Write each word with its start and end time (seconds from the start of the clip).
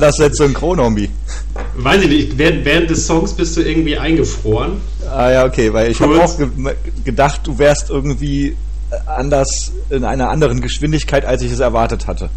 war 0.00 0.08
das 0.08 0.18
jetzt 0.18 0.36
Synchron-Homie? 0.36 1.08
Weiß 1.76 2.02
ich 2.02 2.08
nicht, 2.08 2.38
während, 2.38 2.64
während, 2.64 2.88
des 2.88 3.04
Songs 3.04 3.32
bist 3.32 3.56
du 3.56 3.62
irgendwie 3.62 3.98
eingefroren. 3.98 4.80
Ah 5.10 5.30
ja, 5.30 5.44
okay, 5.44 5.72
weil 5.72 5.90
ich 5.90 6.00
habe 6.00 6.22
auch 6.22 6.38
ge 6.38 6.48
gedacht, 7.04 7.40
du 7.42 7.58
wärst 7.58 7.90
irgendwie 7.90 8.56
anders, 9.06 9.72
in 9.90 10.04
einer 10.04 10.30
anderen 10.30 10.60
Geschwindigkeit, 10.60 11.24
als 11.24 11.42
ich 11.42 11.50
es 11.50 11.58
erwartet 11.58 12.06
hatte. 12.06 12.30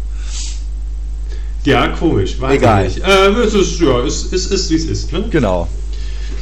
Ja, 1.64 1.86
komisch. 1.88 2.40
Weiß 2.40 2.56
Egal. 2.56 2.90
Ähm, 3.06 3.36
es 3.36 3.54
ist, 3.54 3.80
ja, 3.80 4.00
es, 4.00 4.32
es 4.32 4.46
ist, 4.46 4.68
wie 4.70 4.74
es 4.74 4.86
ist. 4.86 5.12
Ne? 5.12 5.24
Genau. 5.30 5.68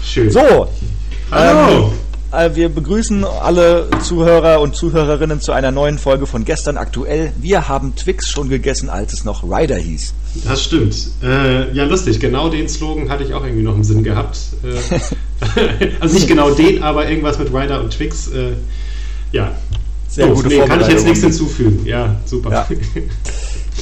Schön. 0.03 0.31
So. 0.31 0.69
Hallo. 1.31 1.85
Ähm, 1.87 1.93
äh, 1.93 2.00
wir 2.33 2.69
begrüßen 2.69 3.25
alle 3.25 3.89
Zuhörer 4.03 4.61
und 4.61 4.77
Zuhörerinnen 4.77 5.41
zu 5.41 5.53
einer 5.53 5.71
neuen 5.71 5.99
Folge 5.99 6.27
von 6.27 6.45
gestern 6.45 6.77
aktuell. 6.77 7.33
Wir 7.41 7.69
haben 7.69 7.97
Twix 7.97 8.29
schon 8.29 8.49
gegessen, 8.49 8.89
als 8.89 9.13
es 9.13 9.25
noch 9.25 9.43
Ryder 9.43 9.77
hieß. 9.77 10.15
Das 10.45 10.63
stimmt. 10.65 10.97
Äh, 11.23 11.73
ja, 11.73 11.85
lustig. 11.85 12.21
Genau 12.21 12.49
den 12.49 12.69
Slogan 12.69 13.09
hatte 13.09 13.25
ich 13.25 13.35
auch 13.35 13.45
irgendwie 13.45 13.65
noch 13.65 13.75
im 13.75 13.85
Sinn 13.85 14.05
gehabt. 14.05 14.39
Äh, 14.63 15.87
also 16.01 16.15
nicht 16.15 16.29
genau 16.29 16.51
den, 16.51 16.83
aber 16.83 17.09
irgendwas 17.09 17.39
mit 17.39 17.53
Ryder 17.53 17.81
und 17.81 17.91
Twix. 17.91 18.29
Äh, 18.29 18.53
ja. 19.33 19.53
Sehr 20.09 20.29
oh, 20.31 20.35
gute 20.35 20.49
nee, 20.49 20.59
Kann 20.61 20.81
ich 20.81 20.89
jetzt 20.89 21.05
nichts 21.05 21.21
hinzufügen. 21.21 21.85
Ja, 21.85 22.17
super. 22.27 22.51
Ja. 22.51 22.69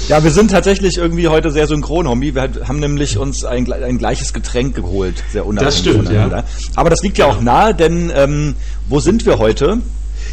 Ja, 0.09 0.25
wir 0.25 0.31
sind 0.31 0.51
tatsächlich 0.51 0.97
irgendwie 0.97 1.29
heute 1.29 1.51
sehr 1.51 1.67
synchron, 1.67 2.09
Homie. 2.09 2.35
Wir 2.35 2.51
haben 2.67 2.81
nämlich 2.81 3.19
uns 3.19 3.45
ein, 3.45 3.71
ein 3.73 3.99
gleiches 3.99 4.33
Getränk 4.33 4.75
geholt, 4.75 5.23
sehr 5.33 5.45
unabhängig 5.45 5.75
das 5.75 5.79
stimmt. 5.81 6.11
Ja. 6.11 6.45
Aber 6.77 6.91
das 6.91 7.03
liegt 7.03 7.19
ja 7.19 7.27
auch 7.27 7.41
nahe, 7.41 7.75
denn 7.75 8.11
ähm, 8.15 8.55
wo 8.89 9.01
sind 9.01 9.27
wir 9.27 9.39
heute? 9.39 9.79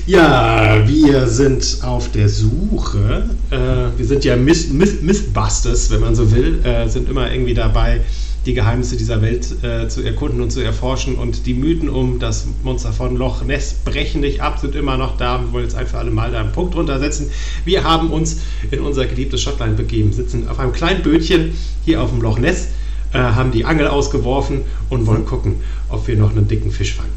Ja, 0.07 0.87
wir 0.87 1.27
sind 1.27 1.79
auf 1.81 2.11
der 2.11 2.29
Suche. 2.29 3.29
Äh, 3.49 3.57
wir 3.97 4.05
sind 4.05 4.23
ja 4.23 4.35
Mythbusters, 4.35 5.89
wenn 5.89 6.01
man 6.01 6.15
so 6.15 6.31
will, 6.31 6.63
äh, 6.63 6.87
sind 6.87 7.09
immer 7.09 7.31
irgendwie 7.31 7.55
dabei, 7.55 8.01
die 8.45 8.53
Geheimnisse 8.53 8.95
dieser 8.95 9.21
Welt 9.21 9.63
äh, 9.63 9.87
zu 9.87 10.01
erkunden 10.03 10.41
und 10.41 10.51
zu 10.51 10.61
erforschen. 10.61 11.15
Und 11.15 11.45
die 11.45 11.53
Mythen 11.53 11.89
um 11.89 12.19
das 12.19 12.45
Monster 12.63 12.93
von 12.93 13.15
Loch 13.17 13.43
Ness 13.43 13.75
brechen 13.85 14.21
nicht 14.21 14.41
ab, 14.41 14.59
sind 14.59 14.75
immer 14.75 14.97
noch 14.97 15.17
da. 15.17 15.41
Wir 15.41 15.51
wollen 15.51 15.63
jetzt 15.63 15.75
einfach 15.75 15.99
alle 15.99 16.11
Mal 16.11 16.31
da 16.31 16.41
einen 16.41 16.51
Punkt 16.51 16.75
runtersetzen. 16.75 17.29
Wir 17.65 17.83
haben 17.83 18.11
uns 18.11 18.41
in 18.71 18.81
unser 18.81 19.05
geliebtes 19.05 19.41
Schottland 19.41 19.77
begeben, 19.77 20.13
sitzen 20.13 20.47
auf 20.47 20.59
einem 20.59 20.73
kleinen 20.73 21.01
Bötchen 21.01 21.53
hier 21.83 22.01
auf 22.01 22.11
dem 22.11 22.21
Loch 22.21 22.37
Ness, 22.37 22.67
äh, 23.13 23.17
haben 23.17 23.51
die 23.51 23.65
Angel 23.65 23.87
ausgeworfen 23.87 24.61
und 24.89 25.07
wollen 25.07 25.25
gucken, 25.25 25.55
ob 25.89 26.07
wir 26.07 26.15
noch 26.15 26.31
einen 26.31 26.47
dicken 26.47 26.71
Fisch 26.71 26.93
fangen. 26.93 27.13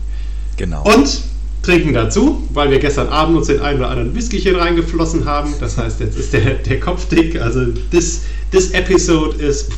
Genau. 0.57 0.83
Und 0.83 1.23
trinken 1.63 1.93
dazu, 1.93 2.49
weil 2.55 2.71
wir 2.71 2.79
gestern 2.79 3.09
Abend 3.09 3.37
uns 3.37 3.49
den 3.49 3.61
einen 3.61 3.81
oder 3.81 3.91
anderen 3.91 4.15
Whiskychen 4.15 4.57
reingeflossen 4.57 5.27
haben. 5.27 5.53
Das 5.61 5.77
heißt, 5.77 6.01
jetzt 6.01 6.19
ist 6.19 6.33
der, 6.33 6.55
der 6.55 6.81
Kopf 6.81 7.09
dick. 7.09 7.39
Also, 7.41 7.67
this, 7.91 8.23
this 8.51 8.71
episode 8.71 9.37
is 9.37 9.69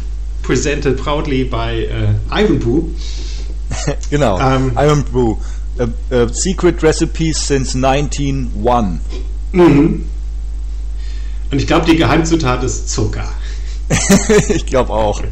presented 0.50 0.98
proudly 0.98 1.44
by 1.44 1.86
uh, 1.86 2.12
Iron 2.32 2.58
Brew. 2.58 2.92
genau, 4.10 4.36
ähm, 4.40 4.72
Iron 4.76 5.02
Brew. 5.02 5.36
A, 5.78 5.86
a 6.10 6.28
secret 6.28 6.82
recipe 6.82 7.32
since 7.32 7.76
1901. 7.76 9.00
Mhm. 9.52 10.06
Und 11.52 11.58
ich 11.58 11.68
glaube, 11.68 11.86
die 11.86 11.94
Geheimzutat 11.94 12.64
ist 12.64 12.90
Zucker. 12.90 13.28
ich 14.48 14.66
glaube 14.66 14.92
auch. 14.92 15.22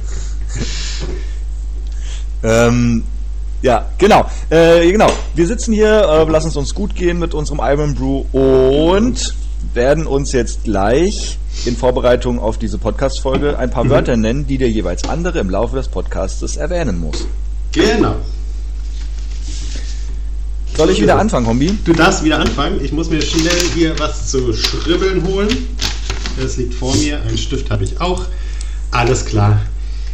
ähm, 2.45 3.03
ja, 3.61 3.89
genau. 3.99 4.25
Äh, 4.51 4.89
genau. 4.93 5.11
Wir 5.35 5.49
sitzen 5.49 5.73
hier, 5.73 5.89
äh, 6.09 6.31
lassen 6.31 6.49
es 6.49 6.57
uns 6.57 6.77
gut 6.77 6.95
gehen 6.95 7.19
mit 7.19 7.35
unserem 7.35 7.59
Iron 7.61 7.97
Brew 7.97 8.25
und 8.31 9.35
werden 9.75 10.07
uns 10.07 10.33
jetzt 10.33 10.65
gleich 10.65 11.39
in 11.65 11.77
Vorbereitung 11.77 12.39
auf 12.39 12.59
diese 12.59 12.79
Podcast-Folge 12.79 13.59
ein 13.59 13.71
paar 13.71 13.85
mhm. 13.85 13.91
Wörter 13.91 14.17
nennen, 14.17 14.47
die 14.47 14.59
der 14.59 14.71
jeweils 14.71 15.05
andere 15.09 15.39
im 15.39 15.51
Laufe 15.51 15.77
des 15.77 15.89
Podcasts 15.89 16.57
erwähnen 16.57 16.99
muss. 16.99 17.27
Genau. 17.73 18.17
Soll 20.77 20.91
ich 20.91 21.03
wieder 21.03 21.19
anfangen, 21.19 21.47
Hombi? 21.47 21.77
Du 21.85 21.93
darfst 21.93 22.23
wieder 22.23 22.39
anfangen. 22.39 22.79
Ich 22.85 22.93
muss 22.93 23.11
mir 23.11 23.21
schnell 23.21 23.61
hier 23.75 23.99
was 23.99 24.31
zu 24.31 24.53
schribbeln 24.53 25.27
holen. 25.27 25.49
Das 26.41 26.57
liegt 26.57 26.75
vor 26.75 26.95
mir. 26.95 27.21
Ein 27.29 27.37
Stift 27.37 27.69
habe 27.71 27.83
ich 27.83 28.01
auch. 28.01 28.25
Alles 28.93 29.25
klar. 29.25 29.61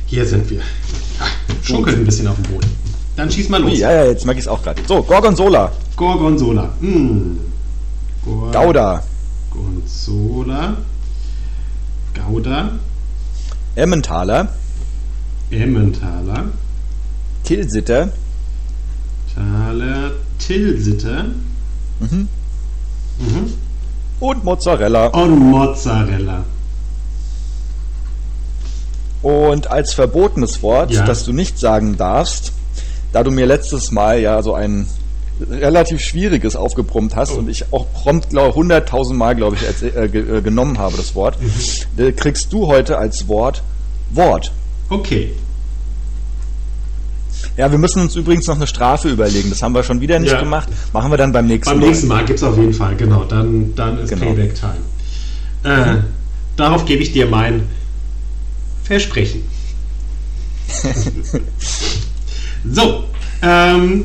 Hier 0.06 0.24
sind 0.24 0.48
wir. 0.48 0.58
Ja, 0.58 1.26
schunkelt 1.62 1.98
ein 1.98 2.04
bisschen 2.04 2.28
auf 2.28 2.36
dem 2.36 2.44
Boden. 2.44 2.70
Dann 3.16 3.30
schieß 3.30 3.48
mal 3.50 3.60
los. 3.60 3.78
Ja, 3.78 3.92
ja, 3.92 4.04
jetzt 4.06 4.24
mag 4.24 4.36
ich 4.36 4.42
es 4.42 4.48
auch 4.48 4.62
gerade. 4.62 4.80
So, 4.88 5.02
Gorgonzola. 5.02 5.70
Gorgonzola. 5.96 6.72
Hm. 6.80 7.38
Gor 8.24 8.50
Gouda. 8.50 9.02
Gorgonzola. 9.54 10.76
Gouda. 12.14 12.72
Emmentaler. 13.76 14.48
Emmentaler. 15.50 16.44
Tilsiter. 17.44 18.12
Thaler. 19.34 20.12
Tilsiter. 20.38 21.26
Mhm. 22.00 22.28
Mhm. 23.18 23.52
Und 24.20 24.44
Mozzarella. 24.44 25.06
Und 25.08 25.38
Mozzarella. 25.38 26.44
Und 29.22 29.68
als 29.70 29.94
verbotenes 29.94 30.62
Wort, 30.62 30.90
ja. 30.90 31.04
das 31.06 31.24
du 31.24 31.32
nicht 31.32 31.58
sagen 31.58 31.96
darfst, 31.96 32.52
da 33.12 33.22
du 33.22 33.30
mir 33.30 33.46
letztes 33.46 33.90
Mal 33.90 34.20
ja 34.20 34.42
so 34.42 34.54
ein 34.54 34.86
relativ 35.50 36.00
schwieriges 36.00 36.56
aufgebrummt 36.56 37.16
hast 37.16 37.32
oh. 37.32 37.38
und 37.38 37.48
ich 37.48 37.72
auch 37.72 37.86
prompt, 37.92 38.30
glaube 38.30 38.54
hunderttausend 38.54 39.18
Mal, 39.18 39.34
glaube 39.34 39.56
ich, 39.56 39.82
äh, 39.82 40.04
äh, 40.04 40.40
genommen 40.42 40.78
habe, 40.78 40.96
das 40.96 41.14
Wort, 41.14 41.38
mhm. 41.40 42.04
Äh, 42.04 42.12
kriegst 42.12 42.52
du 42.52 42.66
heute 42.66 42.98
als 42.98 43.28
Wort 43.28 43.62
Wort. 44.10 44.52
Okay. 44.88 45.32
Ja, 47.56 47.70
wir 47.70 47.78
müssen 47.78 48.02
uns 48.02 48.16
übrigens 48.16 48.46
noch 48.46 48.56
eine 48.56 48.66
Strafe 48.66 49.08
überlegen. 49.08 49.50
Das 49.50 49.62
haben 49.62 49.74
wir 49.74 49.82
schon 49.82 50.00
wieder 50.00 50.18
nicht 50.18 50.32
ja. 50.32 50.40
gemacht. 50.40 50.68
Machen 50.92 51.10
wir 51.10 51.16
dann 51.16 51.32
beim 51.32 51.46
nächsten 51.46 51.74
Mal. 51.74 51.80
Beim 51.80 51.88
nächsten 51.88 52.08
Mal 52.08 52.24
gibt 52.24 52.38
es 52.38 52.42
auf 52.42 52.56
jeden 52.56 52.74
Fall, 52.74 52.96
genau. 52.96 53.24
Dann, 53.24 53.74
dann 53.74 53.98
ist 53.98 54.10
genau. 54.10 54.26
Payback-Time. 54.26 54.76
Äh, 55.64 55.94
mhm. 55.94 56.04
Darauf 56.56 56.84
gebe 56.84 57.02
ich 57.02 57.12
dir 57.12 57.26
mein 57.26 57.66
Versprechen. 58.82 59.42
so, 62.70 63.04
ähm, 63.42 64.04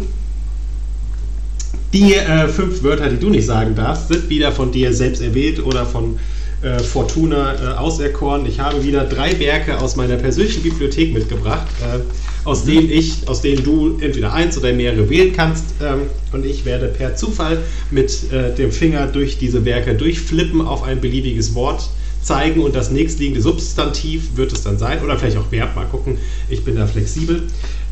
die 1.94 2.14
äh, 2.14 2.48
fünf 2.48 2.84
Wörter, 2.84 3.10
die 3.10 3.20
du 3.20 3.30
nicht 3.30 3.46
sagen 3.46 3.76
darfst, 3.76 4.10
sind 4.10 4.30
wieder 4.30 4.52
von 4.52 4.72
dir 4.72 4.94
selbst 4.94 5.22
erwählt 5.22 5.64
oder 5.64 5.86
von 5.86 6.20
äh, 6.62 6.80
Fortuna 6.80 7.54
äh, 7.54 7.78
auserkoren. 7.78 8.46
Ich 8.46 8.60
habe 8.60 8.84
wieder 8.84 9.06
drei 9.06 9.40
Werke 9.40 9.80
aus 9.80 9.96
meiner 9.96 10.18
persönlichen 10.18 10.62
Bibliothek 10.62 11.14
mitgebracht, 11.14 11.68
äh, 11.82 12.00
aus 12.48 12.66
denen 12.66 12.92
ich, 12.92 13.28
aus 13.28 13.42
denen 13.42 13.64
du 13.64 13.98
entweder 14.02 14.34
eins 14.34 14.58
oder 14.58 14.74
mehrere 14.74 15.10
wählen 15.10 15.34
kannst. 15.34 15.66
Ähm, 15.82 16.02
und 16.32 16.46
ich 16.46 16.66
werde 16.66 16.88
per 16.90 17.16
Zufall 17.16 17.60
mit 17.92 18.32
äh, 18.32 18.54
dem 18.54 18.72
Finger 18.72 19.08
durch 19.08 19.38
diese 19.38 19.66
Werke 19.66 19.96
durchflippen 19.96 20.62
auf 20.62 20.84
ein 20.84 21.00
beliebiges 21.00 21.56
Wort 21.56 21.90
zeigen 22.22 22.62
und 22.62 22.76
das 22.76 22.92
nächstliegende 22.92 23.42
Substantiv 23.42 24.36
wird 24.36 24.52
es 24.52 24.64
dann 24.64 24.78
sein 24.78 25.02
oder 25.02 25.18
vielleicht 25.18 25.38
auch 25.38 25.52
Verb, 25.52 25.76
mal 25.76 25.86
gucken. 25.86 26.18
Ich 26.50 26.64
bin 26.66 26.76
da 26.76 26.86
flexibel. 26.86 27.44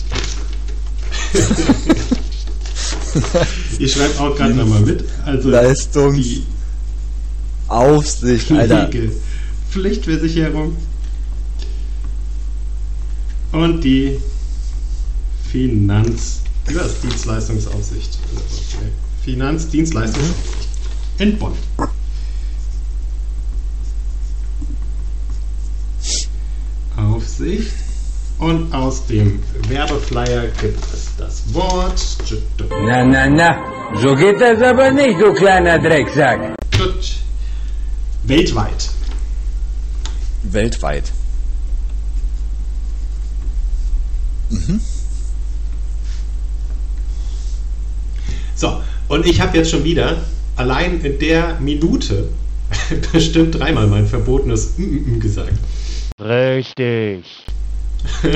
ich 3.79 3.93
schreibe 3.93 4.21
auch 4.21 4.37
gerade 4.37 4.55
nochmal 4.55 4.81
mit. 4.81 5.05
Also 5.25 5.51
Leistungsaufsicht, 5.51 8.51
Alter. 8.53 8.91
Pflichtversicherung 9.71 10.77
und 13.53 13.83
die 13.83 14.19
Finanzdienstleistungsaufsicht. 15.51 18.19
Finanzdienstleistungsaufsicht 19.25 20.45
in 21.19 21.39
Bonn. 21.39 21.55
Aufsicht. 27.35 27.73
Und 28.39 28.73
aus 28.73 29.07
dem 29.07 29.41
Werbeflyer 29.69 30.49
gibt 30.61 30.85
es 30.93 31.11
das 31.17 31.43
Wort. 31.55 32.01
Na, 32.69 33.05
na, 33.05 33.29
na. 33.29 33.59
So 34.03 34.15
geht 34.15 34.41
das 34.41 34.61
aber 34.61 34.91
nicht, 34.91 35.21
du 35.21 35.33
kleiner 35.33 35.79
Drecksack. 35.79 36.57
Weltweit. 38.25 38.91
Weltweit. 40.43 41.13
Mhm. 44.51 44.81
So, 48.57 48.81
und 49.09 49.27
ich 49.27 49.41
habe 49.41 49.57
jetzt 49.57 49.71
schon 49.71 49.85
wieder 49.85 50.23
allein 50.57 51.01
in 51.03 51.19
der 51.19 51.61
Minute 51.61 52.29
bestimmt 53.13 53.59
dreimal 53.59 53.87
mein 53.87 54.07
verbotenes 54.07 54.77
mm 54.77 54.83
-mm 54.83 55.21
gesagt. 55.21 55.59
Richtig. 56.21 57.25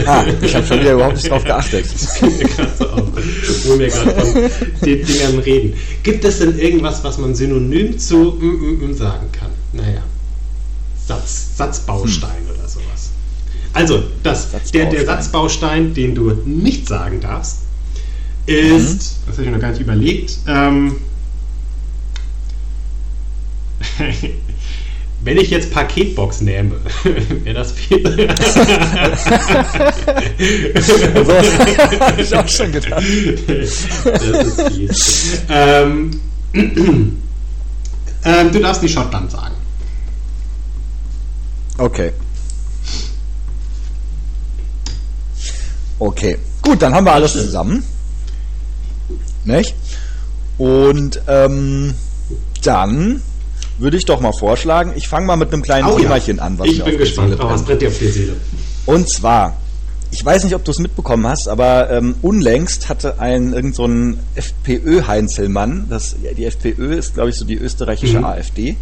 Ah, 0.07 0.25
ich 0.43 0.55
habe 0.55 0.67
schon 0.67 0.81
wieder 0.81 0.95
überhaupt 0.95 1.17
nicht 1.17 1.31
drauf 1.31 1.45
geachtet. 1.45 1.85
wo 3.67 3.79
wir 3.79 3.89
gerade 3.89 4.11
von 4.13 4.35
den 4.85 5.07
Dingern 5.07 5.39
reden. 5.41 5.75
Gibt 6.03 6.25
es 6.25 6.39
denn 6.39 6.59
irgendwas, 6.59 7.05
was 7.05 7.19
man 7.19 7.35
synonym 7.35 7.99
zu 7.99 8.33
mm, 8.33 8.91
mm, 8.91 8.95
sagen 8.95 9.31
kann? 9.31 9.51
Naja, 9.73 10.03
Satz, 11.07 11.57
Satzbaustein 11.57 12.49
hm. 12.49 12.57
oder 12.57 12.69
sowas. 12.69 13.11
Also, 13.75 14.03
das, 14.23 14.49
der, 14.73 14.91
der 14.91 15.05
Satzbaustein, 15.05 15.95
den 15.95 16.15
du 16.15 16.33
nicht 16.45 16.89
sagen 16.89 17.21
darfst, 17.21 17.59
ist, 18.47 18.63
mhm. 18.65 19.27
das 19.27 19.37
habe 19.37 19.45
ich 19.45 19.51
noch 19.51 19.61
gar 19.61 19.71
nicht 19.71 19.81
überlegt, 19.83 20.39
ähm, 20.47 20.97
Wenn 25.29 25.37
ich 25.37 25.51
jetzt 25.51 25.71
Paketbox 25.71 26.41
nehme, 26.41 26.77
wäre 27.05 27.55
das 27.55 27.73
viel. 27.73 28.03
also, 30.75 30.95
habe 30.95 32.15
ich 32.23 32.35
auch 32.35 32.49
schon 32.49 32.73
gedacht. 32.73 33.05
Das 33.47 34.23
ist 34.23 34.63
fies. 34.73 35.43
Ähm, 35.51 36.19
ähm, 36.55 37.21
du 38.25 38.59
darfst 38.59 38.83
nicht 38.83 38.95
Schottland 38.95 39.31
sagen. 39.31 39.55
Okay. 41.77 42.13
Okay. 45.99 46.39
Gut, 46.63 46.81
dann 46.81 46.95
haben 46.95 47.05
wir 47.05 47.13
alles 47.13 47.35
zusammen. 47.35 47.85
Nicht? 49.45 49.75
Und 50.57 51.21
ähm, 51.29 51.93
dann 52.63 53.21
würde 53.79 53.97
ich 53.97 54.05
doch 54.05 54.21
mal 54.21 54.33
vorschlagen, 54.33 54.93
ich 54.97 55.09
fange 55.09 55.27
mal 55.27 55.37
mit 55.37 55.53
einem 55.53 55.63
kleinen 55.63 55.89
oh, 55.89 55.99
Themachen 55.99 56.37
ja. 56.37 56.43
an. 56.43 56.59
Was 56.59 56.69
ich 56.69 56.85
bin 56.85 56.99
gespannt, 56.99 57.37
oh, 57.41 57.45
was 57.49 57.63
brennt 57.63 57.83
dir 57.83 57.89
auf 57.89 57.99
die 57.99 58.09
Seele? 58.09 58.37
Und 58.87 59.09
zwar, 59.09 59.57
ich 60.11 60.25
weiß 60.25 60.45
nicht, 60.45 60.55
ob 60.55 60.65
du 60.65 60.71
es 60.71 60.79
mitbekommen 60.79 61.27
hast, 61.27 61.49
aber 61.49 61.91
ähm, 61.91 62.17
unlängst 62.23 62.89
hatte 62.89 63.21
ein 63.21 63.53
irgend 63.53 63.75
so 63.75 63.85
ein 63.85 64.19
FPÖ-Heinzelmann, 64.35 65.87
das, 65.89 66.17
die 66.37 66.45
FPÖ 66.45 66.95
ist, 66.95 67.15
glaube 67.15 67.31
ich, 67.31 67.37
so 67.37 67.45
die 67.45 67.57
österreichische 67.57 68.19
mhm. 68.19 68.25
AfD, 68.25 68.77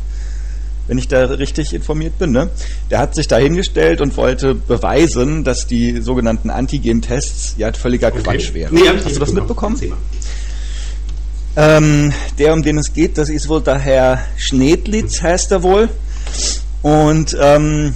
wenn 0.89 0.99
ich 0.99 1.09
da 1.09 1.25
richtig 1.25 1.75
informiert 1.75 2.19
bin, 2.19 2.31
ne? 2.31 2.49
Der 2.91 3.01
hat 3.01 3.17
sich 3.17 3.27
da 3.27 3.39
hingestellt 3.39 4.01
und 4.01 4.17
wollte 4.17 4.55
beweisen, 4.55 5.43
dass 5.43 5.67
die 5.67 6.01
sogenannten 6.01 6.49
Antigen-Tests 6.49 7.57
ja 7.59 7.73
völliger 7.73 8.09
okay. 8.09 8.23
Quatsch 8.23 8.55
wären. 8.55 8.75
Nee, 8.75 8.83
Hast 9.05 9.17
du 9.17 9.21
das 9.21 9.33
mitbekommen? 9.33 9.81
Ähm, 11.57 12.13
der, 12.39 12.53
um 12.53 12.63
den 12.63 12.79
es 12.79 12.93
geht, 12.93 13.17
das 13.17 13.31
ist 13.31 13.49
wohl 13.49 13.63
der 13.63 13.79
Herr 13.79 14.19
Schnedlitz, 14.37 15.23
heißt 15.23 15.53
er 15.53 15.63
wohl. 15.63 15.89
Und 16.83 17.37
ähm, 17.41 17.95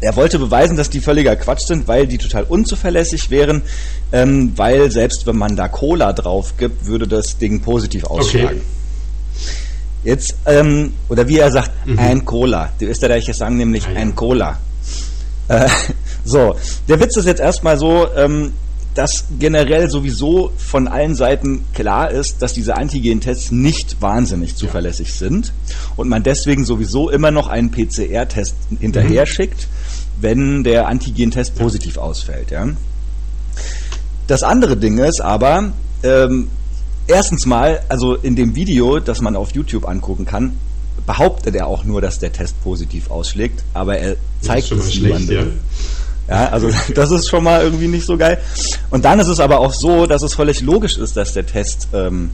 er 0.00 0.16
wollte 0.16 0.38
beweisen, 0.38 0.76
dass 0.76 0.90
die 0.90 1.00
völliger 1.00 1.36
Quatsch 1.36 1.66
sind, 1.66 1.88
weil 1.88 2.06
die 2.06 2.18
total 2.18 2.44
unzuverlässig 2.44 3.30
wären, 3.30 3.62
ähm, 4.12 4.52
weil 4.56 4.90
selbst 4.90 5.26
wenn 5.26 5.36
man 5.36 5.56
da 5.56 5.68
Cola 5.68 6.12
drauf 6.12 6.54
gibt, 6.58 6.86
würde 6.86 7.06
das 7.06 7.38
Ding 7.38 7.60
positiv 7.60 8.04
ausschlagen. 8.04 8.60
Okay. 8.60 9.56
Jetzt, 10.04 10.36
ähm, 10.46 10.92
oder 11.08 11.26
wie 11.26 11.38
er 11.38 11.50
sagt, 11.50 11.70
mhm. 11.86 11.98
ein 11.98 12.24
Cola. 12.24 12.72
Die 12.78 12.84
Österreicher 12.84 13.34
sagen 13.34 13.56
nämlich 13.56 13.86
ein 13.88 14.14
Cola. 14.14 14.58
Äh, 15.48 15.68
so, 16.24 16.54
der 16.88 17.00
Witz 17.00 17.16
ist 17.16 17.26
jetzt 17.26 17.40
erstmal 17.40 17.78
so, 17.78 18.08
ähm, 18.16 18.52
dass 18.96 19.26
generell 19.38 19.90
sowieso 19.90 20.52
von 20.56 20.88
allen 20.88 21.14
Seiten 21.14 21.64
klar 21.74 22.10
ist, 22.10 22.40
dass 22.40 22.54
diese 22.54 22.76
Antigen-Tests 22.76 23.52
nicht 23.52 24.00
wahnsinnig 24.00 24.56
zuverlässig 24.56 25.08
ja. 25.08 25.28
sind 25.28 25.52
und 25.96 26.08
man 26.08 26.22
deswegen 26.22 26.64
sowieso 26.64 27.10
immer 27.10 27.30
noch 27.30 27.48
einen 27.48 27.70
PCR-Test 27.70 28.56
hinterher 28.80 29.22
mhm. 29.22 29.26
schickt, 29.26 29.68
wenn 30.18 30.64
der 30.64 30.88
Antigen-Test 30.88 31.56
positiv 31.56 31.98
ausfällt. 31.98 32.50
Ja. 32.50 32.68
Das 34.26 34.42
andere 34.42 34.78
Ding 34.78 34.96
ist 34.96 35.20
aber, 35.20 35.72
ähm, 36.02 36.48
erstens 37.06 37.44
mal, 37.44 37.82
also 37.90 38.14
in 38.14 38.34
dem 38.34 38.54
Video, 38.54 38.98
das 38.98 39.20
man 39.20 39.36
auf 39.36 39.54
YouTube 39.54 39.86
angucken 39.86 40.24
kann, 40.24 40.52
behauptet 41.04 41.54
er 41.54 41.66
auch 41.66 41.84
nur, 41.84 42.00
dass 42.00 42.18
der 42.18 42.32
Test 42.32 42.62
positiv 42.64 43.10
ausschlägt, 43.10 43.62
aber 43.74 43.98
er 43.98 44.16
zeigt 44.40 44.72
es 44.72 44.94
niemandem. 44.94 45.36
Ja. 45.36 45.44
Ja, 46.28 46.48
also 46.48 46.70
das 46.94 47.10
ist 47.10 47.28
schon 47.28 47.44
mal 47.44 47.62
irgendwie 47.62 47.88
nicht 47.88 48.06
so 48.06 48.16
geil. 48.16 48.38
Und 48.90 49.04
dann 49.04 49.20
ist 49.20 49.28
es 49.28 49.40
aber 49.40 49.60
auch 49.60 49.72
so, 49.72 50.06
dass 50.06 50.22
es 50.22 50.34
völlig 50.34 50.60
logisch 50.60 50.98
ist, 50.98 51.16
dass 51.16 51.32
der 51.32 51.46
Test 51.46 51.88
ähm, 51.92 52.30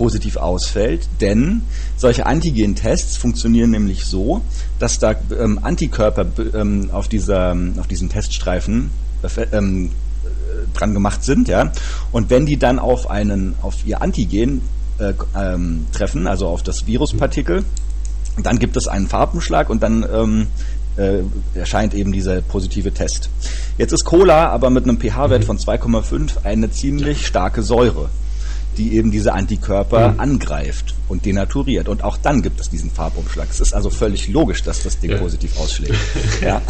positiv 0.00 0.38
ausfällt, 0.38 1.06
denn 1.20 1.60
solche 1.98 2.24
Antigen-Tests 2.24 3.18
funktionieren 3.18 3.70
nämlich 3.70 4.06
so, 4.06 4.40
dass 4.78 4.98
da 4.98 5.14
ähm, 5.38 5.58
Antikörper 5.60 6.24
ähm, 6.54 6.88
auf, 6.90 7.08
dieser, 7.08 7.54
auf 7.78 7.86
diesen 7.86 8.08
Teststreifen 8.08 8.90
äh, 9.22 9.46
ähm, 9.52 9.90
dran 10.72 10.94
gemacht 10.94 11.22
sind, 11.22 11.48
ja. 11.48 11.70
Und 12.12 12.30
wenn 12.30 12.46
die 12.46 12.56
dann 12.56 12.78
auf 12.78 13.10
einen, 13.10 13.54
auf 13.60 13.84
ihr 13.84 14.00
Antigen 14.00 14.62
äh, 14.98 15.12
ähm, 15.38 15.86
treffen, 15.92 16.26
also 16.26 16.48
auf 16.48 16.62
das 16.62 16.86
Viruspartikel, 16.86 17.64
dann 18.42 18.58
gibt 18.58 18.76
es 18.78 18.88
einen 18.88 19.06
Farbenschlag 19.06 19.68
und 19.68 19.82
dann 19.82 20.06
ähm, 20.10 20.46
äh, 20.96 21.22
erscheint 21.54 21.94
eben 21.94 22.12
dieser 22.12 22.40
positive 22.42 22.92
Test. 22.92 23.30
Jetzt 23.78 23.92
ist 23.92 24.04
Cola 24.04 24.48
aber 24.48 24.70
mit 24.70 24.84
einem 24.84 24.98
pH-Wert 24.98 25.42
mhm. 25.42 25.46
von 25.46 25.58
2,5 25.58 26.44
eine 26.44 26.70
ziemlich 26.70 27.26
starke 27.26 27.62
Säure, 27.62 28.08
die 28.76 28.96
eben 28.96 29.10
diese 29.10 29.32
Antikörper 29.32 30.12
mhm. 30.12 30.20
angreift 30.20 30.94
und 31.08 31.24
denaturiert. 31.24 31.88
Und 31.88 32.04
auch 32.04 32.16
dann 32.16 32.42
gibt 32.42 32.60
es 32.60 32.70
diesen 32.70 32.90
Farbumschlag. 32.90 33.48
Es 33.50 33.60
ist 33.60 33.74
also 33.74 33.90
völlig 33.90 34.28
logisch, 34.28 34.62
dass 34.62 34.82
das 34.82 34.98
Ding 34.98 35.12
ja. 35.12 35.18
positiv 35.18 35.58
ausschlägt. 35.58 35.94
ja. 36.40 36.60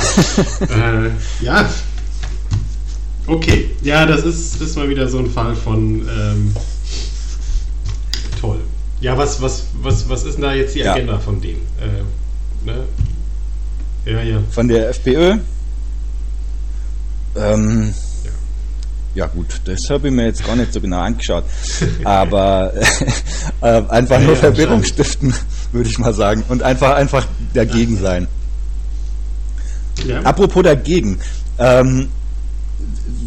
äh, 0.60 1.10
ja. 1.44 1.68
Okay. 3.26 3.70
Ja, 3.82 4.06
das 4.06 4.24
ist, 4.24 4.60
ist 4.60 4.76
mal 4.76 4.88
wieder 4.88 5.08
so 5.08 5.18
ein 5.18 5.30
Fall 5.30 5.54
von 5.54 6.08
ähm, 6.08 6.56
toll. 8.40 8.60
Ja, 9.00 9.16
was, 9.16 9.40
was, 9.40 9.66
was, 9.80 10.08
was 10.08 10.24
ist 10.24 10.34
denn 10.34 10.42
da 10.42 10.52
jetzt 10.52 10.74
die 10.74 10.86
Agenda 10.86 11.14
ja. 11.14 11.18
von 11.18 11.40
dem? 11.40 11.56
Äh, 11.80 12.66
ne? 12.66 12.84
Ja, 14.04 14.22
ja. 14.22 14.42
Von 14.50 14.68
der 14.68 14.90
FPÖ. 14.90 15.38
Ähm, 17.36 17.94
ja. 18.24 18.30
ja. 19.14 19.26
gut, 19.26 19.60
das 19.64 19.88
habe 19.90 20.08
ich 20.08 20.14
mir 20.14 20.26
jetzt 20.26 20.44
gar 20.44 20.56
nicht 20.56 20.72
so 20.72 20.80
genau 20.80 21.00
angeschaut. 21.00 21.44
Aber 22.04 22.72
äh, 23.60 23.82
einfach 23.88 24.20
nur 24.20 24.36
Verwirrung 24.36 24.84
stiften, 24.84 25.34
würde 25.72 25.88
ich 25.88 25.98
mal 25.98 26.14
sagen. 26.14 26.44
Und 26.48 26.62
einfach, 26.62 26.94
einfach 26.94 27.26
dagegen 27.54 27.98
sein. 27.98 28.26
Apropos 30.24 30.62
dagegen. 30.62 31.18
Ähm, 31.58 32.08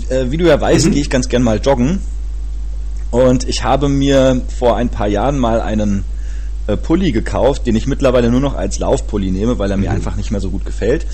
äh, 0.09 0.25
wie 0.29 0.37
du 0.37 0.45
ja 0.45 0.59
weißt, 0.59 0.87
mhm. 0.87 0.91
gehe 0.91 1.01
ich 1.01 1.09
ganz 1.09 1.29
gern 1.29 1.43
mal 1.43 1.59
joggen. 1.59 1.99
Und 3.11 3.47
ich 3.47 3.63
habe 3.63 3.89
mir 3.89 4.41
vor 4.57 4.75
ein 4.75 4.89
paar 4.89 5.07
Jahren 5.07 5.37
mal 5.37 5.61
einen 5.61 6.03
Pulli 6.77 7.11
gekauft, 7.11 7.67
den 7.67 7.75
ich 7.75 7.87
mittlerweile 7.87 8.29
nur 8.29 8.39
noch 8.39 8.55
als 8.55 8.79
Laufpulli 8.79 9.31
nehme, 9.31 9.59
weil 9.59 9.69
er 9.69 9.77
mir 9.77 9.89
mhm. 9.89 9.95
einfach 9.95 10.15
nicht 10.15 10.31
mehr 10.31 10.39
so 10.39 10.49
gut 10.49 10.65
gefällt. 10.65 11.05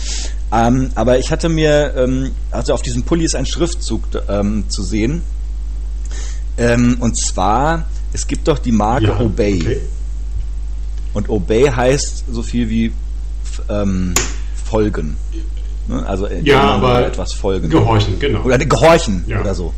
Ähm, 0.51 0.91
aber 0.95 1.19
ich 1.19 1.31
hatte 1.31 1.49
mir, 1.49 1.93
ähm, 1.95 2.31
also 2.51 2.73
auf 2.73 2.81
diesem 2.81 3.03
Pulli 3.03 3.25
ist 3.25 3.35
ein 3.35 3.45
Schriftzug 3.45 4.03
ähm, 4.27 4.65
zu 4.69 4.83
sehen. 4.83 5.23
Ähm, 6.57 6.97
und 6.99 7.17
zwar, 7.17 7.85
es 8.13 8.27
gibt 8.27 8.47
doch 8.47 8.59
die 8.59 8.71
Marke 8.71 9.07
ja, 9.07 9.19
Obey. 9.19 9.61
Okay. 9.61 9.81
Und 11.13 11.29
Obey 11.29 11.65
heißt 11.65 12.25
so 12.31 12.43
viel 12.43 12.69
wie 12.69 12.91
ähm, 13.69 14.13
folgen. 14.65 15.17
Ne? 15.87 16.05
Also 16.05 16.27
ja, 16.27 16.61
aber 16.61 17.07
etwas 17.07 17.33
folgen. 17.33 17.69
Gehorchen, 17.69 18.19
genau. 18.19 18.43
Oder 18.43 18.57
gehorchen 18.59 19.23
ja. 19.27 19.41
oder 19.41 19.55
so. 19.55 19.73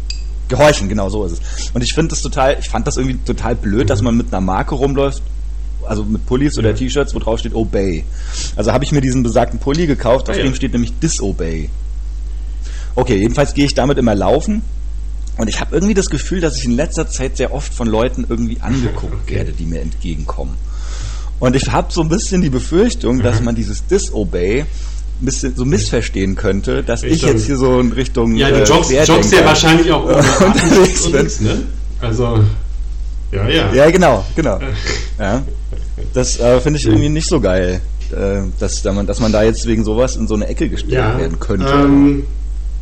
Gehorchen, 0.50 0.90
genau 0.90 1.10
so 1.10 1.26
ist 1.26 1.34
es. 1.34 1.72
Und 1.74 1.82
ich 1.82 1.94
finde 1.94 2.10
das 2.10 2.22
total, 2.22 2.58
ich 2.60 2.68
fand 2.68 2.86
das 2.86 2.98
irgendwie 2.98 3.18
total 3.26 3.56
blöd, 3.56 3.84
mhm. 3.84 3.88
dass 3.88 4.02
man 4.02 4.18
mit 4.18 4.28
einer 4.28 4.42
Marke 4.42 4.76
rumläuft, 4.76 5.24
also 5.86 6.04
mit 6.04 6.26
Pullis 6.26 6.58
oder 6.58 6.76
T-Shirts, 6.76 7.14
wo 7.14 7.20
drauf 7.20 7.40
steht 7.40 7.54
Obey. 7.54 8.04
Also 8.56 8.72
habe 8.72 8.84
ich 8.84 8.92
mir 8.92 9.02
diesen 9.02 9.24
besagten 9.24 9.60
Pulli 9.60 9.88
gekauft, 9.88 10.30
auf 10.30 10.36
ah, 10.36 10.38
ja. 10.38 10.44
dem 10.44 10.56
steht 10.56 10.74
nämlich 10.74 10.94
Disobey. 11.00 11.70
Okay, 12.96 13.18
jedenfalls 13.18 13.54
gehe 13.54 13.66
ich 13.66 13.74
damit 13.74 13.98
immer 13.98 14.16
laufen 14.16 14.62
und 15.38 15.48
ich 15.48 15.60
habe 15.60 15.74
irgendwie 15.74 15.94
das 15.94 16.10
Gefühl, 16.10 16.42
dass 16.42 16.58
ich 16.58 16.66
in 16.66 16.72
letzter 16.72 17.08
Zeit 17.08 17.38
sehr 17.38 17.54
oft 17.54 17.74
von 17.74 17.88
Leuten 17.88 18.26
irgendwie 18.28 18.60
angeguckt 18.62 19.14
okay. 19.24 19.36
werde, 19.36 19.52
die 19.54 19.66
mir 19.66 19.82
entgegenkommen. 19.82 20.56
Und 21.40 21.56
ich 21.56 21.72
habe 21.72 21.92
so 21.92 22.02
ein 22.02 22.10
bisschen 22.10 22.42
die 22.42 22.50
Befürchtung, 22.50 23.18
mhm. 23.18 23.24
dass 23.24 23.42
man 23.42 23.56
dieses 23.56 23.88
Disobey 23.88 24.62
ein 24.62 25.26
bisschen 25.26 25.56
so 25.56 25.66
missverstehen 25.66 26.36
könnte, 26.36 26.84
dass 26.84 27.04
Richtung, 27.04 27.30
ich 27.30 27.36
jetzt 27.36 27.46
hier 27.46 27.58
so 27.58 27.80
in 27.80 27.92
Richtung. 27.92 28.36
Ja, 28.36 28.50
du 28.50 28.58
äh, 28.58 28.64
joggst, 28.64 28.92
joggst 29.08 29.34
ja 29.34 29.46
wahrscheinlich 29.46 29.92
auch 29.92 30.04
unterwegs. 30.06 31.40
Ne? 31.40 31.64
Also, 32.00 32.44
ja, 33.32 33.48
ja. 33.48 33.74
Ja, 33.74 33.90
genau, 33.90 34.26
genau. 34.36 34.60
Ja. 35.20 35.44
Das 36.14 36.40
äh, 36.40 36.60
finde 36.62 36.80
ich 36.80 36.86
irgendwie 36.86 37.10
nicht 37.10 37.28
so 37.28 37.40
geil, 37.40 37.82
äh, 38.12 38.42
dass, 38.60 38.82
dass, 38.82 38.96
man, 38.96 39.08
dass 39.08 39.20
man 39.20 39.32
da 39.32 39.44
jetzt 39.44 39.66
wegen 39.68 39.84
sowas 39.84 40.16
in 40.16 40.28
so 40.28 40.36
eine 40.36 40.48
Ecke 40.48 40.70
gestellt 40.70 40.94
ja, 40.94 41.18
werden 41.18 41.40
könnte. 41.40 41.68
Ähm, 41.68 42.24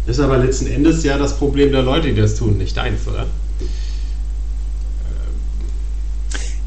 ist 0.08 0.20
aber 0.20 0.38
letzten 0.38 0.68
Endes 0.68 1.04
ja 1.04 1.18
das 1.18 1.38
Problem 1.38 1.72
der 1.72 1.84
Leute, 1.84 2.10
die 2.10 2.20
das 2.20 2.36
tun, 2.36 2.58
nicht 2.58 2.76
deins, 2.76 3.08
oder? 3.08 3.28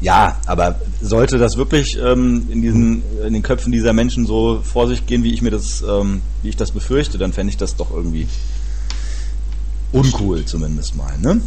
Ja, 0.03 0.37
aber 0.47 0.81
sollte 1.01 1.37
das 1.37 1.55
wirklich 1.55 1.97
ähm, 1.97 2.47
in 2.49 2.61
diesen 2.61 3.03
in 3.25 3.33
den 3.33 3.41
Köpfen 3.41 3.71
dieser 3.71 3.93
Menschen 3.93 4.25
so 4.25 4.61
vor 4.61 4.89
sich 4.89 5.05
gehen, 5.05 5.23
wie 5.23 5.33
ich 5.33 5.41
mir 5.41 5.49
das, 5.49 5.81
ähm, 5.81 6.21
wie 6.41 6.49
ich 6.49 6.57
das 6.57 6.71
befürchte, 6.71 7.17
dann 7.17 7.31
fände 7.31 7.51
ich 7.51 7.57
das 7.57 7.77
doch 7.77 7.89
irgendwie 7.89 8.27
uncool 9.93 10.43
zumindest 10.43 10.97
mal, 10.97 11.17
ne? 11.19 11.39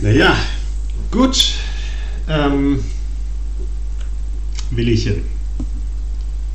Naja, 0.00 0.34
gut. 1.10 1.52
Ähm, 2.28 2.82
Willchen. 4.70 5.22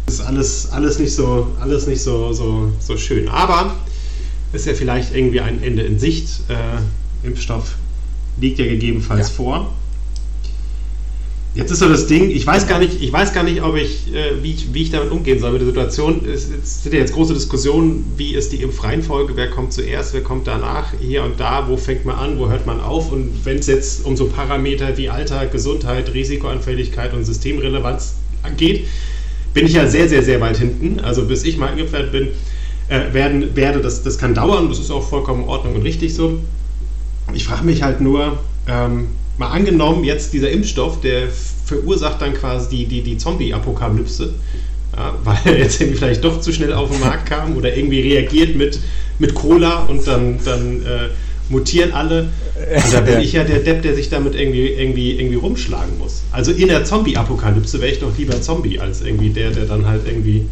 Ist 0.08 0.22
alles, 0.22 0.72
alles 0.72 1.00
nicht 1.00 1.14
so, 1.14 1.48
alles 1.60 1.88
nicht 1.88 2.02
so, 2.02 2.34
so, 2.34 2.72
so 2.80 2.98
schön. 2.98 3.28
Aber 3.28 3.76
ist 4.54 4.66
ja 4.66 4.74
vielleicht 4.74 5.14
irgendwie 5.14 5.42
ein 5.42 5.62
Ende 5.62 5.84
in 5.84 6.00
Sicht. 6.00 6.42
Äh, 6.50 7.28
Impfstoff 7.28 7.76
liegt 8.40 8.60
ja 8.60 8.66
gegebenenfalls 8.66 9.30
ja. 9.30 9.34
vor. 9.34 9.74
Jetzt 11.58 11.72
ist 11.72 11.80
so 11.80 11.90
das 11.90 12.06
Ding, 12.06 12.30
ich 12.30 12.46
weiß 12.46 12.68
gar 12.68 12.78
nicht, 12.78 13.02
ich 13.02 13.12
weiß 13.12 13.34
gar 13.34 13.42
nicht, 13.42 13.64
ob 13.64 13.76
ich, 13.76 14.14
äh, 14.14 14.44
wie, 14.44 14.54
ich 14.54 14.76
wie 14.76 14.84
ich 14.84 14.92
damit 14.92 15.10
umgehen 15.10 15.40
soll 15.40 15.54
mit 15.54 15.62
der 15.62 15.68
Situation. 15.68 16.22
Es, 16.32 16.48
es 16.52 16.84
sind 16.84 16.94
ja 16.94 17.00
jetzt 17.00 17.14
große 17.14 17.34
Diskussionen, 17.34 18.14
wie 18.16 18.36
ist 18.36 18.52
die 18.54 18.62
Impfreihenfolge, 18.62 19.36
wer 19.36 19.50
kommt 19.50 19.74
zuerst, 19.74 20.14
wer 20.14 20.22
kommt 20.22 20.46
danach, 20.46 20.94
hier 21.02 21.24
und 21.24 21.40
da, 21.40 21.68
wo 21.68 21.76
fängt 21.76 22.06
man 22.06 22.16
an, 22.16 22.38
wo 22.38 22.48
hört 22.48 22.68
man 22.68 22.80
auf 22.80 23.12
und 23.12 23.44
wenn 23.44 23.58
es 23.58 23.66
jetzt 23.66 24.06
um 24.06 24.16
so 24.16 24.28
Parameter 24.28 24.98
wie 24.98 25.10
Alter, 25.10 25.48
Gesundheit, 25.48 26.14
Risikoanfälligkeit 26.14 27.16
und 27.16 27.26
Systemrelevanz 27.26 28.14
geht, 28.56 28.88
bin 29.56 29.66
ich 29.66 29.74
ja 29.74 29.88
sehr, 29.88 30.08
sehr, 30.08 30.22
sehr 30.22 30.40
weit 30.40 30.58
hinten. 30.58 31.00
Also 31.00 31.26
bis 31.26 31.44
ich 31.44 31.58
mal 31.58 31.70
eingepferd 31.70 32.12
bin, 32.12 32.28
äh, 32.88 33.14
werden, 33.14 33.56
werde, 33.56 33.80
das, 33.80 34.04
das 34.04 34.20
kann 34.20 34.36
dauern, 34.36 34.70
das 34.70 34.78
ist 34.78 34.92
auch 34.92 35.10
vollkommen 35.10 35.46
in 35.46 35.50
Ordnung 35.50 35.74
und 35.74 35.82
richtig 35.82 36.14
so. 36.14 36.38
Ich 37.34 37.46
frage 37.46 37.66
mich 37.66 37.82
halt 37.82 38.00
nur, 38.00 38.38
ähm, 38.68 39.08
mal 39.38 39.50
angenommen, 39.50 40.04
jetzt 40.04 40.34
dieser 40.34 40.50
Impfstoff, 40.50 41.02
der 41.02 41.28
verursacht 41.66 42.22
dann 42.22 42.34
quasi 42.34 42.70
die, 42.70 42.86
die, 42.86 43.02
die 43.02 43.18
Zombie-Apokalypse, 43.18 44.34
ja, 44.96 45.16
weil 45.24 45.38
er 45.46 45.58
jetzt 45.60 45.80
irgendwie 45.82 45.98
vielleicht 45.98 46.24
doch 46.24 46.40
zu 46.40 46.52
schnell 46.52 46.74
auf 46.74 46.90
den 46.90 47.00
Markt 47.00 47.30
kam 47.30 47.56
oder 47.56 47.76
irgendwie 47.76 48.02
reagiert 48.02 48.56
mit, 48.56 48.80
mit 49.20 49.34
Cola 49.34 49.84
und 49.86 50.08
dann, 50.08 50.40
dann 50.44 50.82
äh, 50.86 51.10
mutieren 51.50 51.94
alle. 51.94 52.30
Und 52.56 52.94
da 52.94 53.02
bin 53.02 53.20
ich 53.22 53.34
ja 53.34 53.44
der 53.44 53.60
Depp, 53.60 53.82
der 53.84 53.96
sich 53.96 54.10
damit 54.10 54.36
irgendwie, 54.36 54.68
irgendwie, 54.68 55.12
irgendwie 55.12 55.36
rumschlagen 55.36 55.98
muss. 55.98 56.24
Also 56.32 56.52
in 56.52 56.68
der 56.68 56.84
Zombie-Apokalypse 56.84 57.80
wäre 57.80 57.92
ich 57.92 58.00
doch 58.00 58.18
lieber 58.18 58.42
Zombie 58.42 58.80
als 58.80 59.02
irgendwie 59.02 59.30
der, 59.30 59.52
der 59.52 59.66
dann 59.66 59.86
halt 59.86 60.02
irgendwie 60.08 60.48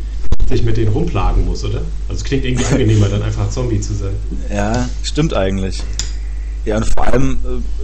sich 0.47 0.63
mit 0.63 0.77
denen 0.77 0.89
rumplagen 0.89 1.45
muss, 1.45 1.63
oder? 1.63 1.81
Also 2.07 2.19
es 2.19 2.23
klingt 2.23 2.45
irgendwie 2.45 2.65
angenehmer, 2.65 3.07
dann 3.09 3.23
einfach 3.23 3.49
Zombie 3.49 3.81
zu 3.81 3.93
sein. 3.93 4.13
Ja, 4.53 4.87
stimmt 5.03 5.33
eigentlich. 5.33 5.81
Ja, 6.65 6.77
und 6.77 6.85
vor 6.85 7.07
allem, 7.07 7.37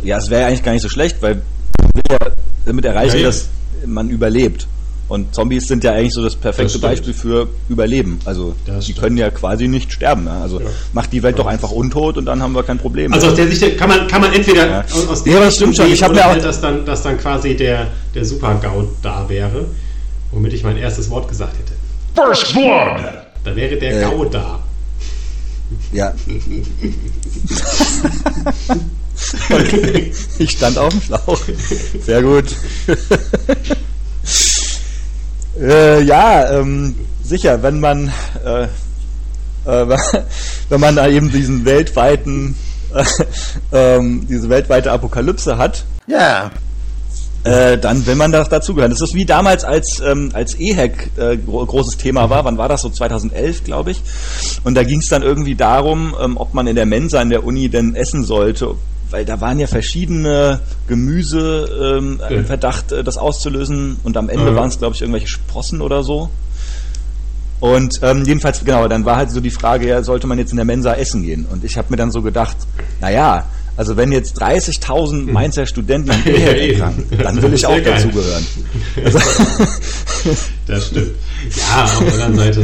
äh, 0.04 0.08
ja, 0.08 0.18
es 0.18 0.30
wäre 0.30 0.46
eigentlich 0.46 0.64
gar 0.64 0.74
nicht 0.74 0.82
so 0.82 0.90
schlecht, 0.90 1.22
weil 1.22 1.42
wir 1.94 2.18
damit 2.66 2.86
erreichen, 2.86 3.18
ja, 3.18 3.22
ja. 3.22 3.28
dass 3.28 3.50
man 3.86 4.10
überlebt. 4.10 4.68
Und 5.12 5.36
Zombies 5.36 5.68
sind 5.68 5.84
ja 5.84 5.92
eigentlich 5.92 6.14
so 6.14 6.24
das 6.24 6.38
perfekte 6.38 6.72
das 6.72 6.82
Beispiel 6.82 7.14
für 7.14 7.50
Überleben. 7.68 8.20
Also 8.24 8.56
das 8.66 8.86
die 8.86 8.94
stimmt. 8.94 9.04
können 9.04 9.18
ja 9.18 9.30
quasi 9.30 9.68
nicht 9.68 9.92
sterben. 9.92 10.26
Ja? 10.26 10.42
Also 10.42 10.62
ja. 10.62 10.68
macht 10.94 11.12
die 11.12 11.22
Welt 11.22 11.38
doch 11.38 11.48
einfach 11.48 11.70
untot 11.70 12.18
und 12.18 12.26
dann 12.26 12.42
haben 12.42 12.54
wir 12.54 12.64
kein 12.64 12.78
Problem. 12.78 13.12
Also 13.12 13.28
aus 13.28 13.36
der 13.36 13.52
Sicht 13.52 13.78
kann 13.78 13.90
man, 13.90 14.08
kann 14.08 14.22
man 14.22 14.32
entweder 14.32 14.70
ja. 14.70 14.86
aus 15.10 15.24
der 15.26 15.34
ja, 15.34 15.40
das 15.42 15.58
stimmt 15.58 15.76
schon. 15.76 15.92
Ich 15.92 16.02
habe 16.02 16.14
mir 16.14 16.26
auch 16.26 16.38
dass 16.38 16.62
dann, 16.62 16.86
dass 16.86 17.04
dann 17.04 17.18
quasi 17.18 17.58
der, 17.58 17.88
der 18.16 18.24
Super-GAU 18.24 18.88
da 19.02 19.28
wäre, 19.28 19.66
womit 20.32 20.54
ich 20.54 20.64
mein 20.64 20.78
erstes 20.78 21.10
Wort 21.10 21.28
gesagt 21.28 21.56
hätte. 21.60 21.74
First 22.16 22.54
Blood! 22.54 23.02
Da 23.44 23.54
wäre 23.54 23.76
der 23.76 23.98
äh, 23.98 24.02
GAU 24.02 24.24
da. 24.24 24.60
Ja. 25.92 26.14
okay. 29.50 30.14
Ich 30.40 30.52
stand 30.52 30.78
auf 30.78 30.90
dem 30.90 31.02
Schlauch. 31.02 31.42
Sehr 32.06 32.22
gut. 32.22 32.46
äh, 35.60 36.02
ja, 36.04 36.60
ähm, 36.60 36.96
sicher, 37.24 37.62
wenn 37.62 37.80
man 37.80 38.12
äh, 38.44 38.68
äh, 39.66 39.66
wenn 40.70 40.80
man 40.80 40.96
da 40.96 41.08
eben 41.08 41.32
diesen 41.32 41.66
weltweiten 41.66 42.56
äh, 43.72 44.00
diese 44.02 44.50
weltweite 44.50 44.92
Apokalypse 44.92 45.58
hat. 45.58 45.86
Ja. 46.08 46.52
Äh, 47.44 47.80
dann 47.80 48.06
will 48.06 48.16
man 48.16 48.32
da 48.32 48.44
dazugehören. 48.44 48.92
Das 48.92 49.02
ist 49.02 49.16
wie 49.16 49.26
damals, 49.26 49.64
als, 49.64 50.00
ähm, 50.00 50.30
als 50.34 50.54
EHEC 50.56 51.12
äh, 51.18 51.38
gro 51.38 51.66
großes 51.66 51.98
Thema 51.98 52.30
war. 52.30 52.46
Wann 52.46 52.58
war 52.58 52.70
das? 52.70 52.84
So 52.84 52.90
2011, 52.90 53.64
glaube 53.64 53.92
ich. 53.92 54.02
Und 54.64 54.76
da 54.76 54.84
ging 54.84 55.00
es 55.00 55.10
dann 55.10 55.24
irgendwie 55.24 55.56
darum, 55.56 56.16
ähm, 56.22 56.38
ob 56.38 56.54
man 56.54 56.68
in 56.68 56.76
der 56.76 56.86
Mensa 56.86 57.20
in 57.22 57.32
der 57.32 57.44
Uni 57.44 57.70
denn 57.70 57.96
essen 57.96 58.24
sollte. 58.24 58.76
Weil 59.10 59.26
da 59.26 59.42
waren 59.42 59.60
ja 59.60 59.68
verschiedene 59.68 60.60
Gemüse 60.88 61.98
ähm, 61.98 62.22
im 62.30 62.46
Verdacht, 62.46 62.92
äh, 62.92 63.04
das 63.04 63.18
auszulösen. 63.18 63.98
Und 64.04 64.18
am 64.18 64.30
Ende 64.30 64.52
ja. 64.52 64.56
waren 64.56 64.70
es, 64.70 64.78
glaube 64.78 64.96
ich, 64.96 65.02
irgendwelche 65.02 65.28
Sprossen 65.28 65.82
oder 65.82 66.04
so. 66.04 66.30
Und 67.60 68.02
ähm, 68.04 68.24
jedenfalls, 68.26 68.64
genau, 68.64 68.88
dann 68.88 69.06
war 69.06 69.18
halt 69.18 69.32
so 69.32 69.40
die 69.40 69.52
Frage, 69.52 69.88
ja, 69.88 70.04
sollte 70.04 70.28
man 70.28 70.38
jetzt 70.38 70.52
in 70.52 70.58
der 70.58 70.66
Mensa 70.66 70.94
essen 70.94 71.24
gehen? 71.24 71.46
Und 71.52 71.64
ich 71.64 71.78
habe 71.78 71.88
mir 71.90 71.98
dann 71.98 72.12
so 72.12 72.22
gedacht, 72.22 72.58
naja, 73.00 73.46
also 73.78 73.98
wenn 73.98 74.12
jetzt 74.12 74.42
30.000 74.42 75.12
hm. 75.12 75.34
Mainzer 75.34 75.66
Studenten 75.66 76.12
an 76.12 76.22
Ehe 76.26 76.74
erkranken, 76.74 77.18
dann 77.18 77.42
will 77.42 77.54
ich 77.54 77.66
auch 77.66 77.80
dazugehören. 77.80 78.46
Also 79.04 79.20
das 80.68 80.88
stimmt. 80.88 81.12
Ja, 81.56 81.86
auf 81.86 82.04
der 82.04 82.26
anderen 82.26 82.36
Seite, 82.36 82.64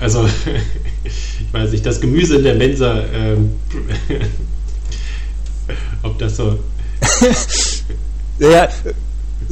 also 0.00 0.26
ich 1.04 1.52
weiß 1.52 1.70
nicht, 1.70 1.86
das 1.86 2.00
Gemüse 2.00 2.36
in 2.36 2.44
der 2.44 2.54
Mensa, 2.54 3.04
ähm, 3.14 3.52
ob 6.02 6.18
das 6.18 6.36
so... 6.36 6.58
ja, 8.38 8.68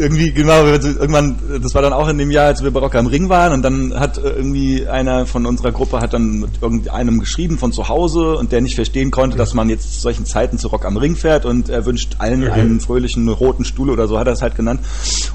irgendwie, 0.00 0.32
genau, 0.32 0.66
irgendwann, 0.66 1.38
das 1.62 1.74
war 1.74 1.82
dann 1.82 1.92
auch 1.92 2.08
in 2.08 2.18
dem 2.18 2.30
Jahr, 2.30 2.46
als 2.46 2.64
wir 2.64 2.70
bei 2.70 2.80
Rock 2.80 2.94
am 2.94 3.06
Ring 3.06 3.28
waren 3.28 3.52
und 3.52 3.62
dann 3.62 3.98
hat 3.98 4.18
äh, 4.18 4.30
irgendwie 4.30 4.86
einer 4.86 5.26
von 5.26 5.46
unserer 5.46 5.72
Gruppe 5.72 6.00
hat 6.00 6.14
dann 6.14 6.40
mit 6.40 6.50
irgendeinem 6.60 7.20
geschrieben 7.20 7.58
von 7.58 7.72
zu 7.72 7.88
Hause 7.88 8.36
und 8.36 8.52
der 8.52 8.60
nicht 8.60 8.74
verstehen 8.74 9.10
konnte, 9.10 9.36
dass 9.36 9.54
man 9.54 9.68
jetzt 9.68 9.94
zu 9.94 10.00
solchen 10.00 10.26
Zeiten 10.26 10.58
zu 10.58 10.68
Rock 10.68 10.84
am 10.84 10.96
Ring 10.96 11.16
fährt 11.16 11.44
und 11.44 11.68
er 11.68 11.84
wünscht 11.84 12.16
allen 12.18 12.44
okay. 12.44 12.60
einen 12.60 12.80
fröhlichen 12.80 13.28
roten 13.28 13.64
Stuhl 13.64 13.90
oder 13.90 14.08
so 14.08 14.18
hat 14.18 14.26
er 14.26 14.32
es 14.32 14.42
halt 14.42 14.56
genannt. 14.56 14.80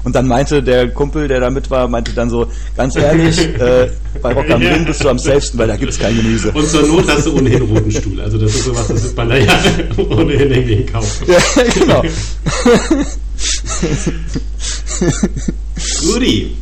Und 0.04 0.16
dann 0.16 0.26
meinte 0.26 0.62
der 0.62 0.90
Kumpel, 0.90 1.28
der 1.28 1.40
da 1.40 1.50
mit 1.50 1.70
war, 1.70 1.88
meinte 1.88 2.12
dann 2.12 2.28
so, 2.28 2.48
ganz 2.76 2.96
ehrlich, 2.96 3.38
äh, 3.60 3.90
bei 4.20 4.32
Rock 4.32 4.50
am 4.50 4.62
Ring 4.62 4.84
bist 4.84 5.04
du 5.04 5.08
am 5.08 5.18
safesten, 5.18 5.58
weil 5.58 5.68
da 5.68 5.76
gibt 5.76 5.92
es 5.92 5.98
kein 5.98 6.16
Gemüse. 6.16 6.50
Und 6.52 6.68
zur 6.68 6.82
Not 6.82 7.08
hast 7.08 7.26
du 7.26 7.36
ohnehin 7.36 7.62
roten 7.62 7.90
Stuhl. 7.90 8.20
Also 8.20 8.38
das 8.38 8.54
ist 8.54 8.64
sowas, 8.64 8.88
das 8.88 9.04
wird 9.04 9.16
man 9.16 9.28
da 9.28 9.36
ja 9.36 9.52
ohnehin 9.96 10.50
irgendwie 10.50 10.86
kaufen. 10.86 11.26
Ja, 11.26 11.38
genau. 11.74 12.02
Gudi. 16.02 16.56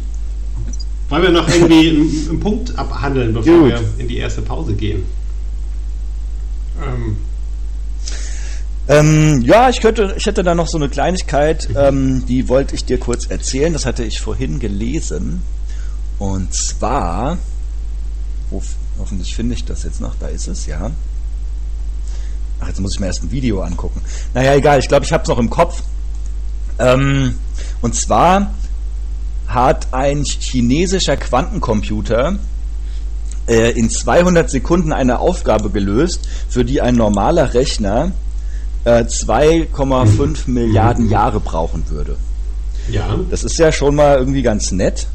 Wollen 1.08 1.22
wir 1.22 1.30
noch 1.30 1.48
irgendwie 1.48 1.90
einen, 1.90 2.28
einen 2.30 2.40
Punkt 2.40 2.76
abhandeln, 2.78 3.34
bevor 3.34 3.58
Gut. 3.58 3.68
wir 3.68 3.82
in 3.98 4.08
die 4.08 4.16
erste 4.16 4.42
Pause 4.42 4.74
gehen? 4.74 5.04
Ähm. 6.82 7.16
Ähm, 8.86 9.42
ja, 9.42 9.70
ich 9.70 9.80
könnte, 9.80 10.14
ich 10.16 10.26
hätte 10.26 10.42
da 10.42 10.54
noch 10.54 10.66
so 10.66 10.76
eine 10.76 10.88
Kleinigkeit, 10.88 11.68
ähm, 11.74 12.24
die 12.26 12.48
wollte 12.48 12.74
ich 12.74 12.84
dir 12.84 12.98
kurz 12.98 13.26
erzählen. 13.26 13.72
Das 13.72 13.86
hatte 13.86 14.04
ich 14.04 14.20
vorhin 14.20 14.60
gelesen. 14.60 15.42
Und 16.18 16.52
zwar, 16.54 17.38
wo, 18.50 18.62
hoffentlich 18.98 19.34
finde 19.34 19.54
ich 19.54 19.64
das 19.64 19.84
jetzt 19.84 20.00
noch, 20.00 20.14
da 20.16 20.28
ist 20.28 20.48
es, 20.48 20.66
ja. 20.66 20.90
Ach, 22.60 22.68
jetzt 22.68 22.80
muss 22.80 22.94
ich 22.94 23.00
mir 23.00 23.06
erst 23.06 23.22
ein 23.22 23.30
Video 23.30 23.62
angucken. 23.62 24.00
Naja, 24.32 24.54
egal, 24.54 24.78
ich 24.78 24.88
glaube, 24.88 25.04
ich 25.04 25.12
habe 25.12 25.22
es 25.22 25.28
noch 25.28 25.38
im 25.38 25.50
Kopf. 25.50 25.82
Ähm, 26.78 27.34
und 27.80 27.94
zwar 27.94 28.54
hat 29.46 29.88
ein 29.92 30.24
chinesischer 30.24 31.16
Quantencomputer 31.16 32.38
äh, 33.46 33.70
in 33.72 33.90
200 33.90 34.50
Sekunden 34.50 34.92
eine 34.92 35.18
Aufgabe 35.18 35.70
gelöst, 35.70 36.28
für 36.48 36.64
die 36.64 36.80
ein 36.80 36.94
normaler 36.94 37.54
Rechner 37.54 38.12
äh, 38.84 39.02
2,5 39.04 40.48
Milliarden 40.50 41.08
Jahre 41.10 41.40
brauchen 41.40 41.84
würde. 41.90 42.16
Ja. 42.90 43.18
Das 43.30 43.44
ist 43.44 43.58
ja 43.58 43.72
schon 43.72 43.94
mal 43.94 44.18
irgendwie 44.18 44.42
ganz 44.42 44.72
nett. 44.72 45.06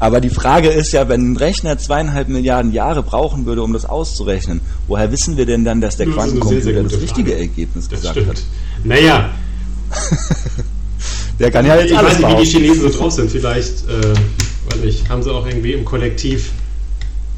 Aber 0.00 0.20
die 0.20 0.30
Frage 0.30 0.68
ist 0.68 0.92
ja, 0.92 1.08
wenn 1.08 1.32
ein 1.32 1.36
Rechner 1.36 1.76
zweieinhalb 1.76 2.28
Milliarden 2.28 2.72
Jahre 2.72 3.02
brauchen 3.02 3.46
würde, 3.46 3.64
um 3.64 3.72
das 3.72 3.84
auszurechnen, 3.84 4.60
woher 4.86 5.10
wissen 5.10 5.36
wir 5.36 5.44
denn 5.44 5.64
dann, 5.64 5.80
dass 5.80 5.96
der 5.96 6.06
Das 6.06 6.14
ist 6.14 6.20
eine 6.20 6.30
sehr, 6.30 6.40
Quantencomputer 6.40 6.72
sehr 6.72 6.82
das 6.84 7.00
richtige. 7.00 7.36
Ergebnis 7.36 7.88
Das 7.88 8.00
gesagt 8.00 8.16
stimmt. 8.16 8.28
hat? 8.28 8.42
Naja, 8.84 9.30
Der 11.38 11.50
kann 11.50 11.64
ja 11.66 11.76
jetzt 11.76 11.90
ich 11.92 11.96
alles 11.98 12.20
weiß 12.22 12.38
nicht, 12.38 12.38
wie 12.38 12.44
die. 12.44 12.50
Chinesen 12.66 12.92
so 12.92 12.98
drauf 12.98 13.12
sind. 13.12 13.30
Vielleicht, 13.30 13.88
äh, 13.88 14.14
weiß 14.70 14.80
nicht, 14.84 15.08
haben 15.08 15.22
sie 15.22 15.32
auch 15.32 15.46
irgendwie 15.46 15.72
im 15.72 15.84
Kollektiv 15.84 16.50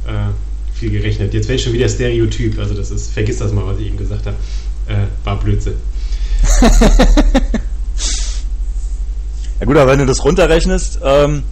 äh, 0.07 0.11
viel 0.75 0.91
gerechnet. 0.91 1.35
Jetzt 1.35 1.49
wäre 1.49 1.57
ich 1.57 1.63
schon 1.65 1.73
wieder 1.75 1.89
Stereotyp. 1.89 2.59
Also 2.59 2.75
das 2.75 2.91
ist, 2.91 3.13
vergiss 3.13 3.39
das 3.39 3.53
mal, 3.53 3.67
was 3.67 3.79
ich 3.79 3.87
eben 3.89 3.99
gesagt 3.99 4.27
habe. 4.27 4.37
Äh, 4.89 5.07
war 5.25 5.39
Blödsinn. 5.39 5.75
Ja 9.61 9.67
gut, 9.67 9.77
aber 9.77 9.91
wenn 9.93 9.99
du 9.99 10.07
das 10.07 10.25
runterrechnest, 10.25 11.01
ähm, 11.05 11.43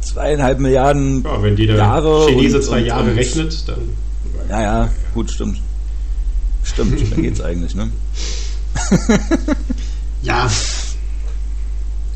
zweieinhalb 0.00 0.58
Milliarden 0.58 1.22
Ja, 1.22 1.42
wenn 1.42 1.54
jeder 1.54 1.76
Jahre 1.76 2.26
Chinese 2.28 2.56
und- 2.56 2.62
zwei 2.64 2.78
und- 2.80 2.86
Jahre 2.86 3.10
und- 3.10 3.16
rechnet, 3.18 3.68
dann 3.68 3.76
Ja, 4.48 4.62
ja, 4.62 4.90
gut, 5.12 5.30
stimmt. 5.30 5.60
Stimmt, 6.62 7.12
dann 7.12 7.22
geht's 7.22 7.42
eigentlich, 7.42 7.74
ne? 7.74 7.90
ja, 10.24 10.50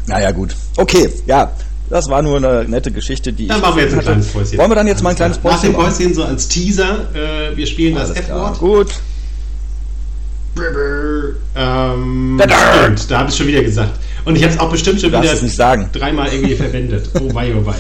Naja, 0.06 0.30
gut. 0.32 0.54
Okay, 0.76 1.08
ja. 1.26 1.52
Das 1.90 2.08
war 2.10 2.20
nur 2.20 2.36
eine 2.36 2.68
nette 2.68 2.90
Geschichte, 2.92 3.32
die 3.32 3.46
dann 3.46 3.58
ich 3.58 3.62
machen 3.62 3.76
wir 3.76 3.84
jetzt 3.84 3.92
ein 3.92 3.98
hatte. 3.98 4.06
kleines 4.08 4.26
Päuschen. 4.28 4.58
Wollen 4.58 4.70
wir 4.70 4.74
dann 4.74 4.86
jetzt 4.86 5.02
mal 5.02 5.10
ein 5.10 5.16
kleines 5.16 5.38
Nach 5.42 5.42
dem 5.42 5.72
Päuschen 5.72 5.72
machen? 5.72 5.94
Päuschen 5.96 6.14
so 6.14 6.24
als 6.24 6.48
Teaser, 6.48 7.06
äh, 7.14 7.56
wir 7.56 7.66
spielen 7.66 7.94
das 7.94 8.10
Alles 8.10 8.24
klar. 8.26 8.52
F-Wort. 8.52 8.58
Gut. 8.58 8.94
Ähm, 11.54 12.40
stimmt, 12.42 13.10
da 13.10 13.18
habe 13.20 13.30
ich 13.30 13.36
schon 13.36 13.46
wieder 13.46 13.62
gesagt. 13.62 13.92
Und 14.24 14.36
ich 14.36 14.42
habe 14.42 14.52
es 14.54 14.60
auch 14.60 14.70
bestimmt 14.70 15.00
schon 15.00 15.10
wieder 15.10 15.22
nicht 15.22 15.54
sagen. 15.56 15.88
dreimal 15.92 16.28
irgendwie 16.32 16.56
verwendet. 16.56 17.08
Oh 17.14 17.32
wei, 17.34 17.54
oh 17.54 17.64
wei. 17.64 17.74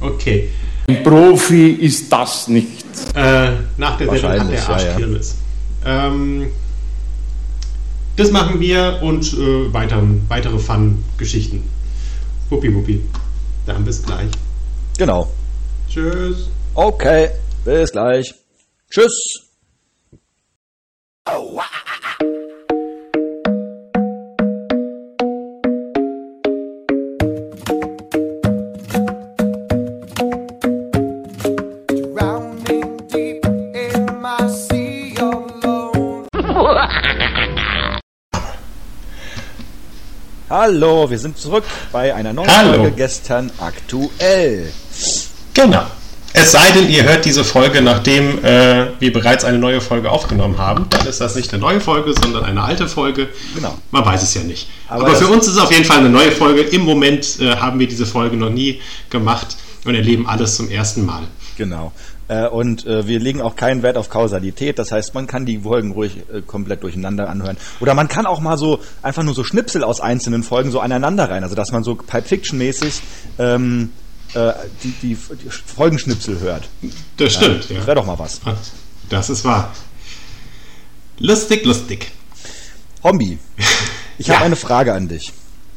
Okay. 0.00 0.50
Ein 0.88 1.02
Profi 1.02 1.70
ist 1.72 2.10
das 2.12 2.48
nicht. 2.48 2.84
Äh, 3.14 3.50
nach 3.76 3.96
der 3.98 4.08
Sendung 4.08 4.30
hat 4.30 4.38
Wahrscheinlich, 4.38 4.60
der 4.60 4.68
ja, 4.68 4.68
Arsch 4.68 4.84
ja. 4.84 4.94
Kirmes. 4.96 5.34
Ähm, 5.86 6.46
das 8.18 8.30
machen 8.32 8.60
wir 8.60 8.98
und 9.00 9.32
äh, 9.32 9.72
weiteren, 9.72 10.24
weitere 10.28 10.58
Fun-Geschichten. 10.58 11.62
Wuppi, 12.50 12.74
wuppi. 12.74 13.00
Dann 13.64 13.84
bis 13.84 14.02
gleich. 14.02 14.30
Genau. 14.98 15.32
Tschüss. 15.88 16.48
Okay, 16.74 17.30
bis 17.64 17.92
gleich. 17.92 18.34
Tschüss. 18.90 19.48
Drowning 21.24 21.77
Hallo, 40.60 41.08
wir 41.08 41.20
sind 41.20 41.38
zurück 41.38 41.62
bei 41.92 42.12
einer 42.12 42.32
neuen 42.32 42.50
Hallo. 42.50 42.78
Folge 42.78 42.90
gestern 42.96 43.48
aktuell. 43.60 44.72
Genau. 45.54 45.86
Es 46.32 46.50
sei 46.50 46.72
denn, 46.72 46.90
ihr 46.90 47.04
hört 47.04 47.24
diese 47.24 47.44
Folge, 47.44 47.80
nachdem 47.80 48.44
äh, 48.44 48.88
wir 48.98 49.12
bereits 49.12 49.44
eine 49.44 49.56
neue 49.56 49.80
Folge 49.80 50.10
aufgenommen 50.10 50.58
haben. 50.58 50.86
Dann 50.90 51.06
ist 51.06 51.20
das 51.20 51.36
nicht 51.36 51.52
eine 51.52 51.60
neue 51.60 51.80
Folge, 51.80 52.12
sondern 52.12 52.44
eine 52.44 52.60
alte 52.60 52.88
Folge. 52.88 53.28
Genau. 53.54 53.78
Man 53.92 54.04
weiß 54.04 54.20
es 54.24 54.34
ja 54.34 54.42
nicht. 54.42 54.68
Aber 54.88 55.06
Aber, 55.06 55.14
für 55.14 55.28
uns 55.28 55.46
ist 55.46 55.52
es 55.52 55.58
auf 55.60 55.70
jeden 55.70 55.84
Fall 55.84 55.98
eine 55.98 56.10
neue 56.10 56.32
Folge. 56.32 56.62
Im 56.62 56.82
Moment 56.82 57.38
äh, 57.38 57.54
haben 57.54 57.78
wir 57.78 57.86
diese 57.86 58.04
Folge 58.04 58.36
noch 58.36 58.50
nie 58.50 58.80
gemacht 59.10 59.56
und 59.84 59.94
erleben 59.94 60.28
alles 60.28 60.56
zum 60.56 60.68
ersten 60.72 61.06
Mal. 61.06 61.22
Genau. 61.56 61.92
Äh, 62.28 62.46
Und 62.48 62.86
äh, 62.86 63.06
wir 63.06 63.18
legen 63.20 63.40
auch 63.40 63.56
keinen 63.56 63.82
Wert 63.82 63.96
auf 63.96 64.10
Kausalität. 64.10 64.78
Das 64.78 64.92
heißt, 64.92 65.14
man 65.14 65.26
kann 65.26 65.46
die 65.46 65.60
Folgen 65.60 65.92
ruhig 65.92 66.18
äh, 66.32 66.42
komplett 66.42 66.82
durcheinander 66.82 67.28
anhören. 67.28 67.56
Oder 67.80 67.94
man 67.94 68.08
kann 68.08 68.26
auch 68.26 68.40
mal 68.40 68.58
so 68.58 68.80
einfach 69.02 69.22
nur 69.22 69.34
so 69.34 69.44
Schnipsel 69.44 69.82
aus 69.82 70.00
einzelnen 70.00 70.42
Folgen 70.42 70.70
so 70.70 70.80
aneinander 70.80 71.30
rein. 71.30 71.42
Also 71.42 71.54
dass 71.54 71.72
man 71.72 71.82
so 71.84 71.94
Pulp 71.94 72.26
Fiction-mäßig 72.26 73.00
ähm, 73.38 73.92
äh, 74.34 74.52
die, 74.82 74.90
die, 75.02 75.16
die 75.16 75.48
Folgenschnipsel 75.50 76.38
hört. 76.40 76.68
Das 77.16 77.32
stimmt, 77.32 77.70
ja. 77.70 77.76
Das 77.78 77.86
wäre 77.86 77.94
doch 77.96 78.04
mal 78.06 78.18
was. 78.18 78.40
Das 79.08 79.30
ist 79.30 79.44
wahr. 79.44 79.72
Lustig, 81.18 81.64
lustig. 81.64 82.12
Hombi, 83.02 83.38
ich 84.18 84.26
Ja. 84.26 84.34
habe 84.34 84.44
eine 84.46 84.56
Frage 84.56 84.92
an 84.92 85.08
dich. 85.08 85.32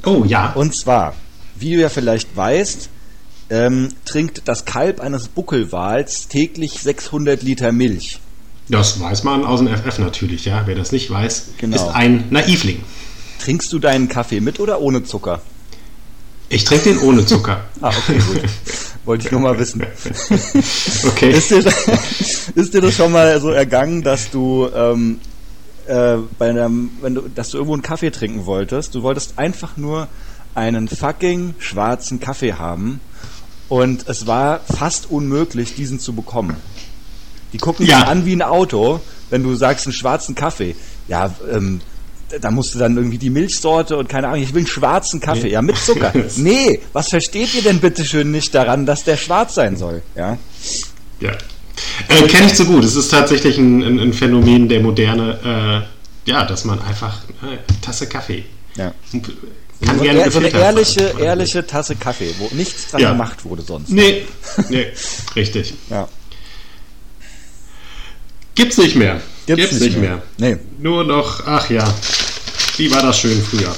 Oh 0.06 0.24
ja. 0.26 0.52
Und 0.54 0.76
zwar, 0.76 1.14
wie 1.56 1.76
du 1.76 1.82
ja 1.82 1.90
vielleicht 1.90 2.36
weißt, 2.36 2.90
ähm, 3.52 3.90
trinkt 4.06 4.44
das 4.46 4.66
Kalb 4.66 5.02
eines 5.02 5.28
Buckelwals 5.28 6.30
täglich 6.30 6.80
600 6.82 7.44
Liter 7.44 7.72
Milch. 7.72 8.20
Das 8.70 9.00
weiß 9.00 9.26
man 9.26 9.44
aus 9.46 9.60
dem 9.60 9.68
FF 9.68 10.00
natürlich, 10.00 10.46
ja. 10.46 10.64
Wer 10.66 10.76
das 10.76 10.94
nicht 10.94 11.12
weiß, 11.12 11.50
Genau. 11.58 11.76
ist 11.76 11.94
ein 11.94 12.24
Naivling. 12.30 12.82
Trinkst 13.40 13.72
du 13.74 13.80
deinen 13.80 14.08
Kaffee 14.08 14.40
mit 14.40 14.60
oder 14.62 14.80
ohne 14.80 15.04
Zucker? 15.04 15.42
Ich 16.48 16.64
trinke 16.64 16.94
den 16.94 17.00
ohne 17.00 17.26
Zucker. 17.26 17.66
Ah, 17.82 17.90
okay, 17.90 18.20
gut. 18.20 18.42
Wollte 19.06 19.26
ich 19.26 19.32
nur 19.32 19.42
mal 19.42 19.60
wissen. 19.60 19.82
Okay. 21.08 21.32
Ist 21.32 21.52
dir, 21.52 21.64
ist 22.56 22.74
dir 22.74 22.82
das 22.82 22.96
schon 22.96 23.12
mal 23.12 23.40
so 23.42 23.50
ergangen, 23.50 24.02
dass 24.04 24.30
du, 24.30 24.70
ähm, 24.74 25.20
äh, 25.88 26.18
bei 26.38 26.50
einem, 26.50 26.92
wenn 27.02 27.16
du, 27.16 27.22
dass 27.34 27.50
du 27.50 27.58
irgendwo 27.58 27.74
einen 27.74 27.82
Kaffee 27.82 28.12
trinken 28.12 28.46
wolltest, 28.46 28.96
du 28.96 29.02
wolltest 29.04 29.38
einfach 29.38 29.76
nur 29.78 30.08
einen 30.56 30.88
fucking 30.88 31.56
schwarzen 31.60 32.20
Kaffee 32.20 32.54
haben 32.54 33.02
und 33.71 34.10
es 34.10 34.27
war 34.27 34.60
fast 34.65 35.10
unmöglich, 35.10 35.75
diesen 35.75 35.97
zu 35.97 36.12
bekommen. 36.12 36.57
Die 37.53 37.57
gucken 37.57 37.86
Ja. 37.86 38.01
dich 38.01 38.07
an 38.10 38.25
wie 38.25 38.34
ein 38.36 38.41
Auto, 38.41 38.99
wenn 39.29 39.43
du 39.43 39.55
sagst 39.55 39.86
einen 39.86 39.93
schwarzen 39.93 40.36
Kaffee. 40.36 40.75
Ja, 41.07 41.34
ähm, 41.49 41.79
da 42.41 42.51
musst 42.51 42.75
du 42.75 42.79
dann 42.79 42.97
irgendwie 42.97 43.17
die 43.17 43.29
Milchsorte 43.29 43.95
und 43.95 44.10
keine 44.10 44.27
Ahnung, 44.27 44.43
ich 44.43 44.53
will 44.53 44.60
einen 44.63 44.67
schwarzen 44.67 45.21
Kaffee, 45.21 45.47
ja, 45.47 45.62
mit 45.62 45.77
Zucker. 45.77 46.12
nee, 46.36 46.81
was 46.91 47.07
versteht 47.07 47.53
ihr 47.55 47.62
denn 47.62 47.79
bitte 47.79 48.03
schön 48.03 48.31
nicht 48.31 48.53
daran, 48.53 48.86
dass 48.86 49.05
der 49.05 49.15
schwarz 49.15 49.55
sein 49.55 49.77
soll? 49.77 50.01
Ja. 50.17 50.38
Ja. 51.21 51.31
Äh, 52.10 52.27
Kenne 52.27 52.47
ich 52.47 52.55
zu 52.55 52.65
gut. 52.65 52.84
Es 52.84 52.97
ist 52.97 53.07
tatsächlich 53.10 53.57
ein, 53.57 53.81
ein, 53.84 53.99
ein 54.01 54.12
Phänomen 54.13 54.67
der 54.67 54.81
Moderne, 54.81 55.86
äh, 56.27 56.29
ja, 56.29 56.43
dass 56.43 56.65
man 56.65 56.81
einfach 56.81 57.21
äh, 57.41 57.57
Tasse 57.81 58.07
Kaffee. 58.07 58.43
Ja. 58.75 58.93
Kann 59.86 59.98
so, 59.98 60.04
gerne 60.04 60.32
so 60.32 60.39
eine 60.39 60.50
gefiltert 60.50 60.52
sein. 60.52 60.62
ehrliche, 60.62 61.24
ehrliche 61.24 61.67
Tasse 61.67 61.96
Kaffee, 61.96 62.34
wo 62.39 62.50
nichts 62.56 62.91
dran 62.91 63.02
Ja. 63.02 63.12
gemacht 63.12 63.44
wurde 63.46 63.62
sonst. 63.63 63.89
Nee, 63.89 64.26
nee, 64.70 64.88
richtig. 65.36 65.74
Ja. 65.89 66.08
Gibt's 68.56 68.78
nicht 68.78 68.96
mehr. 68.96 69.22
Gibt's, 69.48 69.80
nicht 69.80 69.98
mehr. 69.98 70.22
Nee. 70.38 70.58
Nur 70.80 71.04
noch, 71.04 71.46
ach 71.48 71.70
ja, 71.70 71.91
wie 72.78 72.91
war 72.91 73.02
das 73.02 73.20
schön 73.20 73.41
früher? 73.44 73.74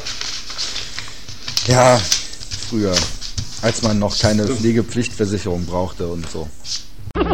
Ja, 1.68 2.00
früher. 2.70 2.94
Als 3.62 3.82
man 3.82 3.98
noch 3.98 4.18
keine 4.20 4.46
Pflegepflichtversicherung 4.46 5.66
brauchte 5.66 6.08
und 6.08 6.30
so. 6.30 6.50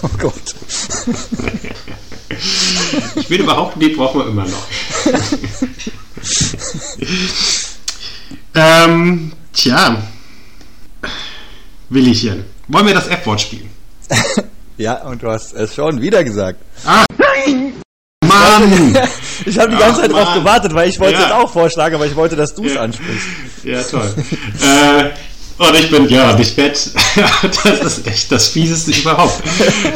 Oh 0.00 0.08
Gott. 0.18 0.54
Ich 2.30 3.30
will 3.30 3.42
behaupten, 3.44 3.80
die 3.80 3.88
brauchen 3.88 4.20
wir 4.20 4.28
immer 4.28 4.44
noch. 4.46 4.66
ähm, 8.54 9.32
tja. 9.52 10.02
Willchen. 11.88 12.44
Wollen 12.68 12.86
wir 12.86 12.94
das 12.94 13.08
F-Wort 13.08 13.40
spielen? 13.40 13.70
Ja, 14.80 15.02
und 15.08 15.20
du 15.24 15.28
hast 15.28 15.54
es 15.54 15.74
schon 15.74 16.00
wieder 16.00 16.22
gesagt. 16.22 16.60
Mann! 16.84 17.72
Ich 19.44 19.50
habe 19.58 19.70
die 19.70 19.74
Ach, 19.74 19.80
ganze 19.80 20.02
Zeit 20.02 20.12
drauf 20.12 20.24
Mann. 20.26 20.38
gewartet, 20.38 20.72
weil 20.72 20.88
ich 20.88 21.00
wollte 21.00 21.18
Ja. 21.20 21.26
es 21.26 21.32
auch 21.32 21.52
vorschlagen, 21.52 21.96
aber 21.96 22.06
ich 22.06 22.14
wollte, 22.14 22.36
dass 22.36 22.54
du 22.54 22.64
es 22.64 22.74
Ja. 22.74 22.82
ansprichst. 22.82 23.26
Ja, 23.64 23.82
toll. 23.82 24.14
äh, 24.62 25.10
Und 25.58 25.74
ich 25.74 25.90
bin, 25.90 26.08
ja, 26.08 26.36
nicht 26.36 26.54
fett. 26.54 26.90
das 27.64 27.80
ist 27.98 28.06
echt 28.06 28.30
das 28.30 28.48
Fieseste 28.48 28.92
überhaupt. 28.92 29.42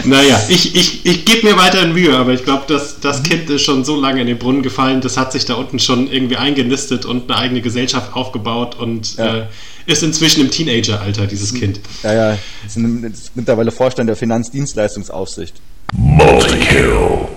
naja, 0.04 0.40
ich, 0.48 0.74
ich, 0.74 1.06
ich 1.06 1.24
gebe 1.24 1.46
mir 1.50 1.56
weiterhin 1.56 1.92
Mühe, 1.92 2.16
aber 2.16 2.32
ich 2.32 2.42
glaube, 2.44 2.64
das, 2.66 2.98
das 3.00 3.22
Kind 3.22 3.48
ist 3.48 3.62
schon 3.62 3.84
so 3.84 3.94
lange 4.00 4.20
in 4.22 4.26
den 4.26 4.38
Brunnen 4.38 4.62
gefallen, 4.62 5.00
das 5.00 5.16
hat 5.16 5.30
sich 5.32 5.44
da 5.44 5.54
unten 5.54 5.78
schon 5.78 6.10
irgendwie 6.10 6.36
eingenistet 6.36 7.04
und 7.04 7.30
eine 7.30 7.38
eigene 7.38 7.60
Gesellschaft 7.60 8.12
aufgebaut 8.14 8.74
und 8.76 9.16
Ja. 9.16 9.36
äh, 9.38 9.46
ist 9.86 10.02
inzwegen 10.02 10.40
im 10.42 10.50
Teenageralter, 10.50 11.26
dieses 11.28 11.54
Kind. 11.54 11.78
Ja, 12.02 12.12
ja, 12.12 12.38
ist 12.66 12.76
ein- 12.76 13.04
ist 13.04 13.30
mittlerweile 13.36 13.70
Vorstand 13.70 14.08
der 14.08 14.16
Finanzdienstleistungsaufsicht. 14.16 15.54
ja, 16.18 16.38
genau. 16.72 17.28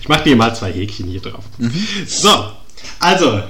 Ich 0.00 0.08
mache 0.08 0.24
dir 0.24 0.36
mal 0.36 0.54
zwei 0.54 0.72
Häkchen 0.72 1.06
hier 1.08 1.20
drauf. 1.20 1.44
So, 2.06 2.30
also. 3.00 3.42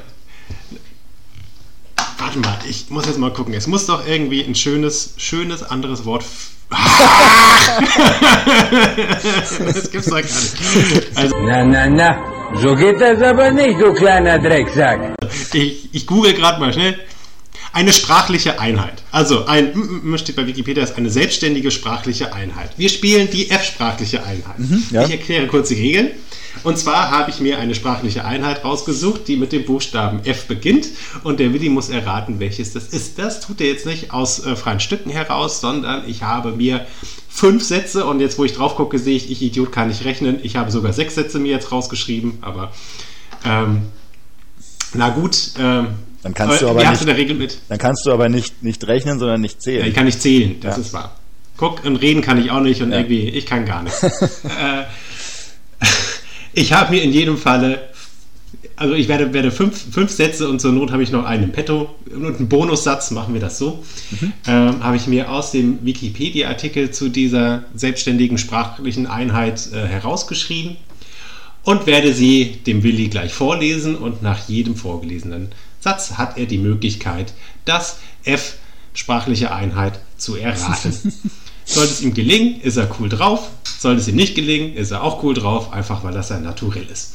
Warte 2.19 2.39
mal, 2.39 2.59
ich 2.69 2.91
muss 2.91 3.07
jetzt 3.07 3.19
mal 3.19 3.33
gucken. 3.33 3.55
Es 3.55 3.67
muss 3.67 3.87
doch 3.87 4.07
irgendwie 4.07 4.43
ein 4.45 4.55
schönes, 4.55 5.15
schönes 5.17 5.63
anderes 5.63 6.05
Wort. 6.05 6.25
das 9.61 9.91
gibt's 9.91 10.07
doch 10.09 10.17
gar 10.17 10.23
nicht. 10.23 10.57
Also, 11.15 11.37
Na, 11.43 11.65
na, 11.65 11.89
na. 11.89 12.19
So 12.63 12.75
geht 12.75 13.01
das 13.01 13.21
aber 13.21 13.51
nicht, 13.51 13.81
du 13.81 13.93
kleiner 13.95 14.39
Drecksack. 14.39 15.17
ich, 15.53 15.89
ich 15.93 16.07
google 16.07 16.35
gerade 16.35 16.61
mal 16.61 16.73
schnell. 16.73 16.99
Eine 17.75 17.93
sprachliche 17.93 18.61
Einheit. 18.61 19.03
Also 19.11 19.47
ein 19.47 19.73
mm, 19.75 20.13
mm, 20.13 20.19
steht 20.19 20.37
bei 20.37 20.47
Wikipedia 20.47 20.85
ist 20.85 20.97
eine 20.97 21.11
selbstständige 21.11 21.73
sprachliche 21.73 22.33
Einheit. 22.33 22.71
Wir 22.77 22.89
spielen 22.89 23.29
die 23.33 23.51
F-sprachliche 23.51 24.23
Einheit. 24.23 24.55
ja. 24.93 25.05
Ich 25.05 25.11
erkläre 25.11 25.49
kurz 25.49 25.71
die 25.71 25.75
Regeln. 25.75 26.11
Und 26.63 26.79
zwar 26.79 27.11
habe 27.11 27.33
ich 27.33 27.41
mir 27.41 27.59
eine 27.59 27.75
sprachliche 27.75 28.25
Einheit 28.25 28.65
rausgesucht, 28.65 29.27
die 29.27 29.35
mit 29.35 29.51
dem 29.51 29.65
Buchstaben 29.65 30.25
F 30.25 30.47
beginnt. 30.47 30.87
Und 31.25 31.41
der 31.41 31.53
Willi 31.53 31.69
muss 31.69 31.89
erraten, 31.89 32.39
welches 32.39 32.73
das 32.73 32.87
ist. 32.87 33.19
Das 33.19 33.41
tut 33.41 33.61
er 33.61 33.67
jetzt 33.67 33.87
nicht 33.87 34.13
aus 34.13 34.47
äh, 34.47 34.55
freien 34.55 34.79
Stücken 34.79 35.11
heraus, 35.11 35.61
sondern 35.61 36.09
ich 36.09 36.23
habe 36.23 36.53
mir 36.53 36.87
fünf 37.29 37.65
Sätze 37.65 38.05
und 38.05 38.21
jetzt, 38.21 38.39
wo 38.39 38.45
ich 38.45 38.53
drauf 38.53 38.77
gucke, 38.77 39.01
sehe 39.01 39.17
ich, 39.17 39.33
ich 39.33 39.43
Idiot 39.43 39.73
kann 39.73 39.89
nicht 39.89 40.05
rechnen. 40.05 40.39
Ich 40.45 40.55
habe 40.55 40.71
sogar 40.71 40.93
sechs 40.93 41.17
Sätze 41.17 41.41
mir 41.41 41.51
jetzt 41.51 41.73
rausgeschrieben, 41.73 42.39
aber 42.41 42.73
ähm, 43.45 43.83
na 44.93 45.09
gut. 45.09 45.51
Ähm, 45.59 45.89
Dann 46.25 46.35
kannst 46.35 46.61
du 46.63 46.69
aber 46.69 46.81
wie 46.81 46.87
hast 46.87 47.01
nicht- 47.01 47.03
du 47.03 47.11
in 47.11 47.17
der 47.17 47.17
Regel 47.25 47.37
mit? 47.37 47.59
Dann 47.69 47.79
kannst 47.79 48.05
du 48.07 48.13
aber 48.13 48.29
nicht, 48.29 48.63
nicht 48.65 48.85
rechnen, 48.87 49.19
sondern 49.21 49.41
nicht 49.41 49.55
Ja, 49.57 49.61
zählen. 49.61 49.87
ich 49.87 49.95
kann 49.95 50.07
nicht 50.07 50.21
zählen, 50.21 50.57
das 50.61 50.77
Ja. 50.77 50.83
ist 50.83 50.93
wahr. 50.93 51.15
Guck, 51.57 51.85
und 51.85 51.97
reden 51.97 52.21
kann 52.23 52.43
ich 52.45 52.51
auch 52.51 52.61
nicht 52.61 52.83
und 52.83 52.91
Ja. 52.91 52.97
irgendwie, 52.99 53.29
ich 53.29 53.47
kann 53.47 53.65
gar 53.65 53.83
nicht. 53.85 53.95
äh, 54.03 54.85
ich 56.53 56.73
habe 56.73 56.93
mir 56.95 57.03
in 57.03 57.13
jedem 57.13 57.37
Falle, 57.39 57.81
also 58.77 58.95
ich 58.95 59.07
werde, 59.09 59.33
werde 59.33 59.51
fünf, 59.53 59.93
fünf 59.93 60.11
Sätze 60.11 60.49
und 60.49 60.61
zur 60.61 60.73
Not 60.73 60.91
habe 60.93 61.03
ich 61.03 61.13
noch 61.13 61.25
einen 61.25 61.45
im 61.45 61.53
Petto 61.53 61.95
und 62.13 62.25
einen 62.37 62.49
Bonussatz, 62.49 63.11
machen 63.13 63.35
wir 63.35 63.41
das 63.41 63.59
so, 63.59 63.85
ähm, 64.47 64.83
habe 64.83 64.97
ich 64.97 65.07
mir 65.07 65.31
aus 65.31 65.53
dem 65.53 65.85
Wikipedia-Artikel 65.85 66.91
zu 66.91 67.09
dieser 67.09 67.65
selbstständigen 67.75 68.39
sprachlichen 68.39 69.07
Einheit 69.07 69.69
äh, 69.73 69.87
herausgeschrieben 69.87 70.77
und 71.65 71.87
werde 71.87 72.13
sie 72.13 72.59
dem 72.67 72.83
Willi 72.83 73.09
gleich 73.09 73.33
vorlesen 73.33 73.95
und 73.95 74.23
nach 74.23 74.49
jedem 74.49 74.75
vorgelesenen 74.75 75.53
Satz 75.85 76.13
hat 76.13 76.39
er 76.39 76.47
die 76.47 76.57
Möglichkeit, 76.57 77.35
das 77.67 77.99
F 78.25 78.55
sprachliche 78.95 79.53
Einheit 79.53 80.01
zu 80.17 80.35
erraten. 80.35 80.95
Sollte 81.67 81.93
es 81.93 82.01
ihm 82.01 82.15
gelingen, 82.15 82.61
ist 82.63 82.79
er 82.79 82.89
cool 82.99 83.11
drauf. 83.11 83.51
Sollte 83.79 84.01
es 84.01 84.09
ihm 84.09 84.17
nicht 84.17 84.35
gelingen, 84.35 84.75
ist 84.77 84.93
er 84.93 85.03
auch 85.03 85.23
cool 85.23 85.35
drauf, 85.35 85.75
einfach 85.75 86.03
weil 86.03 86.15
das 86.15 86.29
sein 86.29 86.43
Naturell 86.43 86.87
ist. 86.91 87.15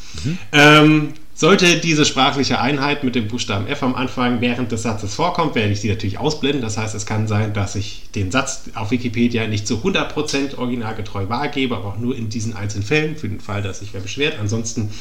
Ähm, 0.51 1.13
sollte 1.33 1.77
diese 1.77 2.05
sprachliche 2.05 2.59
Einheit 2.59 3.03
mit 3.03 3.15
dem 3.15 3.27
Buchstaben 3.27 3.65
F 3.65 3.81
am 3.81 3.95
Anfang 3.95 4.39
während 4.39 4.71
des 4.71 4.83
Satzes 4.83 5.15
vorkommt, 5.15 5.55
werde 5.55 5.71
ich 5.71 5.81
die 5.81 5.89
natürlich 5.89 6.19
ausblenden. 6.19 6.61
Das 6.61 6.77
heißt, 6.77 6.93
es 6.93 7.07
kann 7.07 7.27
sein, 7.27 7.53
dass 7.53 7.75
ich 7.75 8.03
den 8.13 8.29
Satz 8.29 8.65
auf 8.75 8.91
Wikipedia 8.91 9.47
nicht 9.47 9.65
zu 9.65 9.77
100% 9.77 10.57
originalgetreu 10.57 11.27
wahrgebe, 11.27 11.75
aber 11.75 11.85
auch 11.85 11.97
nur 11.97 12.15
in 12.15 12.29
diesen 12.29 12.55
einzelnen 12.55 12.85
Fällen, 12.85 13.15
für 13.15 13.29
den 13.29 13.39
Fall, 13.39 13.63
dass 13.63 13.79
sich 13.79 13.93
wer 13.93 14.01
beschwert. 14.01 14.35
Ansonsten 14.39 14.91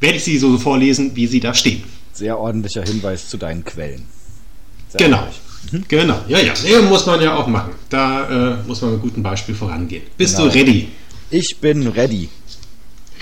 werde 0.00 0.16
ich 0.16 0.24
sie 0.24 0.38
so 0.38 0.58
vorlesen, 0.58 1.14
wie 1.14 1.28
sie 1.28 1.40
da 1.40 1.54
stehen. 1.54 1.84
Sehr 2.12 2.38
ordentlicher 2.38 2.82
Hinweis 2.82 3.28
zu 3.28 3.36
deinen 3.36 3.64
Quellen. 3.64 4.06
Sehr 4.88 5.06
Genau. 5.06 5.18
ordentlich. 5.18 5.88
Genau, 5.88 6.18
ja, 6.28 6.38
ja. 6.38 6.54
Nee, 6.62 6.78
muss 6.88 7.04
man 7.06 7.20
ja 7.20 7.36
auch 7.36 7.46
machen. 7.46 7.72
Da 7.90 8.54
äh, 8.60 8.62
muss 8.66 8.80
man 8.80 8.92
mit 8.92 9.02
gutem 9.02 9.22
Beispiel 9.22 9.54
vorangehen. 9.54 10.02
Bist 10.16 10.36
Genau. 10.36 10.48
du 10.48 10.54
ready? 10.54 10.88
Ich 11.30 11.58
bin 11.58 11.86
ready. 11.88 12.28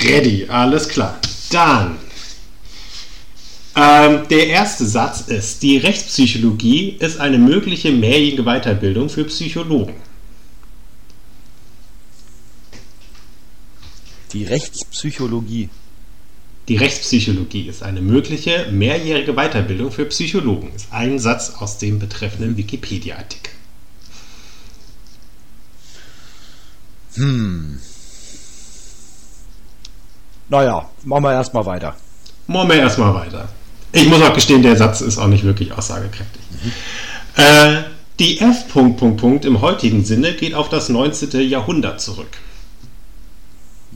Ready, 0.03 0.47
alles 0.49 0.89
klar. 0.89 1.19
Dann. 1.51 1.97
Ähm, 3.75 4.21
der 4.31 4.47
erste 4.49 4.87
Satz 4.87 5.23
ist, 5.29 5.63
die 5.63 5.79
Rechtspsychologie 5.79 6.97
ist 7.01 7.19
eine 7.21 7.39
mögliche 7.39 7.91
mehrjährige 7.91 8.43
Weiterbildung 8.45 9.09
für 9.09 9.25
Psychologen. 9.25 9.95
Die 14.33 14.45
Rechtspsychologie. 14.45 15.69
Die 16.69 16.77
Rechtspsychologie 16.77 17.69
ist 17.69 17.83
eine 17.83 18.01
mögliche 18.01 18.67
mehrjährige 18.73 19.35
Weiterbildung 19.35 19.93
für 19.93 20.05
Psychologen. 20.07 20.73
Ist 20.75 20.89
ein 20.91 21.19
Satz 21.19 21.55
aus 21.59 21.79
dem 21.79 21.99
betreffenden 22.01 22.57
Wikipedia-Artikel. 22.57 23.53
Naja, 30.49 30.89
machen 31.05 31.23
wir 31.23 31.33
erstmal 31.33 31.67
weiter. 31.67 31.97
Machen 32.47 32.69
wir 32.69 32.77
erstmal 32.77 33.15
weiter. 33.15 33.49
Ich 33.93 34.07
muss 34.09 34.21
auch 34.23 34.35
gestehen, 34.35 34.63
der 34.63 34.77
Satz 34.77 35.01
ist 35.01 35.19
auch 35.19 35.29
nicht 35.29 35.45
wirklich 35.45 35.73
aussagekräftig. 35.73 36.43
Äh, 37.37 37.83
die 38.19 38.41
F. 38.41 38.69
Punkt, 38.69 38.99
Punkt, 38.99 39.21
Punkt 39.21 39.45
im 39.45 39.61
heutigen 39.61 40.05
Sinne 40.05 40.35
geht 40.35 40.55
auf 40.55 40.69
das 40.69 40.89
19. 40.89 41.49
Jahrhundert 41.49 42.01
zurück. 42.01 42.39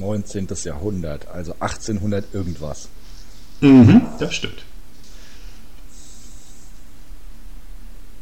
19. 0.00 0.48
Jahrhundert, 0.64 1.28
also 1.28 1.54
1800 1.60 2.34
irgendwas. 2.34 2.88
Mhm, 3.60 4.02
das 4.18 4.34
stimmt. 4.34 4.64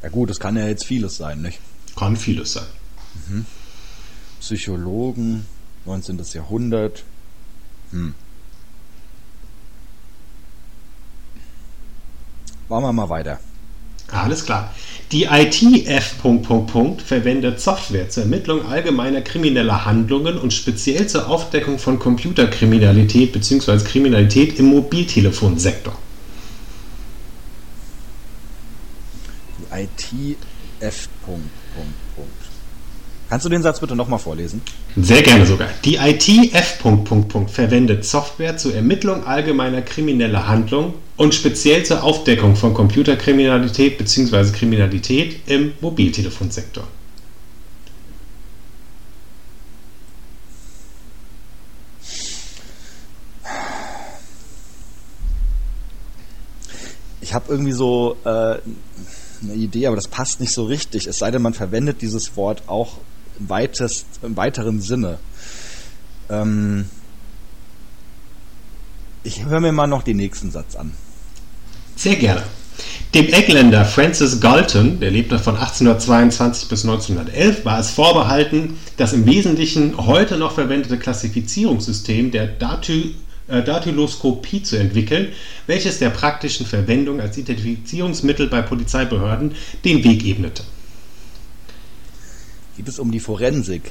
Ja 0.02 0.08
gut, 0.10 0.30
es 0.30 0.38
kann 0.38 0.56
ja 0.56 0.66
jetzt 0.66 0.84
vieles 0.84 1.16
sein, 1.16 1.42
nicht? 1.42 1.58
Kann 1.96 2.16
vieles 2.16 2.52
sein. 2.52 2.66
Psychologen, 4.40 5.46
19. 5.84 6.20
Jahrhundert. 6.32 7.04
Hm. 7.90 8.14
Machen 12.68 12.84
wir 12.84 12.92
mal 12.92 13.08
weiter. 13.08 13.40
Alles 14.10 14.44
klar. 14.44 14.74
Die 15.12 15.24
ITF. 15.24 16.16
Verwendet 17.04 17.60
Software 17.60 18.10
zur 18.10 18.24
Ermittlung 18.24 18.66
allgemeiner 18.66 19.22
krimineller 19.22 19.86
Handlungen 19.86 20.36
und 20.38 20.52
speziell 20.52 21.06
zur 21.06 21.28
Aufdeckung 21.28 21.78
von 21.78 21.98
Computerkriminalität 21.98 23.32
bzw. 23.32 23.78
Kriminalität 23.84 24.58
im 24.58 24.66
Mobiltelefonsektor. 24.66 25.96
Die 29.58 29.82
ITF. 29.82 31.08
Kannst 33.28 33.44
du 33.44 33.50
den 33.50 33.62
Satz 33.62 33.80
bitte 33.80 33.94
nochmal 33.94 34.18
vorlesen? 34.18 34.62
Sehr 34.96 35.22
gerne 35.22 35.46
sogar. 35.46 35.68
Die 35.84 35.96
ITF. 35.96 36.78
Verwendet 37.48 38.04
Software 38.04 38.56
zur 38.56 38.74
Ermittlung 38.74 39.24
allgemeiner 39.24 39.82
krimineller 39.82 40.48
Handlungen 40.48 40.94
und 41.18 41.34
speziell 41.34 41.84
zur 41.84 42.04
Aufdeckung 42.04 42.54
von 42.56 42.72
Computerkriminalität 42.72 43.98
bzw. 43.98 44.52
Kriminalität 44.52 45.40
im 45.46 45.72
Mobiltelefonsektor. 45.80 46.84
Ich 57.20 57.34
habe 57.34 57.46
irgendwie 57.48 57.72
so 57.72 58.16
äh, 58.24 58.28
eine 58.28 59.54
Idee, 59.54 59.88
aber 59.88 59.96
das 59.96 60.08
passt 60.08 60.40
nicht 60.40 60.52
so 60.52 60.64
richtig. 60.64 61.08
Es 61.08 61.18
sei 61.18 61.30
denn, 61.32 61.42
man 61.42 61.52
verwendet 61.52 62.00
dieses 62.00 62.36
Wort 62.36 62.62
auch 62.68 62.98
im, 63.40 63.48
weitest, 63.50 64.06
im 64.22 64.36
weiteren 64.36 64.80
Sinne. 64.80 65.18
Ähm, 66.30 66.88
ich 69.24 69.44
höre 69.44 69.60
mir 69.60 69.72
mal 69.72 69.88
noch 69.88 70.04
den 70.04 70.16
nächsten 70.16 70.52
Satz 70.52 70.76
an. 70.76 70.92
Sehr 71.98 72.14
gerne. 72.14 72.44
Dem 73.12 73.26
Engländer 73.32 73.84
Francis 73.84 74.40
Galton, 74.40 75.00
der 75.00 75.10
lebte 75.10 75.40
von 75.40 75.56
1822 75.56 76.68
bis 76.68 76.84
1911, 76.84 77.64
war 77.64 77.80
es 77.80 77.90
vorbehalten, 77.90 78.78
das 78.96 79.12
im 79.14 79.26
Wesentlichen 79.26 80.06
heute 80.06 80.36
noch 80.36 80.52
verwendete 80.52 80.96
Klassifizierungssystem 80.96 82.30
der 82.30 82.46
Daty 82.46 83.16
äh, 83.48 83.64
Datyloskopie 83.64 84.62
zu 84.62 84.76
entwickeln, 84.76 85.32
welches 85.66 85.98
der 85.98 86.10
praktischen 86.10 86.66
Verwendung 86.66 87.20
als 87.20 87.36
Identifizierungsmittel 87.36 88.46
bei 88.46 88.62
Polizeibehörden 88.62 89.56
den 89.84 90.04
Weg 90.04 90.24
ebnete. 90.24 90.62
Geht 92.78 92.88
es 92.88 92.98
um 92.98 93.10
die 93.10 93.18
Forensik. 93.20 93.90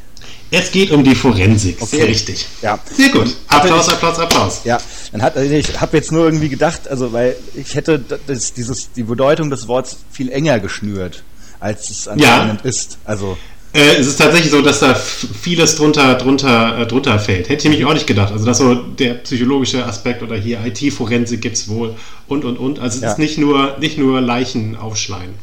Es 0.50 0.72
geht 0.72 0.92
um 0.92 1.04
die 1.04 1.14
Forensik. 1.14 1.78
Okay. 1.82 1.98
Sehr 1.98 2.08
richtig. 2.08 2.48
Ja. 2.62 2.80
Sehr 2.96 3.10
gut. 3.10 3.36
Applaus, 3.50 3.90
Applaus, 3.90 4.18
Applaus. 4.18 4.62
Ja, 4.64 4.80
dann 5.12 5.22
hat 5.22 5.36
also 5.38 5.54
ich 5.54 5.80
habe 5.80 5.98
jetzt 5.98 6.12
nur 6.12 6.26
irgendwie 6.26 6.48
gedacht, 6.50 6.88
also 6.88 7.12
weil 7.14 7.36
ich 7.54 7.76
hätte 7.76 8.00
das, 8.28 8.54
dieses 8.54 8.92
die 8.94 9.04
Bedeutung 9.04 9.50
des 9.50 9.68
Wortes 9.68 9.98
viel 10.12 10.30
enger 10.32 10.60
geschnürt, 10.60 11.24
als 11.60 11.90
es 11.90 12.08
anscheinend 12.08 12.62
ist. 12.64 12.98
Also 13.06 13.38
Äh, 13.74 13.98
es 14.00 14.08
ist 14.08 14.18
tatsächlich 14.18 14.50
so, 14.52 14.62
dass 14.62 14.80
da 14.80 14.96
vieles 14.96 15.76
drunter, 15.76 16.16
drunter, 16.16 16.80
äh, 16.80 16.88
drunter 16.88 17.20
fällt. 17.20 17.50
Hätte 17.50 17.68
ich 17.68 17.76
mich 17.78 17.86
auch 17.86 17.94
nicht 17.94 18.08
gedacht. 18.08 18.32
Also, 18.32 18.46
dass 18.46 18.60
so 18.60 18.74
der 18.74 19.16
psychologische 19.16 19.86
Aspekt 19.86 20.24
oder 20.24 20.38
hier 20.38 20.66
IT-Forensik 20.66 21.42
gibt 21.42 21.58
es 21.58 21.68
wohl 21.68 21.94
und, 22.30 22.46
und, 22.46 22.56
und. 22.58 22.80
Also, 22.80 22.96
es 22.98 23.04
Ja. 23.04 23.12
ist 23.12 23.20
nicht 23.20 23.38
nur, 23.38 23.78
nicht 23.80 23.98
nur 23.98 24.22
Leichen 24.22 24.78
aufschneiden. 24.78 25.36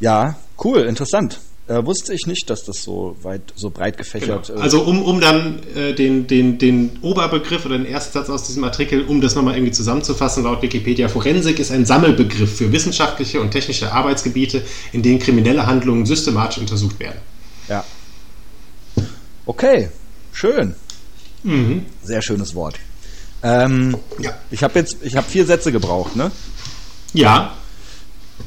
ja, 0.00 0.36
cool, 0.64 0.80
interessant. 0.80 1.38
Äh, 1.66 1.86
wusste 1.86 2.12
ich 2.12 2.26
nicht, 2.26 2.50
dass 2.50 2.64
das 2.64 2.82
so 2.82 3.16
weit, 3.22 3.40
so 3.56 3.70
breit 3.70 3.96
gefächert. 3.96 4.50
äh, 4.50 4.52
Also, 4.60 4.82
um, 4.82 5.02
um 5.02 5.18
dann 5.20 5.60
äh, 5.74 5.94
den, 5.94 6.26
den, 6.26 6.58
den 6.58 6.98
Oberbegriff 7.00 7.64
oder 7.64 7.78
den 7.78 7.86
ersten 7.86 8.12
Satz 8.12 8.28
aus 8.28 8.44
diesem 8.46 8.64
Artikel, 8.64 9.04
um 9.06 9.22
das 9.22 9.34
nochmal 9.34 9.54
irgendwie 9.54 9.72
zusammenzufassen, 9.72 10.44
laut 10.44 10.60
Wikipedia, 10.60 11.08
Forensik 11.08 11.58
ist 11.58 11.70
ein 11.70 11.86
Sammelbegriff 11.86 12.56
für 12.58 12.70
wissenschaftliche 12.70 13.40
und 13.40 13.50
technische 13.50 13.90
Arbeitsgebiete, 13.92 14.62
in 14.92 15.02
denen 15.02 15.18
kriminelle 15.20 15.66
Handlungen 15.66 16.04
systematisch 16.04 16.58
untersucht 16.58 17.00
werden. 17.00 17.18
ja. 17.68 17.82
Okay, 19.46 19.90
schön. 20.32 20.74
Mhm. 21.42 21.84
Sehr 22.02 22.22
schönes 22.22 22.54
Wort. 22.54 22.76
Ähm, 23.42 23.96
Ja. 24.18 24.32
Ich 24.50 24.62
habe 24.62 24.78
jetzt, 24.78 24.96
ich 25.02 25.16
habe 25.16 25.28
vier 25.28 25.44
Sätze 25.44 25.70
gebraucht, 25.70 26.16
ne? 26.16 26.30
Ja, 27.12 27.52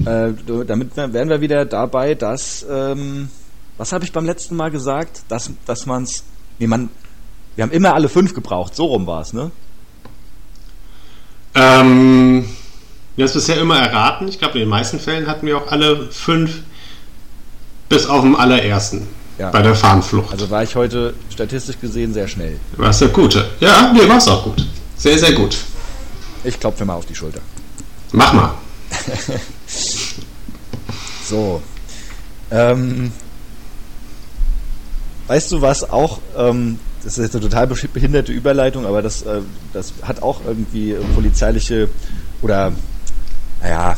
Äh, 0.05 0.33
damit 0.65 0.95
wären 0.95 1.29
wir 1.29 1.41
wieder 1.41 1.65
dabei, 1.65 2.15
dass, 2.15 2.65
ähm, 2.69 3.29
was 3.77 3.91
habe 3.91 4.05
ich 4.05 4.11
beim 4.11 4.25
letzten 4.25 4.55
Mal 4.55 4.71
gesagt? 4.71 5.21
Dass, 5.29 5.49
dass 5.65 5.85
man's, 5.85 6.23
nee, 6.59 6.67
man, 6.67 6.89
wir 7.55 7.63
haben 7.63 7.71
immer 7.71 7.93
alle 7.93 8.09
fünf 8.09 8.33
gebraucht, 8.33 8.75
so 8.75 8.85
rum 8.85 9.07
war 9.07 9.21
es, 9.21 9.33
ne? 9.33 9.51
Ähm, 11.55 12.45
wir 13.15 13.23
haben 13.23 13.29
es 13.29 13.33
bisher 13.33 13.59
immer 13.59 13.79
erraten. 13.79 14.27
Ich 14.27 14.37
glaube, 14.37 14.55
in 14.55 14.59
den 14.61 14.69
meisten 14.69 14.99
Fällen 14.99 15.27
hatten 15.27 15.47
wir 15.47 15.57
auch 15.57 15.71
alle 15.71 16.11
fünf, 16.11 16.59
bis 17.89 18.05
auf 18.05 18.21
den 18.21 18.35
allerersten. 18.35 19.07
Ja. 19.39 19.51
Bei 19.51 19.61
der 19.61 19.75
Fahnenflucht. 19.75 20.31
Also 20.31 20.49
war 20.49 20.63
ich 20.63 20.75
heute 20.75 21.13
statistisch 21.29 21.79
gesehen 21.79 22.13
sehr 22.13 22.27
schnell. 22.27 22.59
warst 22.75 23.01
der 23.01 23.09
Gute. 23.09 23.47
Ja, 23.59 23.91
nee, 23.93 24.07
war's 24.09 24.27
auch 24.27 24.43
gut. 24.43 24.65
Sehr, 24.95 25.17
sehr 25.17 25.33
gut. 25.33 25.57
Ich 26.43 26.59
klopfe 26.59 26.83
mir 26.83 26.87
mal 26.87 26.95
auf 26.95 27.05
die 27.05 27.15
Schulter. 27.15 27.41
Mach 28.11 28.33
mal. 28.33 28.53
So. 29.67 31.61
Ähm, 32.51 33.11
weißt 35.27 35.51
du 35.51 35.61
was 35.61 35.89
auch, 35.89 36.19
ähm, 36.37 36.79
das 37.03 37.17
ist 37.17 37.25
jetzt 37.25 37.35
eine 37.35 37.43
total 37.43 37.67
behinderte 37.67 38.31
Überleitung, 38.31 38.85
aber 38.85 39.01
das, 39.01 39.21
äh, 39.23 39.41
das 39.73 39.93
hat 40.01 40.21
auch 40.21 40.41
irgendwie 40.45 40.95
polizeiliche 41.13 41.89
oder, 42.41 42.71
naja, 43.61 43.97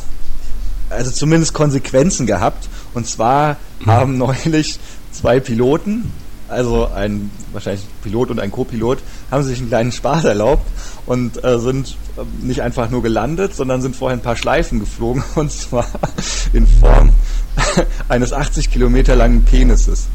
also 0.89 1.11
zumindest 1.11 1.53
Konsequenzen 1.53 2.25
gehabt. 2.25 2.67
Und 2.93 3.07
zwar 3.07 3.57
haben 3.85 4.17
neulich 4.17 4.79
zwei 5.11 5.39
Piloten, 5.39 6.11
also 6.49 6.87
ein 6.93 7.31
wahrscheinlich 7.51 7.85
Pilot 8.03 8.31
und 8.31 8.39
ein 8.39 8.51
Co-Pilot, 8.51 8.99
haben 9.31 9.43
sich 9.43 9.59
einen 9.59 9.69
kleinen 9.69 9.91
Spaß 9.91 10.25
erlaubt 10.25 10.65
und 11.05 11.43
äh, 11.43 11.59
sind 11.59 11.97
äh, 12.17 12.45
nicht 12.45 12.61
einfach 12.61 12.89
nur 12.89 13.01
gelandet, 13.01 13.55
sondern 13.55 13.81
sind 13.81 13.95
vorher 13.95 14.17
ein 14.17 14.21
paar 14.21 14.35
Schleifen 14.35 14.79
geflogen 14.79 15.23
und 15.35 15.51
zwar 15.51 15.85
in 16.53 16.67
Form 16.67 17.11
eines 18.09 18.33
80 18.33 18.71
Kilometer 18.71 19.15
langen 19.15 19.43
Penises. 19.43 20.07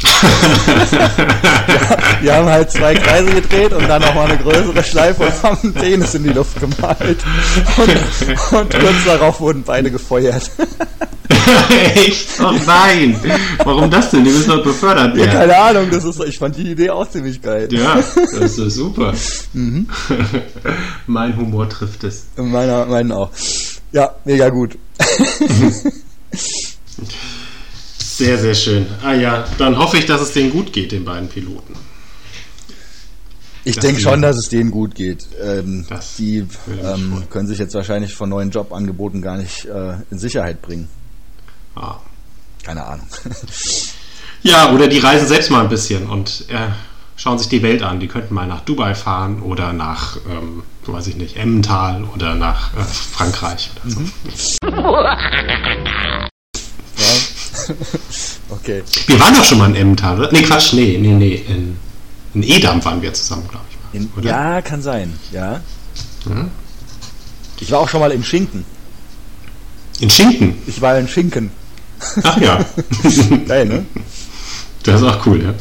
Die 2.22 2.30
haben 2.30 2.48
halt 2.48 2.70
zwei 2.70 2.94
Kreise 2.94 3.30
gedreht 3.34 3.72
und 3.72 3.86
dann 3.88 4.00
nochmal 4.00 4.30
eine 4.30 4.38
größere 4.38 4.82
Schleife 4.82 5.24
und 5.24 5.42
haben 5.42 5.58
einen 5.62 5.74
Penis 5.74 6.14
in 6.14 6.22
die 6.24 6.30
Luft 6.30 6.58
gemalt. 6.58 7.18
Und, 7.76 7.90
und 8.58 8.70
kurz 8.70 9.04
darauf 9.04 9.40
wurden 9.40 9.62
beide 9.62 9.90
gefeuert. 9.90 10.50
Echt? 11.94 12.28
Oh 12.40 12.52
nein. 12.66 13.18
Warum 13.64 13.90
das 13.90 14.10
denn? 14.10 14.24
Die 14.24 14.30
müssen 14.30 14.50
doch 14.50 14.62
befördert 14.62 15.16
Ja, 15.16 15.24
werden. 15.24 15.38
keine 15.38 15.56
Ahnung, 15.56 15.90
das 15.90 16.04
ist, 16.04 16.22
ich 16.24 16.38
fand 16.38 16.56
die 16.56 16.70
Idee 16.70 16.90
auch 16.90 17.08
ziemlich 17.08 17.40
geil. 17.42 17.68
Ja, 17.70 17.96
das 18.38 18.58
ist 18.58 18.74
super. 18.74 19.12
mein 21.06 21.36
Humor 21.36 21.68
trifft 21.68 22.04
es. 22.04 22.26
Meiner, 22.36 22.86
meinen 22.86 23.12
auch. 23.12 23.30
Ja, 23.92 24.14
mega 24.24 24.48
gut. 24.48 24.76
Sehr, 28.20 28.36
sehr 28.36 28.54
schön. 28.54 28.86
Ah 29.02 29.14
ja, 29.14 29.46
dann 29.56 29.78
hoffe 29.78 29.96
ich, 29.96 30.04
dass 30.04 30.20
es 30.20 30.34
denen 30.34 30.50
gut 30.50 30.74
geht, 30.74 30.92
den 30.92 31.06
beiden 31.06 31.30
Piloten. 31.30 31.74
Ich 33.64 33.78
denke 33.78 33.98
schon, 33.98 34.20
dass 34.20 34.36
es 34.36 34.50
denen 34.50 34.70
gut 34.70 34.94
geht. 34.94 35.26
Ähm, 35.42 35.86
die 36.18 36.46
ähm, 36.84 37.22
können 37.30 37.48
sich 37.48 37.58
jetzt 37.58 37.72
wahrscheinlich 37.72 38.14
von 38.14 38.28
neuen 38.28 38.50
Jobangeboten 38.50 39.22
gar 39.22 39.38
nicht 39.38 39.64
äh, 39.64 39.94
in 40.10 40.18
Sicherheit 40.18 40.60
bringen. 40.60 40.88
Ah. 41.74 41.96
Keine 42.62 42.84
Ahnung. 42.84 43.06
Ja, 44.42 44.72
oder 44.72 44.88
die 44.88 44.98
reisen 44.98 45.28
selbst 45.28 45.50
mal 45.50 45.60
ein 45.60 45.68
bisschen 45.68 46.08
und 46.08 46.46
äh, 46.48 46.68
schauen 47.14 47.38
sich 47.38 47.48
die 47.48 47.62
Welt 47.62 47.82
an. 47.82 48.00
Die 48.00 48.08
könnten 48.08 48.32
mal 48.32 48.46
nach 48.46 48.62
Dubai 48.62 48.94
fahren 48.94 49.42
oder 49.42 49.74
nach, 49.74 50.16
ähm, 50.30 50.62
weiß 50.86 51.08
ich 51.08 51.16
nicht, 51.16 51.36
Emmental 51.36 52.04
oder 52.04 52.34
nach 52.34 52.72
äh, 52.74 52.82
Frankreich 52.82 53.70
oder 53.84 53.94
so. 53.94 54.00
ja. 54.66 56.00
okay. 58.50 58.82
Wir 59.06 59.20
waren 59.20 59.34
doch 59.34 59.44
schon 59.44 59.58
mal 59.58 59.68
in 59.70 59.76
Emmental, 59.76 60.18
oder? 60.18 60.32
Nee, 60.32 60.42
Quatsch, 60.42 60.72
nee, 60.72 60.98
nee, 61.00 61.12
nee. 61.12 61.34
In, 61.48 61.76
in 62.34 62.42
Edam 62.42 62.84
waren 62.84 63.00
wir 63.02 63.12
zusammen, 63.12 63.46
glaube 63.48 63.64
ich. 63.70 63.76
Mal, 63.76 64.02
In, 64.04 64.12
oder? 64.16 64.28
ja, 64.30 64.62
kann 64.62 64.82
sein. 64.82 65.12
Ja. 65.32 65.60
Mhm. 66.24 66.50
Ich 67.60 67.70
war 67.70 67.80
auch 67.80 67.88
schon 67.88 68.00
mal 68.00 68.10
in 68.12 68.24
Schinken. 68.24 68.64
In 70.00 70.08
Schinken. 70.10 70.54
Ich 70.66 70.80
war 70.80 70.98
in 70.98 71.08
Schinken. 71.08 71.50
Ach 72.22 72.40
ja. 72.40 72.64
Geil, 73.46 73.66
ne? 73.66 73.86
das 74.84 75.00
ist 75.02 75.06
auch 75.06 75.26
cool, 75.26 75.42
ja. 75.42 75.54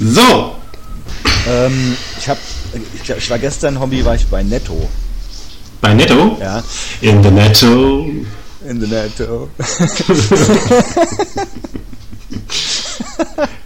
So, 0.00 0.56
Ähm, 1.46 1.96
ich 2.18 2.28
hab, 2.28 2.38
ich, 3.02 3.08
ich 3.10 3.30
war 3.30 3.38
gestern 3.38 3.78
Hobby, 3.78 4.04
war 4.04 4.14
ich 4.14 4.26
bei 4.26 4.42
Netto. 4.42 4.88
Bei 5.84 5.92
Netto. 5.92 6.38
Ja. 6.40 6.64
In 7.02 7.22
the 7.22 7.30
Netto. 7.30 8.06
In 8.66 8.80
the 8.80 8.86
Netto. 8.86 9.50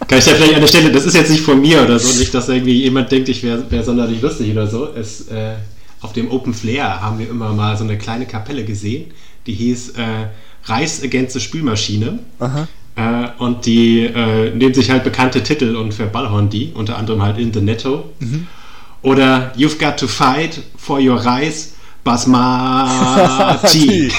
Kann 0.07 0.19
ich 0.19 0.25
da 0.25 0.31
vielleicht 0.31 0.55
an 0.55 0.59
der 0.59 0.67
Stelle, 0.67 0.91
das 0.91 1.05
ist 1.05 1.15
jetzt 1.15 1.31
nicht 1.31 1.43
von 1.43 1.61
mir 1.61 1.81
oder 1.81 1.97
so, 1.97 2.19
nicht, 2.19 2.33
dass 2.33 2.49
irgendwie 2.49 2.81
jemand 2.83 3.09
denkt, 3.09 3.29
ich 3.29 3.41
wäre 3.41 3.71
wär 3.71 3.83
sonderlich 3.83 4.21
lustig 4.21 4.51
oder 4.51 4.67
so. 4.67 4.89
Es, 4.93 5.29
äh, 5.29 5.53
auf 6.01 6.11
dem 6.11 6.29
Open 6.29 6.53
Flair 6.53 7.01
haben 7.01 7.19
wir 7.19 7.29
immer 7.29 7.53
mal 7.53 7.77
so 7.77 7.85
eine 7.85 7.97
kleine 7.97 8.25
Kapelle 8.25 8.65
gesehen, 8.65 9.11
die 9.47 9.53
hieß 9.53 9.91
äh, 9.91 10.27
Reis 10.65 11.01
Against 11.01 11.33
the 11.33 11.39
Spülmaschine. 11.39 12.19
Äh, 12.97 13.29
und 13.37 13.65
die 13.65 14.07
äh, 14.07 14.53
nehmen 14.53 14.73
sich 14.73 14.89
halt 14.89 15.05
bekannte 15.05 15.41
Titel 15.41 15.77
und 15.77 15.93
verballhorn 15.93 16.49
die, 16.49 16.73
unter 16.73 16.97
anderem 16.97 17.21
halt 17.21 17.37
In 17.37 17.53
the 17.53 17.61
Netto. 17.61 18.09
Oder 19.03 19.53
You've 19.55 19.79
Got 19.79 19.97
to 19.97 20.07
Fight 20.07 20.61
for 20.75 20.99
Your 20.99 21.23
Rice 21.23 21.75
Basmati. 22.09 24.09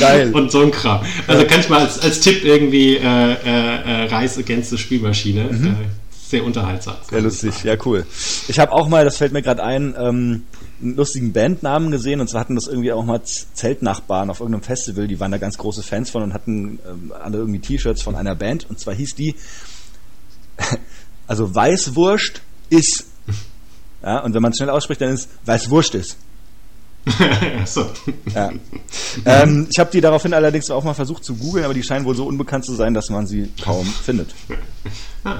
Geil. 0.00 0.32
und 0.32 0.50
so 0.50 0.62
ein 0.62 0.72
Kram. 0.72 1.00
Also 1.28 1.46
kann 1.46 1.60
ich 1.60 1.68
mal 1.68 1.82
als, 1.82 2.00
als 2.00 2.18
Tipp 2.20 2.44
irgendwie 2.44 2.96
äh, 2.96 3.04
äh, 3.04 3.36
äh, 3.44 4.06
Reis 4.06 4.36
Against 4.36 4.70
the 4.70 4.78
Spülmaschine. 4.78 5.42
Äh, 5.42 5.74
sehr 6.28 6.42
unterhaltsam. 6.44 6.96
Sehr 7.08 7.20
lustig, 7.20 7.62
ja 7.62 7.76
cool. 7.84 8.04
Ich 8.48 8.58
habe 8.58 8.72
auch 8.72 8.88
mal, 8.88 9.04
das 9.04 9.18
fällt 9.18 9.32
mir 9.32 9.42
gerade 9.42 9.62
ein, 9.62 9.94
ähm, 9.96 10.42
einen 10.82 10.96
lustigen 10.96 11.32
Bandnamen 11.32 11.92
gesehen 11.92 12.20
und 12.20 12.28
zwar 12.28 12.40
hatten 12.40 12.56
das 12.56 12.66
irgendwie 12.66 12.90
auch 12.90 13.04
mal 13.04 13.22
Zeltnachbarn 13.22 14.28
auf 14.28 14.40
irgendeinem 14.40 14.64
Festival, 14.64 15.06
die 15.06 15.20
waren 15.20 15.30
da 15.30 15.38
ganz 15.38 15.56
große 15.56 15.84
Fans 15.84 16.10
von 16.10 16.24
und 16.24 16.34
hatten 16.34 16.80
ähm, 16.88 17.12
alle 17.20 17.38
irgendwie 17.38 17.60
T-Shirts 17.60 18.02
von 18.02 18.16
einer 18.16 18.34
Band 18.34 18.68
und 18.68 18.80
zwar 18.80 18.94
hieß 18.94 19.14
die, 19.14 19.36
also 21.28 21.54
Weißwurst 21.54 22.42
ist. 22.70 23.09
Ja, 24.02 24.20
und 24.20 24.34
wenn 24.34 24.42
man 24.42 24.52
es 24.52 24.58
schnell 24.58 24.70
ausspricht, 24.70 25.00
dann 25.00 25.10
ist 25.14 25.28
Weißwurst 25.44 25.94
ist. 25.94 26.16
so. 27.64 27.86
Ja. 28.34 28.50
ähm, 29.24 29.66
ich 29.70 29.78
habe 29.78 29.90
die 29.90 30.00
daraufhin 30.02 30.34
allerdings 30.34 30.70
auch 30.70 30.84
mal 30.84 30.92
versucht 30.94 31.24
zu 31.24 31.34
googeln, 31.34 31.64
aber 31.64 31.72
die 31.74 31.82
scheinen 31.82 32.04
wohl 32.04 32.14
so 32.14 32.26
unbekannt 32.26 32.64
zu 32.66 32.74
sein, 32.74 32.92
dass 32.92 33.08
man 33.08 33.26
sie 33.26 33.50
kaum 33.62 33.86
findet. 33.86 34.34
Ah. 35.24 35.38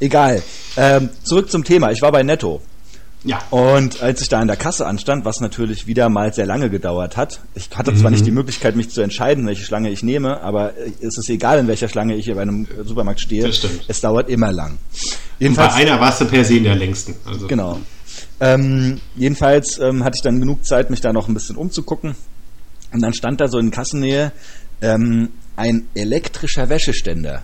Egal. 0.00 0.42
Ähm, 0.76 1.10
zurück 1.22 1.50
zum 1.50 1.62
Thema. 1.64 1.90
Ich 1.92 2.00
war 2.02 2.10
bei 2.10 2.22
Netto. 2.22 2.62
Ja. 3.22 3.40
Und 3.50 4.02
als 4.02 4.20
ich 4.20 4.28
da 4.28 4.40
an 4.40 4.48
der 4.48 4.56
Kasse 4.56 4.86
anstand, 4.86 5.24
was 5.24 5.40
natürlich 5.40 5.86
wieder 5.86 6.10
mal 6.10 6.32
sehr 6.34 6.44
lange 6.46 6.68
gedauert 6.68 7.16
hat, 7.16 7.40
ich 7.54 7.70
hatte 7.74 7.94
zwar 7.94 8.10
Mhm. 8.10 8.16
nicht 8.16 8.26
die 8.26 8.30
Möglichkeit, 8.30 8.76
mich 8.76 8.90
zu 8.90 9.00
entscheiden, 9.00 9.46
welche 9.46 9.64
Schlange 9.64 9.90
ich 9.90 10.02
nehme, 10.02 10.42
aber 10.42 10.72
es 11.00 11.16
ist 11.16 11.30
egal, 11.30 11.58
in 11.58 11.66
welcher 11.66 11.88
Schlange 11.88 12.16
ich 12.16 12.26
hier 12.26 12.34
bei 12.34 12.42
einem 12.42 12.66
Supermarkt 12.84 13.20
stehe. 13.20 13.46
Das 13.46 13.56
stimmt. 13.56 13.84
Es 13.88 14.00
dauert 14.02 14.28
immer 14.28 14.52
lang. 14.52 14.78
Bei 15.38 15.44
Jedenfalls, 15.44 15.74
einer 15.74 16.00
warst 16.00 16.20
du 16.20 16.26
per 16.26 16.44
se 16.44 16.56
in 16.56 16.64
der 16.64 16.76
längsten. 16.76 17.14
Also, 17.26 17.46
genau. 17.46 17.80
Ähm, 18.40 19.00
jedenfalls 19.16 19.78
ähm, 19.78 20.04
hatte 20.04 20.16
ich 20.16 20.22
dann 20.22 20.40
genug 20.40 20.64
Zeit, 20.64 20.90
mich 20.90 21.00
da 21.00 21.12
noch 21.12 21.28
ein 21.28 21.34
bisschen 21.34 21.56
umzugucken. 21.56 22.14
Und 22.92 23.00
dann 23.02 23.12
stand 23.12 23.40
da 23.40 23.48
so 23.48 23.58
in 23.58 23.70
Kassennähe 23.70 24.32
ähm, 24.80 25.30
ein 25.56 25.88
elektrischer 25.94 26.68
Wäscheständer. 26.68 27.42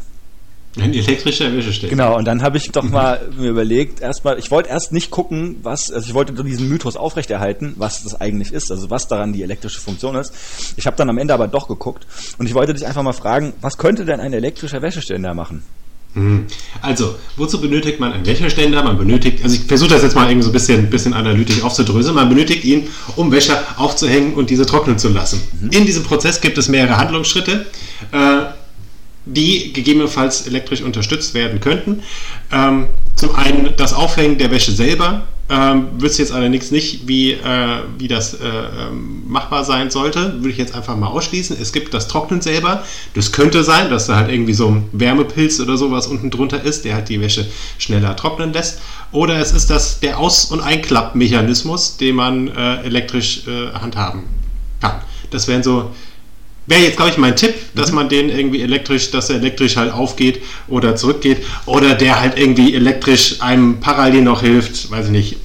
Ein 0.79 0.95
elektrischer 0.95 1.53
Wäscheständer. 1.53 1.91
Genau, 1.97 2.17
und 2.17 2.25
dann 2.27 2.43
habe 2.43 2.57
ich 2.57 2.71
doch 2.71 2.85
mal 2.91 3.29
mir 3.37 3.51
überlegt, 3.51 4.01
erstmal, 4.01 4.39
ich 4.39 4.53
wollte 4.53 4.69
erst 4.69 4.93
nicht 4.93 5.11
gucken, 5.11 5.57
was, 5.63 5.91
also 5.91 6.07
ich 6.07 6.15
wollte 6.15 6.33
diesen 6.45 6.69
Mythos 6.69 6.97
aufrechterhalten, 6.97 7.75
was 7.77 8.05
das 8.05 8.21
eigentlich 8.21 8.53
ist, 8.53 8.71
also 8.71 8.89
was 8.91 9.09
daran 9.09 9.33
die 9.33 9.43
elektrische 9.43 9.81
Funktion 9.81 10.15
ist. 10.15 10.33
Ich 10.77 10.87
habe 10.87 10.97
dann 10.97 11.11
am 11.11 11.19
Ende 11.19 11.35
aber 11.35 11.49
doch 11.49 11.67
geguckt 11.67 12.07
und 12.39 12.47
ich 12.47 12.55
wollte 12.55 12.73
dich 12.73 12.87
einfach 12.87 13.03
mal 13.03 13.13
fragen, 13.13 13.53
was 13.61 13.79
könnte 13.79 14.05
denn 14.05 14.21
ein 14.21 14.33
elektrischer 14.33 14.81
Wäscheständer 14.81 15.35
machen? 15.35 15.65
Mhm. 16.15 16.47
Also, 16.83 17.17
wozu 17.37 17.61
benötigt 17.61 18.01
man 18.01 18.13
einen 18.13 18.27
Wäscheständer? 18.27 18.83
Man 18.83 18.99
benötigt, 18.99 19.45
also 19.45 19.55
ich 19.55 19.63
versuche 19.65 19.91
das 19.91 20.03
jetzt 20.03 20.17
mal 20.17 20.29
irgendwie 20.29 20.43
so 20.43 20.51
ein 20.51 20.53
bisschen, 20.53 20.91
bisschen 20.91 21.15
analytisch 21.15 21.63
aufzudröseln. 21.63 22.17
Man 22.17 22.29
benötigt 22.29 22.65
ihn, 22.65 22.89
um 23.17 23.31
Wäsche 23.31 23.57
aufzuhängen 23.77 24.35
und 24.35 24.51
diese 24.51 24.67
trocknen 24.67 24.99
zu 24.99 25.09
lassen. 25.09 25.41
In 25.71 25.87
diesem 25.87 26.03
Prozess 26.03 26.41
gibt 26.41 26.59
es 26.59 26.69
mehrere 26.69 26.97
Handlungsschritte, 26.97 27.67
äh, 28.11 28.41
die 29.25 29.73
gegebenenfalls 29.73 30.47
elektrisch 30.47 30.83
unterstützt 30.83 31.35
werden 31.35 31.61
könnten. 31.61 32.03
Ähm, 32.51 32.87
zum 33.15 33.35
einen 33.35 33.71
das 33.77 33.93
Aufhängen 33.93 34.39
der 34.39 34.51
Wäsche 34.51 34.73
selber. 34.73 35.27
Ähm, 35.53 35.89
wüsste 35.99 36.23
jetzt 36.23 36.31
allerdings 36.31 36.71
nicht, 36.71 37.09
wie, 37.09 37.33
äh, 37.33 37.83
wie 37.99 38.07
das 38.07 38.35
äh, 38.35 38.39
ähm, 38.47 39.25
machbar 39.27 39.65
sein 39.65 39.91
sollte. 39.91 40.35
Würde 40.35 40.51
ich 40.51 40.59
jetzt 40.59 40.77
einfach 40.77 40.97
mal 40.97 41.09
ausschließen. 41.09 41.57
Es 41.61 41.73
gibt 41.73 41.93
das 41.93 42.07
Trocknen 42.07 42.41
selber. 42.41 42.85
Das 43.15 43.33
könnte 43.33 43.65
sein, 43.65 43.91
dass 43.91 44.07
da 44.07 44.15
halt 44.15 44.31
irgendwie 44.31 44.53
so 44.53 44.69
ein 44.69 44.89
Wärmepilz 44.93 45.59
oder 45.59 45.77
sowas 45.77 46.07
unten 46.07 46.31
drunter 46.31 46.63
ist, 46.63 46.85
der 46.85 46.95
halt 46.95 47.09
die 47.09 47.21
Wäsche 47.21 47.47
schneller 47.79 48.15
trocknen 48.15 48.53
lässt. 48.53 48.81
Oder 49.11 49.39
es 49.41 49.51
ist 49.51 49.71
das 49.71 49.99
der 49.99 50.21
Aus- 50.21 50.45
und 50.47 50.61
Einklappmechanismus, 50.61 51.97
den 51.97 52.15
man 52.15 52.47
äh, 52.47 52.83
elektrisch 52.83 53.49
äh, 53.49 53.73
handhaben 53.73 54.23
kann. 54.81 55.03
Das 55.31 55.49
wären 55.49 55.65
so 55.65 55.91
Wäre 56.71 56.83
jetzt, 56.83 56.99
glaube 56.99 57.11
ich, 57.11 57.19
mein 57.19 57.35
Tipp, 57.35 57.53
dass 57.75 57.91
man 57.91 58.09
den 58.09 58.29
irgendwie 58.29 58.63
elektrisch, 58.63 59.11
dass 59.11 59.29
er 59.29 59.39
elektrisch 59.39 59.77
halt 59.77 59.93
aufgeht 59.93 60.41
oder 60.69 60.95
zurückgeht 60.95 61.45
oder 61.67 61.97
der 61.97 62.21
halt 62.21 62.39
irgendwie 62.39 62.77
elektrisch 62.77 63.43
einem 63.43 63.81
parallel 63.81 64.23
noch 64.23 64.43
hilft, 64.43 64.89
weiß 64.89 65.07
ich 65.07 65.11
nicht, 65.11 65.37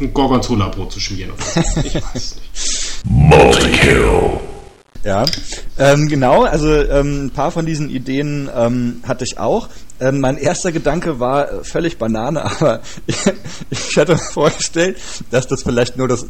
ein 0.00 0.14
Gorgonzola-Brot 0.14 0.92
zu 0.92 1.00
schmieren 1.00 1.32
oder 1.32 1.42
so. 1.42 1.80
Ich 1.84 1.94
weiß 1.96 2.14
es 2.14 2.36
nicht. 2.36 3.34
Ja, 5.04 5.26
ähm, 5.76 6.08
genau, 6.08 6.44
also 6.44 6.72
ähm, 6.72 7.26
ein 7.26 7.30
paar 7.30 7.50
von 7.50 7.66
diesen 7.66 7.90
Ideen 7.90 8.48
ähm, 8.56 9.02
hatte 9.06 9.24
ich 9.24 9.38
auch. 9.38 9.68
Ähm, 10.00 10.20
mein 10.20 10.38
erster 10.38 10.72
Gedanke 10.72 11.20
war 11.20 11.52
äh, 11.52 11.64
völlig 11.64 11.98
Banane, 11.98 12.42
aber 12.60 12.80
ich, 13.06 13.18
ich 13.68 13.98
hatte 13.98 14.12
mir 14.12 14.18
vorgestellt, 14.18 14.96
dass 15.30 15.46
das 15.46 15.64
vielleicht 15.64 15.98
nur 15.98 16.08
das 16.08 16.24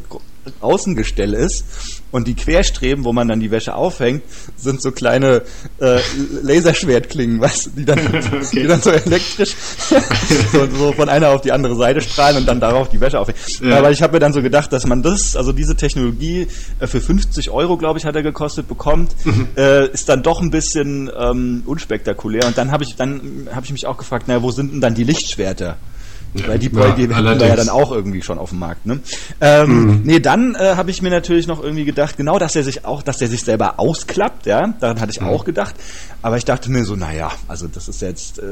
Außengestell 0.61 1.33
ist 1.33 1.65
und 2.11 2.27
die 2.27 2.35
Querstreben, 2.35 3.03
wo 3.03 3.11
man 3.11 3.27
dann 3.27 3.39
die 3.39 3.51
Wäsche 3.51 3.75
aufhängt, 3.75 4.23
sind 4.55 4.81
so 4.81 4.91
kleine 4.91 5.41
äh, 5.79 5.99
Laserschwertklingen, 6.41 7.41
was, 7.41 7.69
die 7.75 7.83
dann, 7.83 7.99
die 8.53 8.63
dann 8.63 8.81
so 8.81 8.91
elektrisch 8.91 9.53
so, 10.51 10.67
so 10.67 10.93
von 10.93 11.09
einer 11.09 11.29
auf 11.29 11.41
die 11.41 11.51
andere 11.51 11.75
Seite 11.75 12.01
strahlen 12.01 12.37
und 12.37 12.47
dann 12.47 12.59
darauf 12.59 12.89
die 12.89 13.01
Wäsche 13.01 13.19
aufhängen. 13.19 13.39
Ja. 13.61 13.77
Aber 13.77 13.91
ich 13.91 14.01
habe 14.01 14.13
mir 14.13 14.19
dann 14.19 14.33
so 14.33 14.41
gedacht, 14.41 14.71
dass 14.71 14.85
man 14.85 15.03
das, 15.03 15.35
also 15.35 15.51
diese 15.51 15.75
Technologie 15.75 16.47
äh, 16.79 16.87
für 16.87 17.01
50 17.01 17.49
Euro, 17.51 17.77
glaube 17.77 17.99
ich, 17.99 18.05
hat 18.05 18.15
er 18.15 18.23
gekostet, 18.23 18.67
bekommt, 18.67 19.15
äh, 19.57 19.87
ist 19.89 20.07
dann 20.07 20.23
doch 20.23 20.41
ein 20.41 20.51
bisschen 20.51 21.11
ähm, 21.17 21.63
unspektakulär. 21.65 22.47
Und 22.47 22.57
dann 22.57 22.71
habe 22.71 22.83
ich, 22.83 22.95
dann 22.95 23.49
habe 23.53 23.65
ich 23.65 23.71
mich 23.71 23.87
auch 23.87 23.97
gefragt, 23.97 24.27
naja, 24.27 24.41
wo 24.41 24.51
sind 24.51 24.73
denn 24.73 24.81
dann 24.81 24.95
die 24.95 25.03
Lichtschwerter? 25.03 25.77
Weil 26.45 26.59
die, 26.59 26.67
Ja, 26.67 26.75
weil 26.79 26.93
die 26.93 27.03
hätten 27.03 27.39
wir 27.39 27.47
ja 27.47 27.55
dann 27.55 27.69
auch 27.69 27.91
irgendwie 27.91 28.21
schon 28.21 28.37
auf 28.37 28.49
dem 28.49 28.59
Markt. 28.59 28.85
Ne? 28.85 28.99
Ähm, 29.41 30.01
Nee, 30.03 30.19
dann 30.19 30.55
äh, 30.55 30.75
habe 30.75 30.91
ich 30.91 31.01
mir 31.01 31.09
natürlich 31.09 31.47
noch 31.47 31.63
irgendwie 31.63 31.85
gedacht, 31.85 32.17
genau, 32.17 32.37
dass 32.39 32.55
er 32.55 32.63
sich 32.63 32.85
auch, 32.85 33.03
dass 33.03 33.21
er 33.21 33.27
sich 33.27 33.43
selber 33.43 33.79
ausklappt, 33.79 34.45
ja, 34.45 34.73
daran 34.79 34.99
hatte 34.99 35.11
ich 35.11 35.21
auch 35.21 35.45
gedacht. 35.45 35.75
Aber 36.21 36.37
ich 36.37 36.45
dachte 36.45 36.69
mir 36.71 36.83
so, 36.85 36.95
naja, 36.95 37.31
also 37.47 37.67
das 37.67 37.87
ist 37.87 38.01
jetzt 38.01 38.39
äh, 38.39 38.43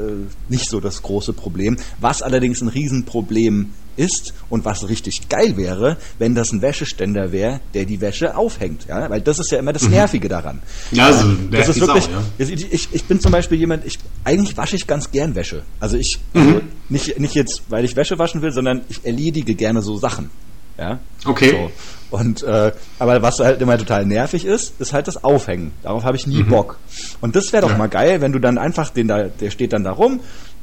nicht 0.48 0.68
so 0.68 0.80
das 0.80 1.02
große 1.02 1.32
Problem. 1.32 1.76
Was 2.00 2.22
allerdings 2.22 2.60
ein 2.60 2.68
Riesenproblem 2.68 3.72
ist 3.96 4.34
und 4.48 4.64
was 4.64 4.88
richtig 4.88 5.28
geil 5.28 5.56
wäre, 5.56 5.96
wenn 6.18 6.34
das 6.34 6.52
ein 6.52 6.62
Wäscheständer 6.62 7.32
wäre, 7.32 7.60
der 7.74 7.84
die 7.84 8.00
Wäsche 8.00 8.36
aufhängt, 8.36 8.86
ja, 8.88 9.08
weil 9.10 9.20
das 9.20 9.38
ist 9.38 9.50
ja 9.50 9.58
immer 9.58 9.72
das 9.72 9.88
Nervige 9.88 10.28
daran. 10.28 10.60
Ja, 10.90 11.06
also, 11.06 11.32
das 11.50 11.68
ist 11.68 11.80
wirklich, 11.80 12.08
ja. 12.38 12.46
ich, 12.46 12.88
ich, 12.92 13.04
bin 13.04 13.20
zum 13.20 13.32
Beispiel 13.32 13.58
jemand, 13.58 13.84
ich 13.86 13.98
eigentlich 14.24 14.56
wasche 14.56 14.76
ich 14.76 14.86
ganz 14.86 15.10
gern 15.10 15.34
Wäsche. 15.34 15.62
Also 15.80 15.96
ich 15.96 16.18
also 16.34 16.60
nicht 16.88 17.18
nicht 17.18 17.34
jetzt, 17.34 17.62
weil 17.68 17.84
ich 17.84 17.96
Wäsche 17.96 18.18
waschen 18.18 18.42
will, 18.42 18.52
sondern 18.52 18.82
ich 18.88 19.04
erledige 19.04 19.54
gerne 19.54 19.82
so 19.82 19.96
Sachen. 19.96 20.30
Ja. 20.78 20.98
Okay. 21.24 21.50
So. 21.50 22.16
Und 22.16 22.42
äh, 22.42 22.72
aber 22.98 23.22
was 23.22 23.40
halt 23.40 23.60
immer 23.60 23.78
total 23.78 24.06
nervig 24.06 24.44
ist, 24.44 24.80
ist 24.80 24.92
halt 24.92 25.08
das 25.08 25.22
Aufhängen. 25.22 25.72
Darauf 25.82 26.04
habe 26.04 26.16
ich 26.16 26.26
nie 26.26 26.42
Bock. 26.42 26.78
Und 27.20 27.36
das 27.36 27.52
wäre 27.52 27.62
doch 27.62 27.70
Ja. 27.70 27.76
mal 27.76 27.88
geil, 27.88 28.20
wenn 28.20 28.32
du 28.32 28.38
dann 28.38 28.58
einfach 28.58 28.90
den 28.90 29.08
da, 29.08 29.24
der 29.24 29.50
steht 29.50 29.72
dann 29.72 29.84
da 29.84 29.92
rum, 29.92 30.20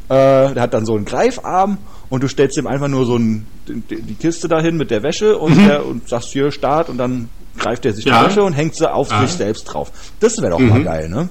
äh, 0.07 0.53
der 0.53 0.61
hat 0.61 0.73
dann 0.73 0.85
so 0.85 0.95
einen 0.95 1.05
Greifarm 1.05 1.77
und 2.12 2.21
du 2.21 2.28
stellst 2.28 2.56
ihm 2.58 2.67
einfach 2.67 2.88
nur 2.89 3.06
so 3.08 3.15
ein, 3.17 3.47
die, 3.67 4.02
die 4.04 4.13
Kiste 4.15 4.47
dahin 4.47 4.78
mit 4.78 4.91
der 4.91 5.02
Wäsche 5.02 5.38
und, 5.39 5.58
der, 5.58 5.84
und 5.86 6.08
sagst 6.08 6.30
hier 6.30 6.52
Start 6.52 6.89
und 6.89 7.00
dann 7.00 7.30
greift 7.58 7.86
er 7.86 7.93
sich 7.93 8.06
Ja. 8.06 8.21
die 8.24 8.30
Wäsche 8.30 8.43
und 8.43 8.54
hängt 8.54 8.76
sie 8.76 8.91
auf 8.91 9.12
Ah. 9.12 9.21
sich 9.26 9.32
selbst 9.36 9.63
drauf. 9.63 9.91
Das 10.19 10.38
wäre 10.39 10.52
doch 10.52 10.60
mal 10.60 10.84
geil, 10.84 11.10
ne? 11.10 11.30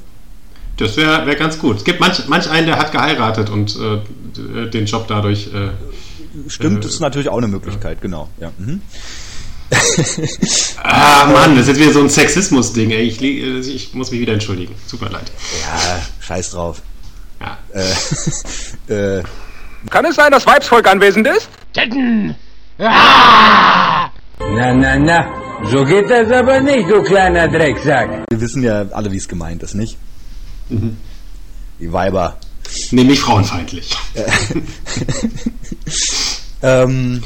Das 0.78 0.96
wäre 0.96 1.26
wär 1.26 1.36
ganz 1.36 1.58
gut. 1.58 1.76
Es 1.76 1.84
gibt 1.84 2.00
manch, 2.00 2.26
manch 2.28 2.48
einen, 2.50 2.66
der 2.66 2.78
hat 2.78 2.90
geheiratet 2.92 3.50
und 3.50 3.76
äh, 3.76 4.68
den 4.70 4.86
Job 4.86 5.06
dadurch. 5.06 5.48
Äh, 5.52 5.70
Stimmt, 6.48 6.78
Äh, 6.78 6.80
das 6.80 6.92
ist 6.94 7.00
natürlich 7.00 7.28
auch 7.28 7.36
eine 7.38 7.48
Möglichkeit, 7.48 8.00
genau. 8.00 8.28
Ja. 8.40 8.50
Mhm. 8.58 8.80
ah, 10.82 11.26
Mann, 11.32 11.54
das 11.56 11.62
ist 11.62 11.68
jetzt 11.76 11.80
wieder 11.80 11.92
so 11.92 12.00
ein 12.00 12.08
Sexismus-Ding, 12.10 12.90
ey. 12.90 13.02
Ich, 13.02 13.20
äh, 13.22 13.58
ich 13.58 13.92
muss 13.94 14.10
mich 14.10 14.20
wieder 14.20 14.32
entschuldigen. 14.32 14.74
Tut 14.90 15.00
mir 15.02 15.10
leid. 15.10 15.30
ja, 15.62 16.00
scheiß 16.20 16.50
drauf. 16.52 16.82
Ja. 17.40 17.58
Äh, 18.88 19.22
Kann 19.88 20.04
es 20.04 20.16
sein, 20.16 20.30
dass 20.30 20.46
Weibsvolk 20.46 20.86
anwesend 20.86 21.26
ist? 21.26 21.48
Na, 22.78 24.10
na, 24.74 24.98
na. 24.98 25.26
So 25.64 25.84
geht 25.84 26.10
das 26.10 26.30
aber 26.30 26.60
nicht, 26.60 26.88
du 26.88 27.02
kleiner 27.02 27.46
Drecksack. 27.48 28.24
wir 28.30 28.40
wissen 28.40 28.62
ja 28.62 28.86
alle, 28.92 29.12
wie 29.12 29.18
es 29.18 29.28
gemeint 29.28 29.62
ist, 29.62 29.74
nicht? 29.74 29.98
Mhm. 30.68 30.96
Die 31.78 31.92
Weiber. 31.92 32.36
Nämlich 32.90 33.20
frauenfeindlich. 33.20 33.94
Ähm, 36.62 37.22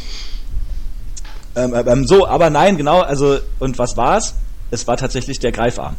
ähm, 1.57 1.75
ähm, 1.75 2.07
so, 2.07 2.27
aber 2.27 2.51
nein, 2.51 2.77
genau, 2.77 3.01
also, 3.01 3.39
und 3.59 3.79
was 3.79 3.97
war's? 3.97 4.35
Es 4.71 4.87
war 4.87 4.97
tatsächlich 4.97 5.39
der 5.41 5.53
Greifarm. 5.53 5.97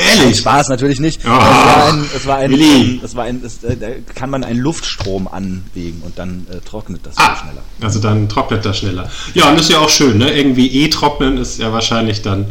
Ehrlich? 0.00 0.38
Spaß 0.38 0.68
natürlich 0.68 1.00
nicht. 1.00 1.24
Ah, 1.26 1.38
es 1.38 1.46
war 1.76 1.86
ein, 1.92 2.04
es 2.16 2.26
war 2.26 2.36
ein, 2.36 2.50
Willi. 2.50 3.00
es 3.04 3.14
war 3.14 3.24
ein, 3.24 3.42
es, 3.44 3.62
äh, 3.64 3.76
da 3.76 3.88
kann 4.14 4.30
man 4.30 4.42
einen 4.44 4.58
Luftstrom 4.60 5.28
anlegen 5.28 6.02
und 6.04 6.18
dann 6.18 6.46
äh, 6.50 6.60
trocknet 6.60 7.00
das 7.04 7.16
Ah, 7.18 7.36
schneller. 7.36 7.62
also 7.80 7.98
dann 8.00 8.28
trocknet 8.28 8.64
das 8.64 8.78
schneller. 8.78 9.10
Ja, 9.34 9.48
und 9.50 9.56
das 9.56 9.66
ist 9.66 9.72
ja 9.72 9.78
auch 9.78 9.90
schön, 9.90 10.18
ne? 10.18 10.30
Irgendwie 10.32 10.68
eh 10.82 10.88
trocknen 10.88 11.36
ist 11.38 11.58
ja 11.58 11.72
wahrscheinlich 11.72 12.22
dann 12.22 12.46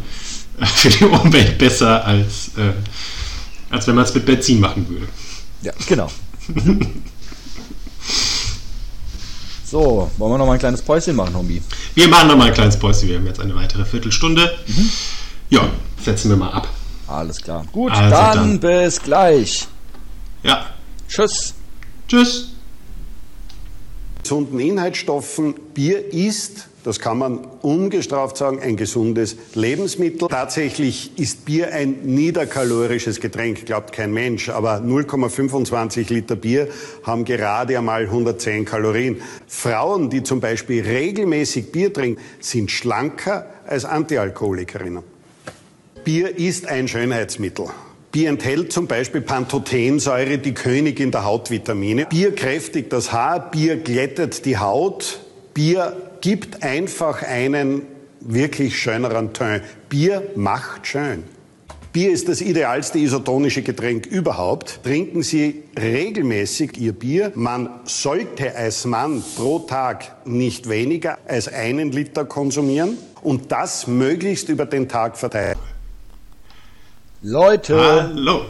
äh, 0.59 0.65
für 0.65 0.89
die 0.89 1.05
Umwelt 1.05 1.57
besser, 1.57 2.05
als, 2.05 2.49
äh, 2.57 2.71
als 3.73 3.87
wenn 3.87 3.95
man 3.95 4.03
es 4.05 4.13
mit 4.13 4.25
Benzin 4.25 4.59
machen 4.59 4.87
würde. 4.89 5.07
Ja, 5.61 5.73
genau. 5.87 6.09
so, 9.65 10.09
wollen 10.17 10.31
wir 10.33 10.37
noch 10.37 10.45
mal 10.47 10.53
ein 10.53 10.59
kleines 10.59 10.81
Päuschen 10.81 11.15
machen, 11.15 11.35
Homie? 11.35 11.61
Wir 11.95 12.07
machen 12.07 12.27
nochmal 12.27 12.47
ein 12.47 12.53
kleines 12.53 12.77
Päuschen. 12.77 13.07
Wir 13.09 13.17
haben 13.17 13.27
jetzt 13.27 13.39
eine 13.39 13.55
weitere 13.55 13.85
Viertelstunde. 13.85 14.57
Mhm. 14.67 14.89
Ja, 15.49 15.69
setzen 16.03 16.29
wir 16.29 16.37
mal 16.37 16.51
ab. 16.51 16.67
Alles 17.09 17.41
klar. 17.41 17.65
Gut, 17.71 17.91
Also 17.91 18.09
dann, 18.09 18.37
dann. 18.37 18.59
bis 18.59 19.01
gleich. 19.01 19.67
Ja, 20.43 20.67
Tschüss. 21.07 21.53
tschüss. 22.07 22.49
gesunden 24.21 24.59
Inhaltsstoffen. 24.59 25.55
Bier 25.73 26.13
ist, 26.13 26.67
das 26.83 26.99
kann 26.99 27.17
man 27.17 27.39
ungestraft 27.63 28.37
sagen, 28.37 28.59
ein 28.61 28.77
gesundes 28.77 29.35
Lebensmittel. 29.55 30.27
Tatsächlich 30.27 31.17
ist 31.17 31.45
Bier 31.45 31.73
ein 31.73 32.03
niederkalorisches 32.03 33.19
Getränk, 33.19 33.65
glaubt 33.65 33.91
kein 33.91 34.13
Mensch. 34.13 34.49
Aber 34.49 34.75
0,25 34.77 36.13
Liter 36.13 36.35
Bier 36.35 36.67
haben 37.03 37.25
gerade 37.25 37.75
einmal 37.77 38.03
110 38.03 38.65
Kalorien. 38.65 39.19
Frauen, 39.47 40.11
die 40.11 40.21
zum 40.21 40.39
Beispiel 40.41 40.83
regelmäßig 40.83 41.71
Bier 41.71 41.91
trinken, 41.91 42.21
sind 42.39 42.69
schlanker 42.69 43.47
als 43.65 43.83
Antialkoholikerinnen. 43.83 45.08
Bier 46.03 46.37
ist 46.37 46.67
ein 46.67 46.87
Schönheitsmittel. 46.87 47.67
Bier 48.11 48.29
enthält 48.29 48.73
zum 48.73 48.87
Beispiel 48.87 49.21
Pantothensäure, 49.21 50.37
die 50.37 50.53
Königin 50.53 51.11
der 51.11 51.25
Hautvitamine. 51.25 52.07
Bier 52.07 52.33
kräftigt 52.33 52.91
das 52.91 53.11
Haar, 53.11 53.51
Bier 53.51 53.77
glättet 53.77 54.45
die 54.45 54.57
Haut. 54.57 55.19
Bier 55.53 55.95
gibt 56.21 56.63
einfach 56.63 57.21
einen 57.21 57.83
wirklich 58.19 58.79
schöneren 58.79 59.33
Teint. 59.33 59.63
Bier 59.89 60.23
macht 60.35 60.87
schön. 60.87 61.23
Bier 61.91 62.11
ist 62.11 62.29
das 62.29 62.41
idealste 62.41 62.99
isotonische 62.99 63.63
Getränk 63.63 64.05
überhaupt. 64.05 64.83
Trinken 64.83 65.23
Sie 65.23 65.63
regelmäßig 65.79 66.77
Ihr 66.77 66.93
Bier. 66.93 67.31
Man 67.35 67.69
sollte 67.83 68.55
als 68.55 68.85
Mann 68.85 69.23
pro 69.35 69.59
Tag 69.59 70.25
nicht 70.25 70.69
weniger 70.69 71.17
als 71.27 71.47
einen 71.47 71.91
Liter 71.91 72.25
konsumieren 72.25 72.97
und 73.21 73.51
das 73.51 73.87
möglichst 73.87 74.49
über 74.49 74.65
den 74.65 74.87
Tag 74.87 75.17
verteilt. 75.17 75.57
Leute, 77.21 77.77
Hallo. 77.77 78.45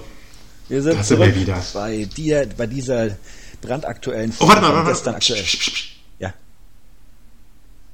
wir 0.68 0.82
sind 0.84 0.98
da 1.00 1.04
sind 1.04 1.18
zurück 1.18 1.34
wir 1.36 1.42
wieder. 1.42 1.64
bei 1.74 2.06
dir, 2.06 2.48
bei 2.56 2.68
dieser 2.68 3.18
brandaktuellen 3.62 4.34
Oh, 4.40 4.48
warte 4.48 4.62
mal, 4.62 4.68
warte 4.74 4.84
mal. 4.84 4.90
gestern 4.92 5.16
aktuell. 5.16 5.42
Psch, 5.44 5.58
psch, 5.60 5.72
psch. 5.74 5.96
Ja. 6.20 6.34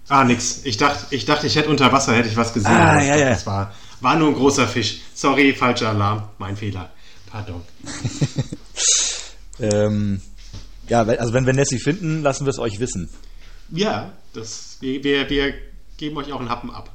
Ah, 0.09 0.23
nix. 0.25 0.61
Ich 0.65 0.77
dachte, 0.77 1.15
ich 1.15 1.25
dachte, 1.25 1.47
ich 1.47 1.55
hätte 1.55 1.69
unter 1.69 1.91
Wasser 1.91 2.13
hätte 2.15 2.27
ich 2.29 2.35
was 2.35 2.53
gesehen. 2.53 2.71
Ah, 2.71 3.01
ja, 3.01 3.15
ja. 3.15 3.29
Das 3.29 3.45
war, 3.47 3.73
war 4.01 4.15
nur 4.17 4.29
ein 4.29 4.35
großer 4.35 4.67
Fisch. 4.67 4.99
Sorry, 5.13 5.53
falscher 5.53 5.89
Alarm. 5.89 6.23
Mein 6.37 6.55
Fehler. 6.57 6.89
Pardon. 7.31 7.61
Ähm, 9.57 10.19
ja, 10.89 11.03
also 11.03 11.31
wenn 11.31 11.45
wir 11.45 11.53
Nessie 11.53 11.79
finden, 11.79 12.21
lassen 12.21 12.45
wir 12.45 12.49
es 12.49 12.59
euch 12.59 12.79
wissen. 12.81 13.09
Ja, 13.69 14.11
das, 14.33 14.75
wir, 14.81 15.01
wir, 15.01 15.29
wir 15.29 15.53
geben 15.95 16.17
euch 16.17 16.33
auch 16.33 16.41
einen 16.41 16.49
Happen 16.49 16.71
ab. 16.71 16.91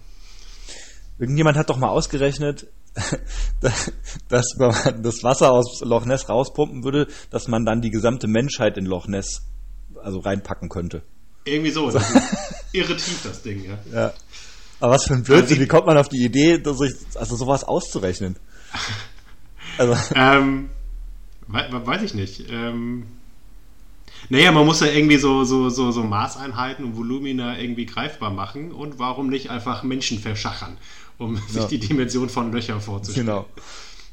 Irgendjemand 1.18 1.57
hat 1.57 1.70
doch 1.70 1.78
mal 1.78 1.89
ausgerechnet, 1.89 2.66
dass 4.28 4.57
man 4.59 5.03
das 5.03 5.22
Wasser 5.22 5.53
aus 5.53 5.80
Loch 5.82 6.05
Ness 6.05 6.28
rauspumpen 6.28 6.84
würde, 6.84 7.07
dass 7.30 7.49
man 7.49 7.64
dann 7.64 7.80
die 7.80 7.91
gesamte 7.91 8.26
Menschheit 8.26 8.76
in 8.78 8.86
Loch 8.86 9.07
Ness 9.07 9.43
also 10.03 10.18
reinpacken 10.20 10.68
könnte. 10.68 11.03
Irgendwie 11.45 11.70
so. 11.70 11.91
Das 11.91 12.05
irre 12.72 12.97
tief, 12.97 13.20
das 13.22 13.43
Ding, 13.43 13.64
ja. 13.64 13.78
Ja. 13.93 14.12
Aber 14.80 14.95
was 14.95 15.05
für 15.07 15.14
ein 15.14 15.22
Blödsinn, 15.22 15.49
Also- 15.57 15.61
wie 15.62 15.66
kommt 15.68 15.86
man 15.86 15.99
auf 15.99 16.09
die 16.09 16.24
Idee, 16.24 16.59
dass 16.59 16.80
ich, 16.80 16.95
also 17.16 17.36
sowas 17.36 17.64
auszurechnen? 17.64 18.36
Also, 19.78 19.95
Ähm, 20.14 20.68
we 21.47 21.59
we- 21.70 21.86
weiß 21.86 22.03
ich 22.03 22.12
nicht. 22.12 22.51
Ähm, 22.51 23.07
naja, 24.28 24.53
man 24.53 24.66
muss 24.66 24.80
ja 24.80 24.88
irgendwie 24.88 25.16
so, 25.16 25.45
so, 25.45 25.70
so, 25.70 25.91
so 25.91 26.03
Maßeinheiten 26.03 26.84
und 26.84 26.97
Volumina 26.97 27.59
irgendwie 27.59 27.86
greifbar 27.86 28.30
machen 28.30 28.72
und 28.72 28.99
warum 28.99 29.28
nicht 29.30 29.49
einfach 29.49 29.82
Menschen 29.82 30.18
verschachern, 30.18 30.76
um 31.21 31.37
sich 31.37 31.57
Ja. 31.62 31.68
die 31.68 31.79
Dimension 31.79 32.29
von 32.29 32.53
Löchern 32.53 32.81
vorzustellen. 32.81 33.27
genau. 33.27 33.47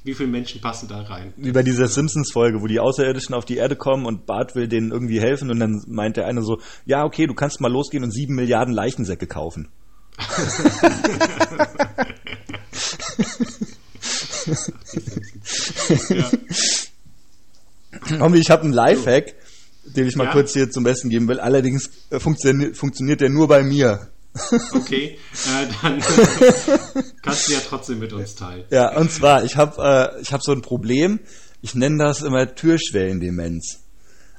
Wie 0.04 0.14
viele 0.14 0.30
Menschen 0.30 0.62
passen 0.62 0.88
da 0.88 1.02
rein? 1.02 1.34
Wie 1.36 1.52
bei 1.52 1.64
dieser 1.64 1.88
Simpsons-Folge, 1.88 2.62
wo 2.62 2.68
die 2.68 2.80
Außerirdischen 2.80 3.34
auf 3.36 3.44
die 3.46 3.58
Erde 3.58 3.76
kommen 3.76 4.06
und 4.06 4.26
Bart 4.26 4.56
will 4.56 4.68
denen 4.68 4.92
irgendwie 4.92 5.20
helfen 5.20 5.50
und 5.50 5.60
dann 5.60 5.84
meint 5.88 6.16
der 6.16 6.28
eine 6.28 6.44
so, 6.44 6.60
ja, 6.86 7.04
okay, 7.04 7.28
du 7.28 7.34
kannst 7.34 7.60
mal 7.60 7.72
losgehen 7.72 8.04
und 8.04 8.12
sieben 8.12 8.36
Milliarden 8.36 8.74
Leichensäcke 8.74 9.28
kaufen. 9.28 9.68
Ja. 18.10 18.20
Homie, 18.20 18.40
ich 18.40 18.50
habe 18.50 18.64
einen 18.64 18.74
Lifehack, 18.74 19.36
den 19.86 20.08
ich 20.08 20.16
mal 20.16 20.26
Ja? 20.26 20.32
kurz 20.32 20.54
hier 20.54 20.70
zum 20.70 20.84
Besten 20.84 21.10
geben 21.10 21.28
will. 21.28 21.40
Allerdings 21.40 21.90
äh, 22.10 22.20
funktio 22.20 22.54
funktioniert 22.74 23.22
der 23.22 23.30
nur 23.30 23.48
bei 23.48 23.64
mir. 23.64 24.10
Okay, 24.74 25.18
äh, 25.34 25.68
dann 25.82 26.00
kannst 27.22 27.48
du 27.48 27.54
ja 27.54 27.60
trotzdem 27.68 28.00
mit 28.00 28.14
uns 28.14 28.36
teilen. 28.36 28.66
Ja, 28.70 28.96
und 28.98 29.12
zwar, 29.12 29.44
ich 29.44 29.56
habe 29.56 30.16
äh, 30.18 30.22
ich 30.22 30.34
hab 30.34 30.42
so 30.44 30.52
ein 30.52 30.62
Problem. 30.62 31.20
Ich 31.62 31.76
nenne 31.76 31.98
das 31.98 32.22
immer 32.22 32.54
Türschwellendemenz. 32.54 33.80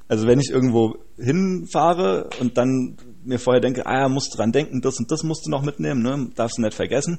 Also 0.08 0.26
wenn 0.26 0.40
ich 0.40 0.50
irgendwo 0.50 0.96
hinfahre 1.18 2.30
und 2.40 2.56
dann 2.56 2.96
mir 3.24 3.38
vorher 3.38 3.60
denke, 3.60 3.86
ah 3.86 4.00
ja, 4.00 4.08
musst 4.08 4.38
dran 4.38 4.52
denken, 4.52 4.80
das 4.80 4.98
und 4.98 5.10
das 5.10 5.22
musst 5.22 5.46
du 5.46 5.50
noch 5.50 5.62
mitnehmen, 5.62 6.02
ne? 6.02 6.30
darfst 6.34 6.58
du 6.58 6.62
nicht 6.62 6.74
vergessen. 6.74 7.18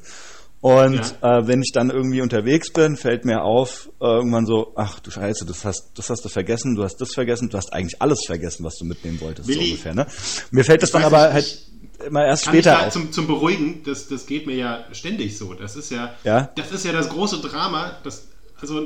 Und 0.62 0.99
äh, 1.22 1.47
wenn 1.47 1.62
ich 1.62 1.72
dann 1.74 1.89
irgendwie 1.89 2.22
unterwegs 2.22 2.74
bin, 2.74 2.97
fällt 2.97 3.24
mir 3.24 3.43
auf, 3.43 3.89
äh, 4.01 4.05
irgendwann 4.05 4.45
so, 4.45 4.74
ach 4.76 4.99
du 4.99 5.10
Scheiße, 5.10 5.45
das 5.45 5.64
hast, 5.64 5.91
das 5.95 6.10
hast 6.10 6.26
du 6.26 6.30
vergessen, 6.30 6.76
du 6.76 6.84
hast 6.84 6.97
das 6.97 7.14
vergessen, 7.14 7.49
du 7.49 7.57
hast 7.57 7.72
eigentlich 7.72 8.01
alles 8.01 8.26
vergessen, 8.26 8.66
was 8.66 8.76
du 8.76 8.84
mitnehmen 8.84 9.22
wolltest, 9.22 9.47
so 9.47 9.53
Willi, 9.53 9.72
ungefähr. 9.72 9.95
Ne? 9.95 10.05
Mir 10.51 10.66
fällt 10.66 10.84
das 10.84 10.89
ich 10.89 10.93
dann 10.93 11.03
aber 11.05 11.34
nicht, 11.34 11.34
halt 11.34 11.66
immer 12.07 12.26
erst 12.26 12.45
Kann 12.45 12.55
ich 12.55 12.62
später 12.62 12.78
da 12.78 12.88
auf. 12.88 12.93
zum, 12.93 13.12
zum 13.14 13.28
Beruhigen, 13.28 13.84
das, 13.86 14.07
das 14.10 14.26
geht 14.26 14.47
mir 14.47 14.55
ja 14.55 14.86
ständig 14.91 15.38
so. 15.38 15.53
Das 15.53 15.78
ist 15.78 15.91
ja, 15.91 16.14
Ja? 16.26 16.49
das 16.55 16.72
ist 16.72 16.86
ja 16.86 16.91
das 16.91 17.07
große 17.10 17.39
Drama. 17.39 17.97
Das, 18.03 18.28
also 18.62 18.86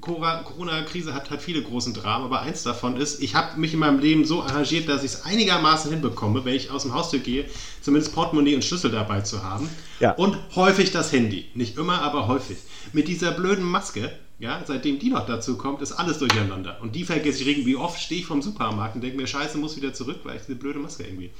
Cora- 0.00 0.42
Corona-Krise 0.42 1.14
hat, 1.14 1.30
hat 1.30 1.40
viele 1.42 1.62
großen 1.62 1.94
Dramen, 1.94 2.24
aber 2.26 2.40
eins 2.42 2.62
davon 2.62 2.96
ist, 2.96 3.22
ich 3.22 3.34
habe 3.34 3.58
mich 3.58 3.72
in 3.72 3.78
meinem 3.78 3.98
Leben 3.98 4.24
so 4.24 4.42
arrangiert, 4.42 4.88
dass 4.88 5.02
ich 5.02 5.12
es 5.12 5.24
einigermaßen 5.24 5.90
hinbekomme, 5.90 6.44
wenn 6.44 6.54
ich 6.54 6.70
aus 6.70 6.82
dem 6.82 6.92
Haustür 6.94 7.20
gehe, 7.20 7.46
zumindest 7.80 8.14
Portemonnaie 8.14 8.54
und 8.54 8.64
Schlüssel 8.64 8.90
dabei 8.90 9.22
zu 9.22 9.42
haben. 9.42 9.68
Ja. 10.00 10.12
Und 10.12 10.36
häufig 10.54 10.90
das 10.92 11.12
Handy. 11.12 11.46
Nicht 11.54 11.78
immer, 11.78 12.02
aber 12.02 12.28
häufig. 12.28 12.58
Mit 12.92 13.08
dieser 13.08 13.32
blöden 13.32 13.64
Maske, 13.64 14.12
ja, 14.38 14.62
seitdem 14.66 14.98
die 14.98 15.10
noch 15.10 15.26
dazu 15.26 15.56
kommt, 15.56 15.80
ist 15.80 15.92
alles 15.92 16.18
durcheinander. 16.18 16.78
Und 16.82 16.94
die 16.94 17.04
vergesse 17.04 17.42
ich 17.42 17.48
irgendwie. 17.48 17.66
Wie 17.70 17.76
oft 17.76 18.00
stehe 18.00 18.20
ich 18.20 18.26
vom 18.26 18.42
Supermarkt 18.42 18.94
und 18.96 19.00
denke 19.00 19.16
mir, 19.16 19.26
scheiße, 19.26 19.56
muss 19.58 19.76
wieder 19.76 19.94
zurück, 19.94 20.20
weil 20.24 20.36
ich 20.36 20.42
diese 20.42 20.56
blöde 20.56 20.78
Maske 20.80 21.04
irgendwie 21.04 21.30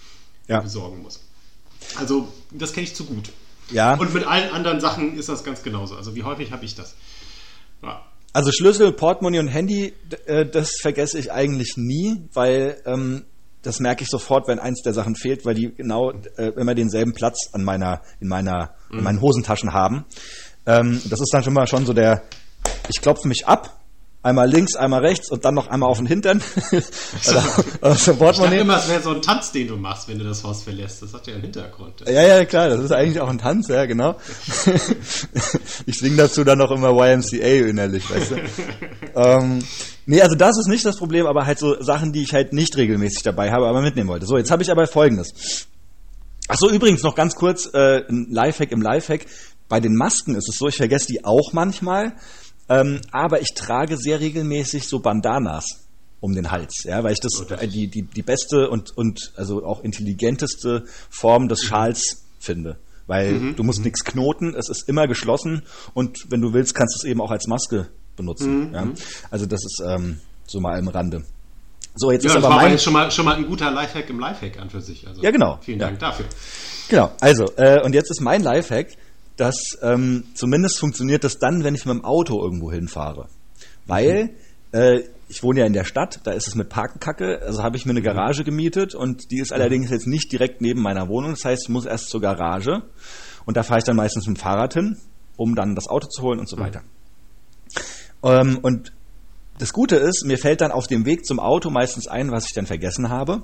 Ja. 0.49 0.61
besorgen 0.61 1.03
muss. 1.03 1.20
Also, 1.97 2.32
das 2.51 2.72
kenne 2.72 2.87
ich 2.87 2.95
zu 2.95 3.05
gut. 3.05 3.30
Ja. 3.70 3.95
Und 3.95 4.14
mit 4.14 4.24
allen 4.26 4.51
anderen 4.53 4.80
Sachen 4.80 5.18
ist 5.18 5.28
das 5.28 5.43
ganz 5.45 5.62
genauso. 5.62 5.97
Also, 5.97 6.14
wie 6.14 6.22
häufig 6.22 6.53
habe 6.53 6.64
ich 6.64 6.74
das? 6.74 6.95
Also 8.35 8.51
Schlüssel, 8.51 8.91
Portemonnaie 8.93 9.39
und 9.39 9.47
Handy, 9.47 9.95
äh, 10.26 10.45
das 10.45 10.72
vergesse 10.82 11.20
ich 11.20 11.30
eigentlich 11.30 11.76
nie, 11.76 12.28
weil 12.32 12.82
ähm, 12.85 13.26
das 13.62 13.78
merke 13.78 14.03
ich 14.03 14.11
sofort, 14.11 14.49
wenn 14.49 14.59
eins 14.59 14.82
der 14.82 14.93
Sachen 14.93 15.14
fehlt, 15.14 15.47
weil 15.47 15.55
die 15.55 15.72
genau 15.72 16.11
äh, 16.37 16.49
immer 16.57 16.74
denselben 16.74 17.14
Platz 17.14 17.51
an 17.53 17.62
meiner, 17.62 18.03
in 18.20 18.26
meiner, 18.26 18.74
in 18.91 19.05
meinen 19.05 19.20
Hosentaschen 19.20 19.72
haben. 19.72 20.05
Ähm, 20.66 21.01
das 21.09 21.20
ist 21.20 21.32
dann 21.32 21.45
schon 21.45 21.55
mal 21.55 21.68
schon 21.68 21.87
so 21.87 21.93
der, 21.93 22.24
ich 22.89 23.01
klopfe 23.01 23.28
mich 23.28 23.47
ab, 23.47 23.80
einmal 24.25 24.49
links, 24.49 24.75
einmal 24.75 25.05
rechts 25.05 25.31
und 25.31 25.45
dann 25.45 25.55
noch 25.55 25.68
einmal 25.68 25.91
auf 25.91 25.99
den 25.99 26.07
Hintern. 26.07 26.43
also, 26.70 27.41
also 27.81 28.12
Ich 28.12 28.18
dachte 28.18 28.57
immer, 28.57 28.79
es 28.79 28.89
wäre 28.89 29.03
so 29.03 29.11
ein 29.11 29.22
Tanz, 29.22 29.53
den 29.53 29.68
du 29.68 29.77
machst, 29.77 30.09
wenn 30.09 30.18
du 30.18 30.25
das 30.25 30.43
Haus 30.43 30.62
verlässt. 30.62 31.03
Das 31.03 31.12
hat 31.12 31.27
ja 31.27 31.35
einen 31.35 31.43
Hintergrund. 31.43 32.03
Ja, 32.07 32.22
ja, 32.22 32.45
klar, 32.45 32.70
das 32.70 32.81
ist 32.81 32.93
eigentlich 32.93 33.20
auch 33.20 33.29
ein 33.29 33.39
Tanz, 33.39 33.68
ja, 33.68 33.85
genau. 33.85 34.16
ich 35.87 35.99
singe 35.99 36.16
dazu 36.16 36.43
dann 36.43 36.59
noch 36.59 36.70
immer 36.70 36.91
YMCA 36.91 37.68
innerlich, 37.68 38.11
weißt 38.11 38.31
du. 38.31 38.37
ähm, 39.14 39.59
nee, 40.07 40.22
also 40.22 40.35
das 40.37 40.59
ist 40.59 40.68
nicht 40.68 40.87
das 40.87 40.97
Problem, 40.97 41.27
aber 41.27 41.45
halt 41.45 41.59
so 41.59 41.81
Sachen, 41.83 42.12
die 42.12 42.22
ich 42.22 42.33
halt 42.33 42.55
nicht 42.55 42.77
regelmäßig 42.77 43.22
dabei 43.22 43.53
habe, 43.53 43.66
aber 43.66 43.83
mitnehmen 43.83 44.09
wollte. 44.09 44.27
So, 44.27 44.39
jetzt 44.39 44.51
habe 44.51 44.62
ich 44.62 44.70
aber 44.70 44.87
folgendes. 44.87 45.66
Ach 46.49 46.57
so, 46.57 46.70
übrigens 46.70 47.03
noch 47.03 47.14
ganz 47.14 47.35
kurz, 47.35 47.68
äh, 47.75 48.03
ein 48.09 48.29
Lifehack 48.31 48.72
im 48.72 48.81
Lifehack. 48.81 49.27
Bei 49.68 49.81
den 49.81 49.95
Masken 49.97 50.35
ist 50.35 50.49
es 50.49 50.57
so, 50.59 50.68
ich 50.68 50.77
vergesse 50.77 51.07
die 51.09 51.25
auch 51.25 51.53
manchmal, 51.53 52.14
ähm, 52.69 53.01
aber 53.12 53.41
ich 53.41 53.55
trage 53.55 53.97
sehr 53.97 54.21
regelmäßig 54.21 54.89
so 54.89 55.01
Bandanas 55.01 55.87
um 56.21 56.35
den 56.35 56.51
Hals, 56.51 56.85
ja, 56.85 57.05
weil 57.05 57.12
ich 57.12 57.21
das, 57.21 57.41
äh, 57.51 57.69
die, 57.69 57.89
die, 57.89 58.03
die 58.03 58.23
beste 58.23 58.71
und, 58.71 58.97
und 58.97 59.33
also 59.37 59.65
auch 59.65 59.83
intelligenteste 59.83 60.85
Form 61.11 61.49
des 61.49 61.62
Schals 61.62 62.25
finde. 62.39 62.79
Weil 63.07 63.53
du 63.53 63.62
musst 63.62 63.85
nichts 63.85 64.03
knoten, 64.05 64.55
es 64.55 64.71
ist 64.71 64.89
immer 64.89 65.07
geschlossen 65.07 65.62
und 65.93 66.25
wenn 66.31 66.41
du 66.41 66.55
willst, 66.55 66.75
kannst 66.75 66.97
du 66.97 67.05
es 67.07 67.11
eben 67.11 67.21
auch 67.21 67.31
als 67.31 67.47
Maske 67.47 67.89
benutzen. 68.17 68.73
Ja? 68.73 68.89
Also 69.31 69.45
das 69.45 69.61
ist 69.62 69.83
ähm, 69.87 70.21
so 70.47 70.61
mal 70.61 70.79
am 70.79 70.89
Rande. 70.89 71.23
So, 71.97 72.11
jetzt 72.11 72.25
Ja, 72.25 72.31
ist 72.31 72.37
das 72.37 72.45
aber 72.45 72.57
mein, 72.57 72.73
jetzt 72.73 72.83
schon 72.83 72.93
mal, 72.93 73.11
schon 73.11 73.25
mal 73.25 73.37
ein 73.37 73.47
guter 73.47 73.71
Lifehack 73.71 74.11
im 74.11 74.19
Lifehack 74.19 74.59
an 74.59 74.69
für 74.71 74.81
sich. 74.81 75.07
Also, 75.07 75.23
Ja, 75.23 75.31
genau. 75.31 75.59
Vielen 75.62 75.79
Ja. 75.79 75.87
Dank 75.87 76.01
dafür. 76.01 76.27
Genau, 76.89 77.12
also, 77.21 77.45
äh, 77.57 77.83
und 77.83 77.95
jetzt 77.95 78.11
ist 78.11 78.21
mein 78.21 78.43
Lifehack, 78.43 78.89
dass 79.37 79.57
ähm, 79.82 80.24
zumindest 80.35 80.78
funktioniert 80.78 81.24
das 81.24 81.39
dann, 81.39 81.64
wenn 81.64 81.74
ich 81.74 81.87
mit 81.87 81.95
dem 81.95 82.05
Auto 82.05 82.43
irgendwo 82.43 82.70
hinfahre. 82.70 83.28
Weil 83.87 84.30
äh, 84.72 85.01
ich 85.28 85.43
wohne 85.43 85.61
ja 85.61 85.66
in 85.66 85.72
der 85.72 85.85
Stadt, 85.85 86.20
da 86.24 86.32
ist 86.32 86.47
es 86.47 86.55
mit 86.55 86.68
Parken 86.68 87.01
kacke, 87.01 87.41
also 87.43 87.62
habe 87.62 87.76
ich 87.76 87.87
mir 87.87 87.93
eine 87.93 88.03
Garage 88.03 88.45
gemietet 88.45 88.95
und 88.95 89.30
die 89.30 89.39
ist 89.39 89.53
allerdings 89.53 89.91
jetzt 89.91 90.07
nicht 90.07 90.30
direkt 90.30 90.61
neben 90.61 90.82
meiner 90.82 91.09
Wohnung, 91.09 91.32
das 91.32 91.45
heißt, 91.45 91.64
ich 91.64 91.68
muss 91.68 91.87
erst 91.87 92.09
zur 92.09 92.20
Garage 92.20 92.82
und 93.45 93.57
da 93.57 93.62
fahre 93.62 93.78
ich 93.78 93.85
dann 93.85 93.97
meistens 93.97 94.26
mit 94.26 94.37
dem 94.37 94.41
Fahrrad 94.41 94.74
hin, 94.74 94.97
um 95.37 95.55
dann 95.55 95.74
das 95.74 95.89
Auto 95.89 96.09
zu 96.09 96.22
holen 96.22 96.39
und 96.39 96.49
so 96.49 96.59
weiter. 96.59 96.82
Ähm, 98.22 98.59
und 98.62 98.93
das 99.59 99.72
Gute 99.72 99.97
ist, 99.97 100.24
mir 100.24 100.39
fällt 100.39 100.61
dann 100.61 100.72
auf 100.72 100.87
dem 100.87 101.07
Weg 101.07 101.24
zum 101.24 101.39
Auto 101.39 101.70
meistens 101.70 102.09
ein, 102.09 102.30
was 102.30 102.47
ich 102.47 102.53
dann 102.53 102.66
vergessen 102.66 103.09
habe. 103.09 103.43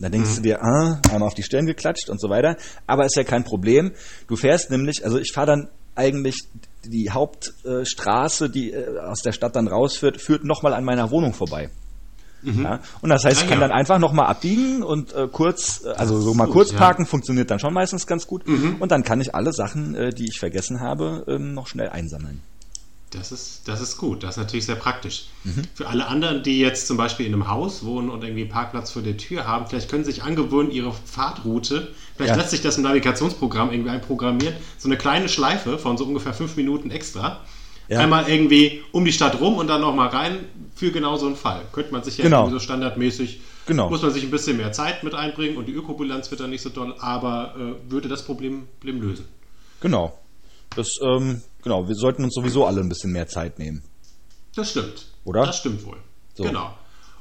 Da 0.00 0.08
denkst 0.08 0.36
du 0.36 0.42
dir, 0.42 0.62
ah, 0.62 1.00
einmal 1.10 1.28
auf 1.28 1.34
die 1.34 1.42
Stirn 1.42 1.66
geklatscht 1.66 2.08
und 2.08 2.20
so 2.20 2.30
weiter. 2.30 2.56
Aber 2.86 3.04
ist 3.04 3.16
ja 3.16 3.24
kein 3.24 3.44
Problem. 3.44 3.92
Du 4.28 4.36
fährst 4.36 4.70
nämlich, 4.70 5.04
also 5.04 5.18
ich 5.18 5.32
fahre 5.32 5.48
dann 5.48 5.68
eigentlich 5.94 6.38
die 6.84 7.10
Hauptstraße, 7.10 8.48
die 8.48 8.72
äh, 8.72 8.98
aus 8.98 9.20
der 9.20 9.32
Stadt 9.32 9.56
dann 9.56 9.68
rausführt, 9.68 10.20
führt 10.20 10.44
nochmal 10.44 10.72
an 10.72 10.84
meiner 10.84 11.10
Wohnung 11.10 11.34
vorbei. 11.34 11.70
Ja? 12.42 12.80
Und 13.02 13.10
das 13.10 13.24
heißt, 13.24 13.42
ich 13.42 13.48
kann 13.48 13.60
ja. 13.60 13.68
dann 13.68 13.76
einfach 13.76 13.98
nochmal 13.98 14.26
abbiegen 14.26 14.82
und 14.82 15.12
äh, 15.12 15.28
kurz, 15.30 15.82
äh, 15.84 15.90
also 15.90 16.20
so 16.20 16.32
mal 16.34 16.46
gut, 16.46 16.54
kurz 16.54 16.72
parken, 16.72 17.04
funktioniert 17.04 17.50
dann 17.50 17.58
schon 17.58 17.74
meistens 17.74 18.06
ganz 18.06 18.26
gut. 18.26 18.44
Und 18.80 18.90
dann 18.90 19.02
kann 19.02 19.20
ich 19.20 19.34
alle 19.34 19.52
Sachen, 19.52 19.94
äh, 19.94 20.10
die 20.10 20.26
ich 20.26 20.38
vergessen 20.38 20.80
habe, 20.80 21.24
ähm, 21.28 21.52
noch 21.52 21.66
schnell 21.66 21.90
einsammeln. 21.90 22.40
Das 23.10 23.32
ist, 23.32 23.62
das 23.66 23.80
ist 23.80 23.96
gut, 23.98 24.22
das 24.22 24.30
ist 24.32 24.36
natürlich 24.36 24.66
sehr 24.66 24.76
praktisch. 24.76 25.24
Mhm. 25.42 25.62
Für 25.74 25.88
alle 25.88 26.06
anderen, 26.06 26.44
die 26.44 26.60
jetzt 26.60 26.86
zum 26.86 26.96
Beispiel 26.96 27.26
in 27.26 27.32
einem 27.34 27.48
Haus 27.48 27.84
wohnen 27.84 28.08
und 28.08 28.22
irgendwie 28.22 28.44
Parkplatz 28.44 28.92
vor 28.92 29.02
der 29.02 29.16
Tür 29.16 29.48
haben, 29.48 29.66
vielleicht 29.66 29.90
können 29.90 30.04
sie 30.04 30.12
sich 30.12 30.22
angewöhnen, 30.22 30.70
ihre 30.70 30.92
Fahrtroute, 30.92 31.88
vielleicht 32.16 32.30
Ja. 32.30 32.36
lässt 32.36 32.50
sich 32.50 32.60
das 32.62 32.76
im 32.76 32.84
Navigationsprogramm 32.84 33.72
irgendwie 33.72 33.90
einprogrammieren, 33.90 34.54
so 34.78 34.88
eine 34.88 34.96
kleine 34.96 35.28
Schleife 35.28 35.76
von 35.78 35.96
so 35.98 36.04
ungefähr 36.04 36.32
fünf 36.34 36.56
Minuten 36.56 36.90
extra 36.92 37.40
Ja. 37.88 37.98
Einmal 37.98 38.28
irgendwie 38.28 38.82
um 38.92 39.04
die 39.04 39.12
Stadt 39.12 39.40
rum 39.40 39.56
und 39.56 39.66
dann 39.66 39.80
nochmal 39.80 40.08
rein 40.10 40.44
für 40.76 40.92
genau 40.92 41.16
so 41.16 41.26
einen 41.26 41.34
Fall. 41.34 41.62
Könnte 41.72 41.90
man 41.92 42.04
sich 42.04 42.16
ja 42.18 42.24
Genau. 42.24 42.42
irgendwie 42.42 42.52
so 42.52 42.60
standardmäßig, 42.60 43.40
Genau. 43.66 43.90
muss 43.90 44.02
man 44.02 44.12
sich 44.12 44.22
ein 44.22 44.30
bisschen 44.30 44.56
mehr 44.56 44.70
Zeit 44.70 45.02
mit 45.02 45.16
einbringen 45.16 45.56
und 45.56 45.66
die 45.66 45.72
Ökobilanz 45.72 46.30
wird 46.30 46.40
dann 46.40 46.50
nicht 46.50 46.62
so 46.62 46.68
doll, 46.68 46.94
aber 47.00 47.56
äh, 47.58 47.90
würde 47.90 48.08
das 48.08 48.24
Problem, 48.24 48.68
Problem 48.78 49.02
lösen. 49.02 49.24
Genau. 49.80 50.16
Das, 50.76 50.94
ähm, 51.02 51.42
genau, 51.62 51.88
wir 51.88 51.94
sollten 51.94 52.24
uns 52.24 52.34
sowieso 52.34 52.66
alle 52.66 52.80
ein 52.80 52.88
bisschen 52.88 53.12
mehr 53.12 53.26
Zeit 53.26 53.58
nehmen. 53.58 53.82
Das 54.54 54.70
stimmt. 54.70 55.06
Oder? 55.24 55.46
Das 55.46 55.58
stimmt 55.58 55.84
wohl. 55.84 55.98
So. 56.34 56.44
Genau. 56.44 56.76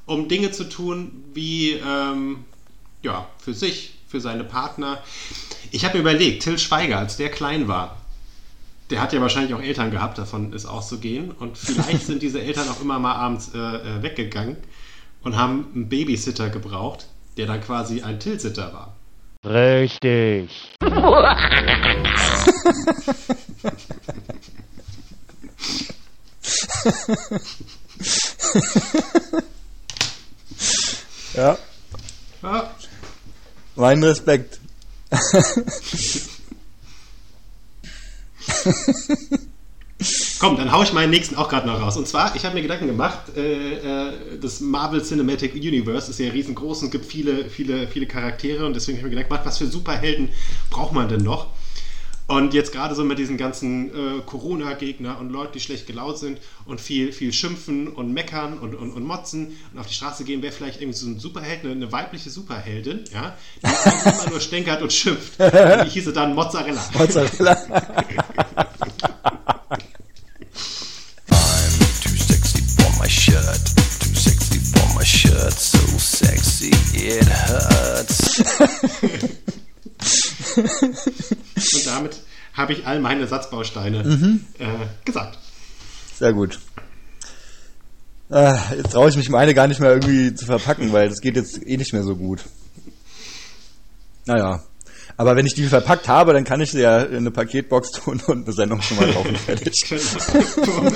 Um 0.06 0.28
Dinge 0.28 0.52
zu 0.52 0.68
tun, 0.68 1.24
wie 1.34 1.74
ähm, 1.74 2.46
ja, 3.04 3.28
für 3.38 3.54
sich, 3.54 3.96
für 4.08 4.20
seine 4.22 4.44
Partner. 4.44 5.04
Ich 5.72 5.86
habe 5.86 5.96
mir 5.96 6.02
überlegt, 6.02 6.44
Till 6.44 6.58
Schweiger, 6.58 6.98
als 6.98 7.18
der 7.18 7.30
klein 7.30 7.68
war, 7.68 7.98
der 8.90 9.02
hat 9.02 9.14
ja 9.14 9.22
wahrscheinlich 9.22 9.54
auch 9.54 9.62
Eltern 9.62 9.92
gehabt, 9.92 10.18
davon 10.18 10.52
ist 10.54 10.66
auszugehen. 10.66 11.32
Und 11.32 11.58
vielleicht 11.58 12.06
sind 12.06 12.24
diese 12.24 12.42
Eltern 12.42 12.68
auch 12.70 12.82
immer 12.82 12.98
mal 12.98 13.14
abends 13.14 13.52
äh, 13.54 13.58
äh, 13.58 14.02
weggegangen 14.02 14.58
und 15.22 15.38
haben 15.38 15.68
einen 15.76 15.90
Babysitter 15.90 16.50
gebraucht, 16.50 17.08
der 17.38 17.46
dann 17.46 17.62
quasi 17.62 18.02
ein 18.02 18.20
Till-Sitter 18.20 18.74
war. 18.74 18.96
Richtig. 19.46 20.50
Ja. 31.36 31.58
Ja, 32.42 32.72
Mein 33.76 34.04
Respekt. 34.04 34.60
Komm, 40.40 40.56
dann 40.56 40.72
hau 40.72 40.82
ich 40.84 40.94
meinen 40.94 41.10
nächsten 41.10 41.36
auch 41.36 41.50
gerade 41.50 41.68
noch 41.68 41.82
raus. 41.82 41.98
Und 41.98 42.08
zwar, 42.08 42.34
ich 42.36 42.46
habe 42.46 42.56
mir 42.56 42.62
Gedanken 42.62 42.88
gemacht, 42.88 43.36
äh, 43.36 43.74
äh, 43.74 44.40
das 44.42 44.62
Marvel 44.62 45.04
Cinematic 45.04 45.54
Universe 45.54 46.10
ist 46.10 46.20
ja 46.20 46.30
riesengroß 46.32 46.84
und 46.84 46.92
gibt 46.92 47.06
viele, 47.06 47.50
viele, 47.50 47.88
viele 47.88 48.06
Charaktere 48.06 48.66
und 48.66 48.74
deswegen 48.76 48.98
habe 48.98 49.10
ich 49.10 49.16
mir 49.16 49.24
gedacht, 49.24 49.46
was 49.46 49.58
für 49.58 49.68
Superhelden 49.68 50.30
braucht 50.70 50.94
man 50.94 51.10
denn 51.10 51.24
noch? 51.24 51.48
Und 52.30 52.54
jetzt 52.54 52.72
gerade 52.72 52.94
so 52.94 53.04
mit 53.04 53.18
diesen 53.18 53.38
ganzen 53.38 53.90
äh, 53.90 54.22
Corona-Gegner 54.24 55.20
und 55.20 55.32
Leuten, 55.32 55.54
die 55.54 55.60
schlecht 55.60 55.88
gelaunt 55.88 56.20
sind 56.20 56.38
und 56.66 56.80
viel, 56.80 57.12
viel 57.12 57.34
schimpfen 57.34 57.88
und 57.88 58.14
meckern 58.14 58.60
und, 58.60 58.76
und, 58.76 58.92
und 58.92 59.04
motzen 59.04 59.58
und 59.74 59.80
auf 59.80 59.88
die 59.88 59.96
Straße 59.96 60.24
gehen, 60.26 60.44
wäre 60.44 60.54
vielleicht 60.54 60.80
irgendwie 60.80 61.00
so 61.00 61.08
ein 61.08 61.20
Superheld, 61.20 61.64
eine, 61.64 61.72
eine 61.72 61.92
weibliche 61.92 62.30
Superheldin, 62.30 63.06
ja, 63.12 63.36
die 63.64 63.66
eigentlich 63.66 64.16
immer 64.16 64.30
nur 64.30 64.42
stänkert 64.42 64.84
und 64.84 64.94
schimpft. 64.94 65.40
Und 65.40 65.86
die 65.86 65.90
hieße 65.90 66.14
dann 66.14 66.36
Mozzarella. 66.36 66.88
Mozzarella. 66.94 67.58
I'm 71.32 71.80
too 72.04 72.16
sexy 72.16 72.62
for 72.78 72.92
my 73.02 73.10
shirt. 73.10 73.74
Too 74.02 74.14
sexy 74.14 74.60
for 74.60 74.96
my 74.96 75.04
shirt. 75.04 75.54
So 75.54 75.80
sexy 75.98 76.70
it 76.94 77.28
hurts. 77.28 78.44
Und 81.74 81.86
damit 81.86 82.20
habe 82.54 82.74
ich 82.74 82.86
all 82.86 83.00
meine 83.00 83.28
Satzbausteine 83.28 84.04
Mhm. 84.04 84.46
äh, 84.60 84.66
gesagt. 85.06 85.38
Sehr 86.18 86.34
gut. 86.34 86.60
Äh, 88.32 88.54
jetzt 88.78 88.92
traue 88.92 89.10
ich 89.10 89.16
mich 89.18 89.30
meine 89.30 89.54
gar 89.54 89.68
nicht 89.68 89.80
mehr 89.80 89.92
irgendwie 89.94 90.36
zu 90.36 90.46
verpacken, 90.46 90.92
weil 90.94 91.10
das 91.10 91.20
geht 91.22 91.36
jetzt 91.36 91.66
eh 91.66 91.78
nicht 91.78 91.94
mehr 91.94 92.04
so 92.04 92.16
gut. 92.16 92.42
Naja. 94.26 94.64
Aber 95.18 95.36
wenn 95.36 95.46
ich 95.46 95.54
die 95.54 95.66
verpackt 95.68 96.08
habe, 96.08 96.34
dann 96.34 96.44
kann 96.46 96.62
ich 96.62 96.72
sie 96.72 96.82
ja 96.82 97.02
in 97.02 97.18
eine 97.18 97.32
Paketbox 97.32 97.92
tun 97.92 98.22
und 98.28 98.46
eine 98.46 98.54
Sendung 98.54 98.82
schon 98.82 98.98
mal 98.98 99.12
kaufen. 99.12 99.36
Fertig. 99.36 99.84
Genau. 100.56 100.92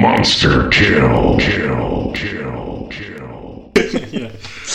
Monster 0.00 0.68
kill. 0.70 1.36
Kill. 1.38 2.12
Kill. 2.14 2.88
Kill. 2.90 4.30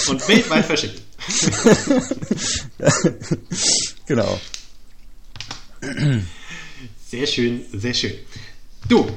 Und 0.10 0.28
weltweit 0.28 0.66
verschickt. 0.66 1.02
genau. 4.08 4.40
Sehr 7.08 7.28
schön, 7.28 7.66
sehr 7.74 7.94
schön. 7.94 8.14
Du, 8.88 9.08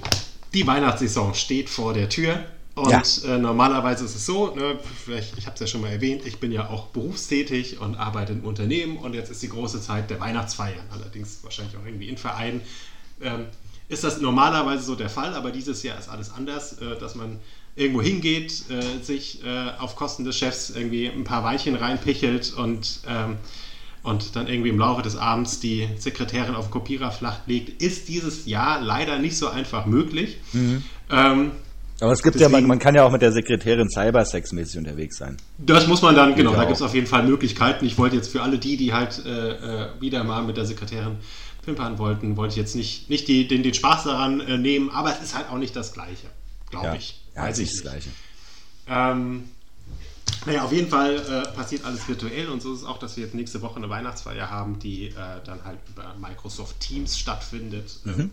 die 0.52 0.66
Weihnachtssaison 0.66 1.34
steht 1.34 1.68
vor 1.68 1.94
der 1.94 2.08
Tür. 2.08 2.44
Und 2.74 2.90
Ja. 2.90 3.02
äh, 3.24 3.38
normalerweise 3.38 4.04
ist 4.04 4.14
es 4.14 4.26
so, 4.26 4.54
ne, 4.54 4.78
vielleicht, 5.02 5.38
ich 5.38 5.46
habe 5.46 5.54
es 5.54 5.60
ja 5.60 5.66
schon 5.66 5.80
mal 5.80 5.92
erwähnt, 5.92 6.26
ich 6.26 6.40
bin 6.40 6.52
ja 6.52 6.68
auch 6.68 6.88
berufstätig 6.88 7.80
und 7.80 7.94
arbeite 7.94 8.34
im 8.34 8.44
Unternehmen 8.44 8.98
und 8.98 9.14
jetzt 9.14 9.30
ist 9.30 9.42
die 9.42 9.48
große 9.48 9.80
Zeit 9.80 10.10
der 10.10 10.20
Weihnachtsfeiern, 10.20 10.84
allerdings 10.90 11.38
wahrscheinlich 11.42 11.74
auch 11.78 11.86
irgendwie 11.86 12.10
in 12.10 12.18
Vereinen. 12.18 12.60
Ähm, 13.22 13.46
ist 13.88 14.04
das 14.04 14.20
normalerweise 14.20 14.82
so 14.82 14.94
der 14.94 15.08
Fall, 15.08 15.32
aber 15.32 15.52
dieses 15.52 15.82
Jahr 15.84 15.98
ist 15.98 16.10
alles 16.10 16.30
anders, 16.30 16.74
äh, 16.74 16.98
dass 16.98 17.14
man 17.14 17.38
irgendwo 17.76 18.00
hingeht, 18.02 18.64
äh, 18.70 19.04
sich 19.04 19.44
äh, 19.44 19.70
auf 19.78 19.96
Kosten 19.96 20.24
des 20.24 20.36
Chefs 20.36 20.70
irgendwie 20.70 21.06
ein 21.08 21.24
paar 21.24 21.44
Weinchen 21.44 21.74
reinpichelt 21.76 22.54
und, 22.54 23.00
ähm, 23.06 23.36
und 24.02 24.34
dann 24.34 24.46
irgendwie 24.48 24.70
im 24.70 24.78
Laufe 24.78 25.02
des 25.02 25.16
Abends 25.16 25.60
die 25.60 25.86
Sekretärin 25.98 26.54
auf 26.54 26.66
den 26.66 26.70
Kopierer 26.70 27.10
flach 27.10 27.40
legt, 27.46 27.82
ist 27.82 28.08
dieses 28.08 28.46
Jahr 28.46 28.80
leider 28.80 29.18
nicht 29.18 29.36
so 29.36 29.48
einfach 29.48 29.84
möglich. 29.86 30.38
Ähm, 31.10 31.50
Aber 32.00 32.12
es 32.12 32.22
gibt 32.22 32.36
ja, 32.36 32.48
man, 32.48 32.52
Deswegen- 32.52 32.68
man 32.68 32.78
kann 32.78 32.94
ja 32.94 33.04
auch 33.04 33.10
mit 33.12 33.22
der 33.22 33.32
Sekretärin 33.32 33.88
cybersexmäßig 33.90 34.78
unterwegs 34.78 35.16
sein. 35.18 35.36
Das 35.58 35.86
muss 35.86 36.02
man 36.02 36.14
dann, 36.14 36.34
genau, 36.34 36.52
da 36.54 36.64
gibt 36.64 36.76
es 36.76 36.82
auf 36.82 36.94
jeden 36.94 37.06
Fall 37.06 37.24
Möglichkeiten. 37.24 37.84
Ich 37.86 37.96
wollte 37.98 38.16
jetzt 38.16 38.28
für 38.30 38.42
alle 38.42 38.58
die, 38.58 38.76
die 38.76 38.92
halt 38.94 39.22
äh, 39.26 39.50
äh, 39.50 39.88
wieder 40.00 40.22
mal 40.24 40.42
mit 40.44 40.56
der 40.56 40.64
Sekretärin 40.66 41.16
pimpern 41.64 41.98
wollten, 41.98 42.36
wollte 42.36 42.52
ich 42.52 42.58
jetzt 42.58 42.76
nicht, 42.76 43.10
nicht 43.10 43.26
die, 43.28 43.48
den, 43.48 43.62
den 43.62 43.74
Spaß 43.74 44.04
daran 44.04 44.40
äh, 44.40 44.56
nehmen, 44.56 44.88
aber 44.90 45.10
es 45.12 45.22
ist 45.22 45.36
halt 45.36 45.50
auch 45.50 45.58
nicht 45.58 45.74
das 45.74 45.92
Gleiche, 45.92 46.28
glaube 46.70 46.86
Ja, 46.86 46.94
ich. 46.94 47.20
Ja 47.36 47.42
Weiß 47.42 47.58
ich 47.58 47.70
das 47.70 47.82
Gleiche. 47.82 48.10
Ähm, 48.88 49.44
naja, 50.46 50.64
auf 50.64 50.72
jeden 50.72 50.88
Fall 50.88 51.16
äh, 51.16 51.54
passiert 51.56 51.84
alles 51.84 52.06
virtuell 52.08 52.48
und 52.48 52.62
so 52.62 52.72
ist 52.72 52.80
es 52.80 52.86
auch, 52.86 52.98
dass 52.98 53.16
wir 53.16 53.24
jetzt 53.24 53.34
nächste 53.34 53.62
Woche 53.62 53.76
eine 53.76 53.88
Weihnachtsfeier 53.88 54.50
haben, 54.50 54.78
die 54.78 55.06
äh, 55.08 55.14
dann 55.44 55.64
halt 55.64 55.78
über 55.88 56.14
Microsoft 56.20 56.80
Teams 56.80 57.18
stattfindet. 57.18 57.98
Ähm, 58.06 58.30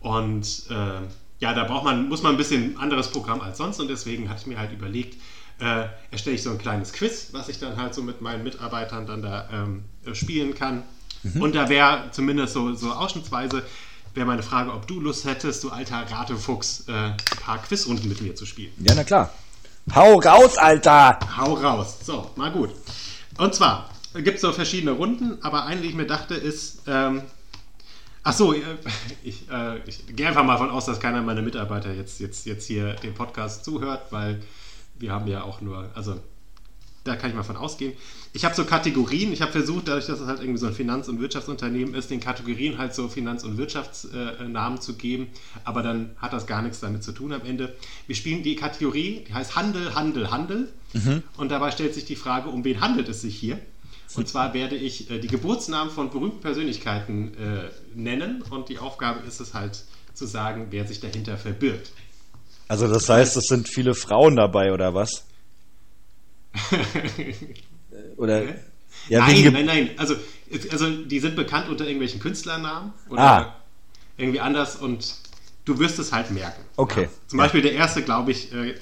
Und 0.00 0.64
äh, 0.70 1.00
ja, 1.40 1.54
da 1.54 1.64
braucht 1.64 1.84
man, 1.84 2.08
muss 2.08 2.22
man 2.22 2.32
ein 2.34 2.38
bisschen 2.38 2.76
anderes 2.78 3.08
Programm 3.10 3.40
als 3.40 3.58
sonst 3.58 3.80
und 3.80 3.88
deswegen 3.88 4.28
hatte 4.28 4.40
ich 4.42 4.46
mir 4.46 4.58
halt 4.58 4.72
überlegt, 4.72 5.16
äh, 5.60 5.86
erstelle 6.10 6.36
ich 6.36 6.42
so 6.42 6.50
ein 6.50 6.58
kleines 6.58 6.92
Quiz, 6.92 7.28
was 7.32 7.48
ich 7.48 7.58
dann 7.58 7.76
halt 7.76 7.94
so 7.94 8.02
mit 8.02 8.20
meinen 8.22 8.42
Mitarbeitern 8.42 9.06
dann 9.06 9.22
da 9.22 9.48
ähm, 9.52 9.84
äh, 10.04 10.14
spielen 10.14 10.54
kann. 10.54 10.82
Und 11.38 11.54
da 11.54 11.68
wäre 11.68 12.08
zumindest 12.12 12.54
so, 12.54 12.74
so 12.74 12.92
ausschnittsweise, 12.92 13.62
wäre 14.14 14.26
meine 14.26 14.42
Frage, 14.42 14.72
ob 14.72 14.86
du 14.86 15.00
Lust 15.00 15.24
hättest, 15.24 15.64
du 15.64 15.70
alter 15.70 16.10
Ratefuchs, 16.10 16.84
äh, 16.88 16.92
ein 16.92 17.16
paar 17.40 17.58
Quizrunden 17.58 18.08
mit 18.08 18.20
mir 18.20 18.34
zu 18.34 18.46
spielen. 18.46 18.72
Ja, 18.78 18.94
na 18.94 19.04
klar. 19.04 19.32
Hau 19.94 20.20
raus, 20.20 20.56
Alter! 20.56 21.18
Hau 21.36 21.54
raus. 21.54 21.98
So, 22.04 22.30
mal 22.36 22.52
gut. 22.52 22.70
Und 23.38 23.54
zwar 23.54 23.90
gibt 24.14 24.36
es 24.36 24.40
so 24.42 24.52
verschiedene 24.52 24.92
Runden, 24.92 25.38
aber 25.42 25.64
eine, 25.64 25.80
die 25.80 25.88
ich 25.88 25.94
mir 25.94 26.06
dachte, 26.06 26.34
ist. 26.34 26.82
Ähm, 26.86 27.22
ach 28.22 28.32
so, 28.32 28.52
äh, 28.52 28.60
ich, 29.24 29.50
äh, 29.50 29.78
ich 29.86 30.06
gehe 30.14 30.28
einfach 30.28 30.44
mal 30.44 30.54
davon 30.54 30.70
aus, 30.70 30.86
dass 30.86 31.00
keiner 31.00 31.22
meiner 31.22 31.42
Mitarbeiter 31.42 31.92
jetzt, 31.92 32.20
jetzt, 32.20 32.46
jetzt 32.46 32.66
hier 32.66 32.94
dem 32.94 33.14
Podcast 33.14 33.64
zuhört, 33.64 34.12
weil 34.12 34.42
wir 34.98 35.12
haben 35.12 35.26
ja 35.26 35.42
auch 35.42 35.60
nur. 35.60 35.90
Also, 35.94 36.20
da 37.04 37.16
kann 37.16 37.30
ich 37.30 37.36
mal 37.36 37.42
von 37.42 37.56
ausgehen. 37.56 37.94
Ich 38.32 38.44
habe 38.44 38.54
so 38.54 38.64
Kategorien. 38.64 39.32
Ich 39.32 39.42
habe 39.42 39.50
versucht, 39.50 39.88
dadurch, 39.88 40.06
dass 40.06 40.20
es 40.20 40.26
halt 40.26 40.40
irgendwie 40.40 40.60
so 40.60 40.66
ein 40.66 40.74
Finanz- 40.74 41.08
und 41.08 41.20
Wirtschaftsunternehmen 41.20 41.94
ist, 41.94 42.10
den 42.10 42.20
Kategorien 42.20 42.78
halt 42.78 42.94
so 42.94 43.08
Finanz- 43.08 43.42
und 43.42 43.58
Wirtschaftsnamen 43.58 44.80
zu 44.80 44.94
geben. 44.94 45.28
Aber 45.64 45.82
dann 45.82 46.10
hat 46.18 46.32
das 46.32 46.46
gar 46.46 46.62
nichts 46.62 46.80
damit 46.80 47.02
zu 47.02 47.12
tun 47.12 47.32
am 47.32 47.44
Ende. 47.44 47.74
Wir 48.06 48.14
spielen 48.14 48.42
die 48.42 48.54
Kategorie, 48.54 49.24
die 49.28 49.34
heißt 49.34 49.56
Handel, 49.56 49.94
Handel, 49.94 50.30
Handel. 50.30 50.68
Und 51.36 51.50
dabei 51.50 51.72
stellt 51.72 51.94
sich 51.94 52.04
die 52.04 52.16
Frage, 52.16 52.50
um 52.50 52.64
wen 52.64 52.80
handelt 52.80 53.08
es 53.08 53.20
sich 53.20 53.36
hier? 53.36 53.58
Und 54.14 54.28
zwar 54.28 54.54
werde 54.54 54.76
ich 54.76 55.10
äh, 55.10 55.18
die 55.20 55.28
Geburtsnamen 55.28 55.92
von 55.92 56.10
berühmten 56.10 56.40
Persönlichkeiten 56.40 57.34
äh, 57.34 57.70
nennen. 57.94 58.42
Und 58.42 58.68
die 58.68 58.78
Aufgabe 58.78 59.20
ist 59.26 59.40
es 59.40 59.54
halt 59.54 59.84
zu 60.14 60.26
sagen, 60.26 60.68
wer 60.70 60.86
sich 60.86 61.00
dahinter 61.00 61.36
verbirgt. 61.36 61.92
Also 62.68 62.88
das 62.88 63.08
heißt, 63.08 63.36
es 63.36 63.46
sind 63.46 63.68
viele 63.68 63.94
Frauen 63.94 64.36
dabei, 64.36 64.72
oder 64.72 64.94
was? 64.94 65.24
Oder 68.20 68.42
ja, 69.08 69.26
nein, 69.26 69.50
nein, 69.52 69.64
nein. 69.66 69.90
Also, 69.96 70.14
also 70.70 70.90
die 70.90 71.20
sind 71.20 71.36
bekannt 71.36 71.68
unter 71.70 71.84
irgendwelchen 71.84 72.20
Künstlernamen 72.20 72.92
oder 73.08 73.22
Ah. 73.22 73.56
irgendwie 74.18 74.40
anders 74.40 74.76
und 74.76 75.14
du 75.64 75.78
wirst 75.78 75.98
es 75.98 76.12
halt 76.12 76.30
merken. 76.30 76.62
Okay. 76.76 77.04
Ja. 77.04 77.08
Zum 77.28 77.38
Beispiel 77.38 77.62
der 77.62 77.72
erste, 77.72 78.02
glaube 78.02 78.32
ich, 78.32 78.52
äh, 78.52 78.74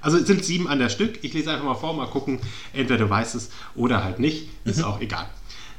also 0.00 0.16
es 0.16 0.26
sind 0.26 0.44
sieben 0.44 0.66
an 0.66 0.80
der 0.80 0.88
Stück. 0.88 1.18
Ich 1.22 1.32
lese 1.34 1.50
einfach 1.52 1.64
mal 1.64 1.74
vor, 1.74 1.94
mal 1.94 2.06
gucken. 2.08 2.40
Entweder 2.72 2.98
du 3.04 3.08
weißt 3.10 3.36
es 3.36 3.50
oder 3.76 4.02
halt 4.02 4.18
nicht. 4.18 4.48
Mhm. 4.64 4.70
Ist 4.72 4.82
auch 4.82 5.00
egal. 5.00 5.28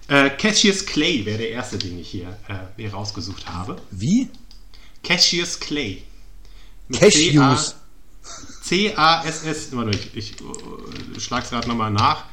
Äh, 0.07 0.30
Cassius 0.30 0.86
Clay 0.86 1.26
wäre 1.26 1.39
der 1.39 1.49
erste, 1.49 1.78
den 1.78 1.99
ich 1.99 2.07
hier, 2.09 2.30
äh, 2.47 2.53
hier 2.78 2.93
rausgesucht 2.93 3.47
habe. 3.49 3.76
Wie? 3.91 4.30
Cassius 5.03 5.59
Clay. 5.59 6.03
Mit 6.88 6.99
Cashews. 7.01 7.76
C-A-S-S. 8.64 9.76
Warte, 9.76 9.91
ich, 9.97 10.16
ich 10.16 10.34
äh, 10.39 11.20
schlag's 11.20 11.49
gerade 11.49 11.68
nochmal 11.68 11.91
nach. 11.91 12.26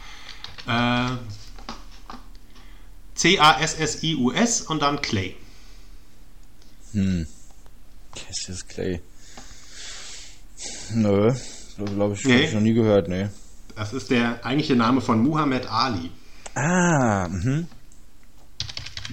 Äh, 0.69 1.17
C-A-S-S-I-U-S 3.15 4.63
und 4.63 4.81
dann 4.83 5.01
Clay. 5.01 5.37
Cassius 8.15 8.67
Clay. 8.67 9.01
Nö, 10.95 11.33
glaube 11.77 12.15
ich, 12.15 12.25
Nee. 12.25 12.45
ich 12.45 12.53
noch 12.53 12.61
nie 12.61 12.75
gehört, 12.75 13.09
nee. 13.09 13.29
Das 13.77 13.93
ist 13.93 14.11
der 14.11 14.45
eigentliche 14.45 14.75
Name 14.77 15.01
von 15.01 15.23
Muhammad 15.23 15.67
Ali. 15.67 16.11
Ah, 16.55 17.29
mhm. 17.29 17.69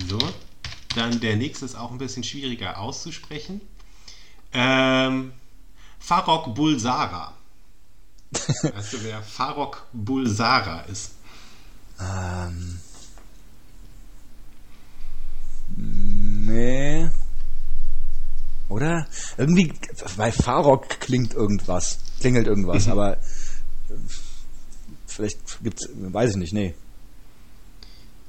So. 0.08 0.18
Dann 0.96 1.20
der 1.20 1.36
nächste 1.36 1.66
ist 1.66 1.76
auch 1.76 1.92
ein 1.92 1.98
bisschen 1.98 2.24
schwieriger 2.24 2.80
auszusprechen. 2.80 3.62
Ähm, 4.54 5.34
Farok 6.00 6.56
Bulsara. 6.56 7.34
weißt 8.32 8.94
du, 8.94 9.04
wer 9.04 9.22
Farok 9.22 9.86
Bulsara 9.94 10.82
ist? 10.82 11.15
Ähm. 12.00 12.80
Nee. 15.76 17.10
Oder? 18.70 19.08
Irgendwie, 19.38 19.74
bei 20.18 20.32
Farok 20.32 20.90
klingt 21.00 21.34
irgendwas. 21.34 22.00
Klingelt 22.20 22.48
irgendwas, 22.48 22.88
aber 22.88 23.14
äh, 23.14 23.18
vielleicht 25.06 25.64
gibt's, 25.64 25.90
weiß 25.94 26.32
ich 26.32 26.38
nicht, 26.38 26.54
nee. 26.54 26.74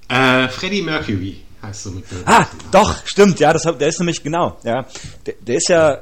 Äh, 0.08 0.48
Freddie 0.48 0.82
Mercury 0.82 1.42
heißt 1.62 1.84
so 1.84 1.90
mit 1.90 2.04
Ah, 2.26 2.46
doch, 2.70 3.06
stimmt, 3.06 3.40
ja, 3.40 3.52
das, 3.52 3.62
der 3.62 3.88
ist 3.88 3.98
nämlich, 3.98 4.22
genau, 4.22 4.58
ja. 4.62 4.86
Der, 5.24 5.34
der 5.40 5.56
ist 5.56 5.68
ja 5.68 5.98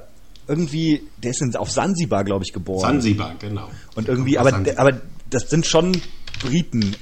irgendwie, 0.47 1.09
der 1.17 1.31
ist 1.31 1.57
auf 1.57 1.71
Sansibar, 1.71 2.25
glaube 2.25 2.45
ich, 2.45 2.53
geboren. 2.53 2.81
Zanzibar, 2.81 3.35
genau. 3.39 3.71
Und 3.95 4.09
irgendwie, 4.09 4.39
aber, 4.39 4.51
Sansibar. 4.51 4.79
aber 4.87 5.01
das 5.31 5.49
sind 5.49 5.67
schon 5.67 6.01
Briten, 6.45 6.95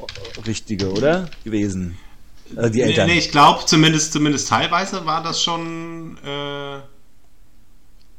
richtige, 0.47 0.91
oder? 0.93 1.29
Gewesen. 1.45 1.99
Also 2.57 2.71
die 2.71 2.79
Nee, 2.81 2.85
Eltern. 2.85 3.07
nee, 3.09 3.19
ich 3.19 3.31
glaube, 3.31 3.65
zumindest, 3.67 4.13
zumindest 4.13 4.49
teilweise 4.49 5.05
war 5.07 5.23
das 5.23 5.43
schon 5.43 6.19
äh, 6.25 6.81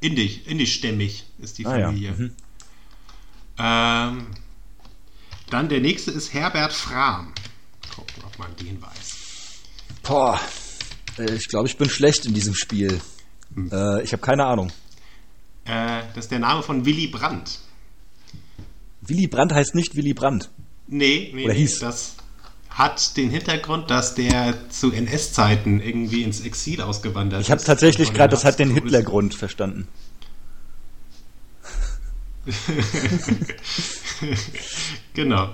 indisch, 0.01 0.39
indischstämmig 0.45 1.23
ist 1.39 1.57
die 1.59 1.65
Ah, 1.65 1.77
ja. 1.77 1.85
Familie. 1.87 2.11
Mhm. 2.11 2.31
Ähm, 3.59 4.27
dann 5.49 5.69
der 5.69 5.79
nächste 5.81 6.11
ist 6.11 6.33
Herbert 6.33 6.73
Frahm. 6.73 7.31
Gucken, 7.95 8.23
ob 8.25 8.39
man 8.39 8.55
den 8.55 8.81
weiß. 8.81 9.15
Boah, 10.01 10.39
äh, 11.19 11.31
ich 11.35 11.47
glaube, 11.47 11.67
ich 11.67 11.77
bin 11.77 11.89
schlecht 11.89 12.25
in 12.25 12.33
diesem 12.33 12.55
Spiel. 12.55 12.99
Hm. 13.53 13.69
Äh, 13.71 14.01
ich 14.01 14.11
habe 14.13 14.21
keine 14.23 14.45
Ahnung. 14.45 14.71
Äh, 15.65 16.01
das 16.15 16.25
ist 16.25 16.31
der 16.31 16.39
Name 16.39 16.63
von 16.63 16.85
Willy 16.85 17.07
Brandt. 17.07 17.59
Willy 19.01 19.27
Brandt 19.27 19.53
heißt 19.53 19.75
nicht 19.75 19.95
Willy 19.95 20.13
Brandt. 20.13 20.49
Nee, 20.87 21.31
nee, 21.33 21.45
Oder 21.45 21.53
hieß. 21.53 21.79
das 21.79 22.15
hat 22.69 23.17
den 23.17 23.29
Hintergrund, 23.29 23.91
dass 23.91 24.15
der 24.15 24.69
zu 24.69 24.91
NS-Zeiten 24.91 25.79
irgendwie 25.79 26.23
ins 26.23 26.41
Exil 26.41 26.81
ausgewandert 26.81 27.41
ist. 27.41 27.47
Ich 27.47 27.51
habe 27.51 27.63
tatsächlich 27.63 28.13
gerade, 28.13 28.31
das 28.31 28.45
hat 28.45 28.59
den 28.59 28.71
Hitlergrund 28.71 29.35
verstanden. 29.35 29.87
genau. 35.13 35.49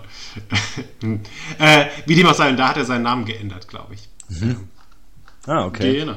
äh, 1.60 1.86
wie 2.06 2.16
dem 2.16 2.26
auch 2.26 2.34
sei, 2.34 2.50
und 2.50 2.58
da 2.58 2.70
hat 2.70 2.78
er 2.78 2.86
seinen 2.86 3.04
Namen 3.04 3.26
geändert, 3.26 3.68
glaube 3.68 3.94
ich. 3.94 4.10
Ah, 5.46 5.66
okay. 5.66 6.00
Genau. 6.00 6.16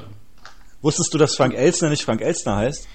Wusstest 0.80 1.12
du, 1.12 1.18
dass 1.18 1.36
Frank 1.36 1.54
Elstner 1.54 1.90
nicht 1.90 2.04
Frank 2.04 2.22
Elstner 2.22 2.56
heißt? 2.56 2.88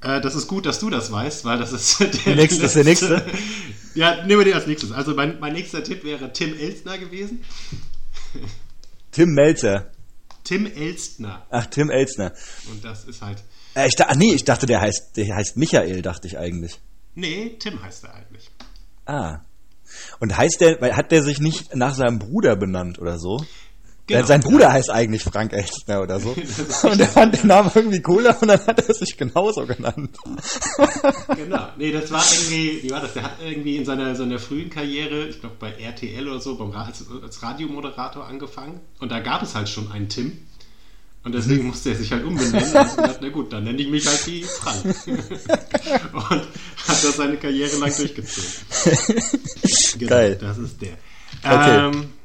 Äh, 0.00 0.20
das 0.20 0.34
ist 0.34 0.46
gut, 0.46 0.64
dass 0.66 0.78
du 0.78 0.90
das 0.90 1.10
weißt, 1.10 1.44
weil 1.44 1.58
das 1.58 1.72
ist 1.72 2.00
der, 2.26 2.36
nächste- 2.36 2.64
ist 2.66 2.76
der 2.76 2.84
nächste? 2.84 3.26
ja, 3.94 4.24
nehmen 4.24 4.40
wir 4.40 4.44
den 4.44 4.54
als 4.54 4.66
nächstes. 4.66 4.92
Also 4.92 5.14
mein, 5.14 5.38
mein 5.40 5.52
nächster 5.52 5.82
Tipp 5.82 6.04
wäre 6.04 6.32
Tim 6.32 6.54
Elstner 6.56 6.98
gewesen. 6.98 7.42
Tim 9.10 9.30
Melzer. 9.30 9.90
Tim 10.44 10.66
Elstner. 10.66 11.46
Ach, 11.50 11.66
Tim 11.66 11.90
Elstner. 11.90 12.32
Und 12.70 12.84
das 12.84 13.04
ist 13.04 13.20
halt. 13.22 13.42
Äh, 13.74 13.88
ich 13.88 13.96
da, 13.96 14.14
nee, 14.14 14.32
ich 14.34 14.44
dachte, 14.44 14.66
der 14.66 14.80
heißt, 14.80 15.16
der 15.16 15.34
heißt 15.36 15.56
Michael, 15.56 16.02
dachte 16.02 16.26
ich 16.26 16.38
eigentlich. 16.38 16.78
Nee, 17.14 17.56
Tim 17.58 17.82
heißt 17.82 18.04
er 18.04 18.14
eigentlich. 18.14 18.50
Ah. 19.06 19.40
Und 20.20 20.36
heißt 20.36 20.60
der, 20.60 20.96
hat 20.96 21.10
der 21.12 21.22
sich 21.22 21.40
nicht 21.40 21.74
nach 21.74 21.94
seinem 21.94 22.18
Bruder 22.18 22.56
benannt 22.56 22.98
oder 22.98 23.18
so? 23.18 23.44
Genau. 24.08 24.24
Sein 24.24 24.40
Bruder 24.40 24.72
heißt 24.72 24.90
eigentlich 24.90 25.22
Frank 25.22 25.52
Elstner 25.52 26.00
oder 26.00 26.18
so. 26.18 26.30
Und 26.82 26.98
er 26.98 27.08
fand 27.08 27.36
den 27.36 27.46
Namen 27.46 27.70
irgendwie 27.74 28.00
cooler 28.00 28.40
und 28.40 28.48
dann 28.48 28.66
hat 28.66 28.88
er 28.88 28.94
sich 28.94 29.16
genauso 29.18 29.66
genannt. 29.66 30.16
Genau. 31.36 31.68
Nee, 31.76 31.92
das 31.92 32.10
war 32.10 32.24
irgendwie, 32.32 32.82
wie 32.82 32.90
war 32.90 33.02
das? 33.02 33.12
Der 33.12 33.24
hat 33.24 33.32
irgendwie 33.44 33.76
in 33.76 33.84
seiner, 33.84 34.14
seiner 34.14 34.38
frühen 34.38 34.70
Karriere, 34.70 35.26
ich 35.26 35.40
glaube 35.40 35.56
bei 35.60 35.72
RTL 35.72 36.26
oder 36.26 36.40
so, 36.40 36.56
beim 36.56 36.72
als, 36.72 37.04
als 37.22 37.42
Radiomoderator 37.42 38.26
angefangen. 38.26 38.80
Und 38.98 39.12
da 39.12 39.20
gab 39.20 39.42
es 39.42 39.54
halt 39.54 39.68
schon 39.68 39.92
einen 39.92 40.08
Tim. 40.08 40.38
Und 41.22 41.34
deswegen 41.34 41.66
musste 41.68 41.90
er 41.90 41.96
sich 41.96 42.10
halt 42.10 42.24
umbenennen. 42.24 42.62
Und 42.62 42.74
hat 42.74 42.96
gesagt, 42.96 43.18
na 43.20 43.28
gut, 43.28 43.52
dann 43.52 43.64
nenne 43.64 43.82
ich 43.82 43.90
mich 43.90 44.06
halt 44.06 44.26
die 44.26 44.42
Frank. 44.42 44.84
und 46.14 46.30
hat 46.30 46.48
das 46.86 47.16
seine 47.16 47.36
Karriere 47.36 47.76
lang 47.76 47.94
durchgezogen. 47.94 48.50
Genau, 49.98 50.08
Geil. 50.08 50.38
Das 50.40 50.56
ist 50.56 50.80
der. 50.80 50.96
Okay. 51.44 51.88
Ähm, 51.88 52.17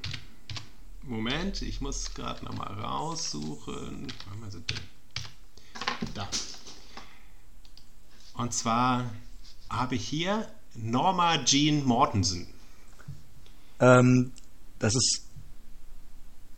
Moment, 1.05 1.61
ich 1.61 1.81
muss 1.81 2.13
gerade 2.13 2.45
nochmal 2.45 2.73
raussuchen. 2.79 4.07
Wo 4.39 4.49
denn? 4.49 6.13
Da. 6.13 6.29
Und 8.35 8.53
zwar 8.53 9.11
habe 9.69 9.95
ich 9.95 10.07
hier 10.07 10.47
Norma 10.75 11.43
Jean 11.43 11.83
Mortensen. 11.85 12.47
Ähm, 13.79 14.31
das 14.79 14.95
ist 14.95 15.25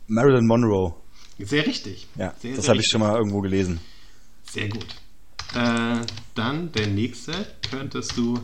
Marilyn 0.06 0.46
Monroe. 0.46 0.94
Sehr 1.38 1.66
richtig. 1.66 2.06
Ja, 2.14 2.34
sehr, 2.40 2.54
das 2.56 2.68
habe 2.68 2.78
ich 2.80 2.86
schon 2.86 3.00
mal 3.00 3.16
irgendwo 3.16 3.40
gelesen. 3.40 3.80
Sehr 4.50 4.68
gut. 4.68 4.86
Äh, 5.54 6.00
dann 6.34 6.72
der 6.72 6.86
nächste 6.86 7.46
könntest 7.70 8.16
du 8.16 8.40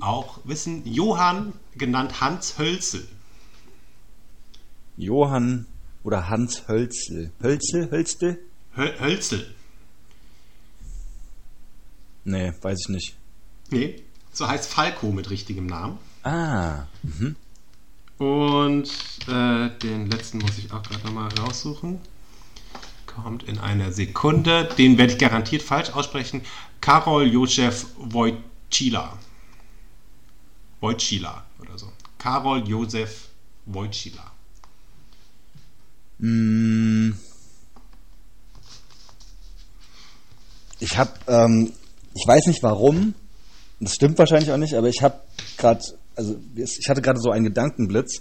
auch 0.00 0.40
wissen. 0.44 0.86
Johann, 0.86 1.52
genannt 1.76 2.20
Hans 2.20 2.58
Hölzel. 2.58 3.08
Johann 4.96 5.66
oder 6.02 6.28
Hans 6.28 6.68
Hölzel. 6.68 7.32
Hölzel? 7.42 7.90
Hölzle? 7.90 8.38
Höl 8.76 9.00
Hölzel. 9.00 9.54
Nee, 12.24 12.52
weiß 12.60 12.78
ich 12.86 12.88
nicht. 12.88 13.16
Nee, 13.70 14.02
so 14.32 14.48
heißt 14.48 14.70
Falco 14.70 15.12
mit 15.12 15.30
richtigem 15.30 15.66
Namen. 15.66 15.98
Ah, 16.22 16.84
mhm. 17.02 17.36
Und 18.18 18.88
äh, 19.28 19.70
den 19.82 20.10
letzten 20.10 20.38
muss 20.38 20.58
ich 20.58 20.72
auch 20.72 20.82
gerade 20.82 21.04
nochmal 21.04 21.28
raussuchen. 21.38 21.98
Kommt 23.06 23.42
in 23.44 23.58
einer 23.58 23.92
Sekunde. 23.92 24.68
Den 24.78 24.98
werde 24.98 25.12
ich 25.12 25.18
garantiert 25.18 25.62
falsch 25.62 25.90
aussprechen. 25.90 26.42
Karol 26.80 27.26
Josef 27.26 27.86
Wojcila. 27.98 29.18
Wojcila 30.80 31.44
oder 31.60 31.78
so. 31.78 31.92
Karol 32.18 32.66
Josef 32.66 33.28
Wojcila. 33.66 34.33
Mm. 36.24 37.12
Ich 40.80 40.96
habe, 40.96 41.12
ähm, 41.28 41.72
ich 42.14 42.26
weiß 42.26 42.46
nicht 42.46 42.62
warum, 42.62 43.14
das 43.80 43.94
stimmt 43.94 44.18
wahrscheinlich 44.18 44.50
auch 44.50 44.56
nicht, 44.56 44.74
aber 44.74 44.88
ich 44.88 45.02
habe 45.02 45.20
gerade, 45.58 45.82
also 46.16 46.36
ich 46.56 46.88
hatte 46.88 47.02
gerade 47.02 47.20
so 47.20 47.30
einen 47.30 47.44
Gedankenblitz 47.44 48.20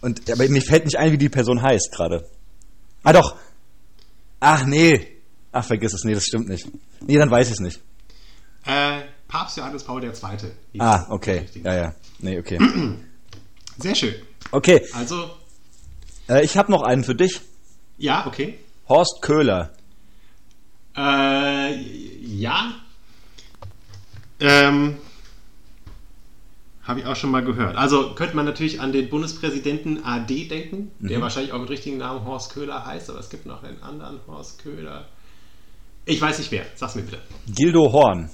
und 0.00 0.30
aber 0.30 0.48
mir 0.48 0.62
fällt 0.62 0.84
nicht 0.84 0.96
ein, 0.96 1.12
wie 1.12 1.18
die 1.18 1.28
Person 1.28 1.60
heißt 1.60 1.90
gerade. 1.92 2.28
Ah 3.02 3.12
doch. 3.12 3.36
Ach 4.40 4.64
nee. 4.64 5.20
Ach 5.52 5.64
vergiss 5.64 5.92
es, 5.92 6.04
nee, 6.04 6.14
das 6.14 6.24
stimmt 6.24 6.48
nicht. 6.48 6.68
Nee, 7.00 7.16
dann 7.18 7.30
weiß 7.30 7.48
ich 7.48 7.54
es 7.54 7.60
nicht. 7.60 7.80
Äh, 8.64 9.02
Papst 9.28 9.56
Johannes 9.56 9.82
Paul 9.84 10.02
II. 10.04 10.12
Ah, 10.78 11.06
okay. 11.10 11.46
Ja, 11.62 11.74
ja. 11.74 11.94
Nee, 12.20 12.38
okay. 12.38 12.58
Sehr 13.78 13.94
schön. 13.94 14.14
Okay, 14.50 14.80
Also, 14.92 15.30
äh, 16.28 16.44
ich 16.44 16.56
habe 16.56 16.70
noch 16.70 16.82
einen 16.82 17.04
für 17.04 17.14
dich. 17.14 17.40
ja, 17.98 18.26
okay. 18.26 18.58
Horst 18.88 19.22
Köhler. 19.22 19.72
Äh, 20.96 21.74
ja. 21.80 22.74
Ähm, 24.40 24.98
Habe 26.82 27.00
ich 27.00 27.06
auch 27.06 27.16
schon 27.16 27.30
mal 27.30 27.42
gehört. 27.42 27.76
Also 27.76 28.14
könnte 28.14 28.36
man 28.36 28.44
natürlich 28.44 28.80
an 28.80 28.92
den 28.92 29.08
Bundespräsidenten 29.08 30.04
AD 30.04 30.48
denken, 30.48 30.90
der 30.98 31.20
wahrscheinlich 31.22 31.52
auch 31.52 31.60
mit 31.60 31.70
richtigen 31.70 31.96
Namen 31.96 32.24
Horst 32.26 32.52
Köhler 32.52 32.84
heißt, 32.84 33.08
aber 33.08 33.20
es 33.20 33.30
gibt 33.30 33.46
noch 33.46 33.62
einen 33.62 33.82
anderen 33.82 34.20
Horst 34.26 34.62
Köhler. 34.62 35.08
Ich 36.04 36.20
weiß 36.20 36.38
nicht 36.38 36.50
wer, 36.50 36.66
sag's 36.74 36.94
mir 36.94 37.02
bitte. 37.02 37.22
Gildo 37.48 37.90
Horn. 37.90 38.28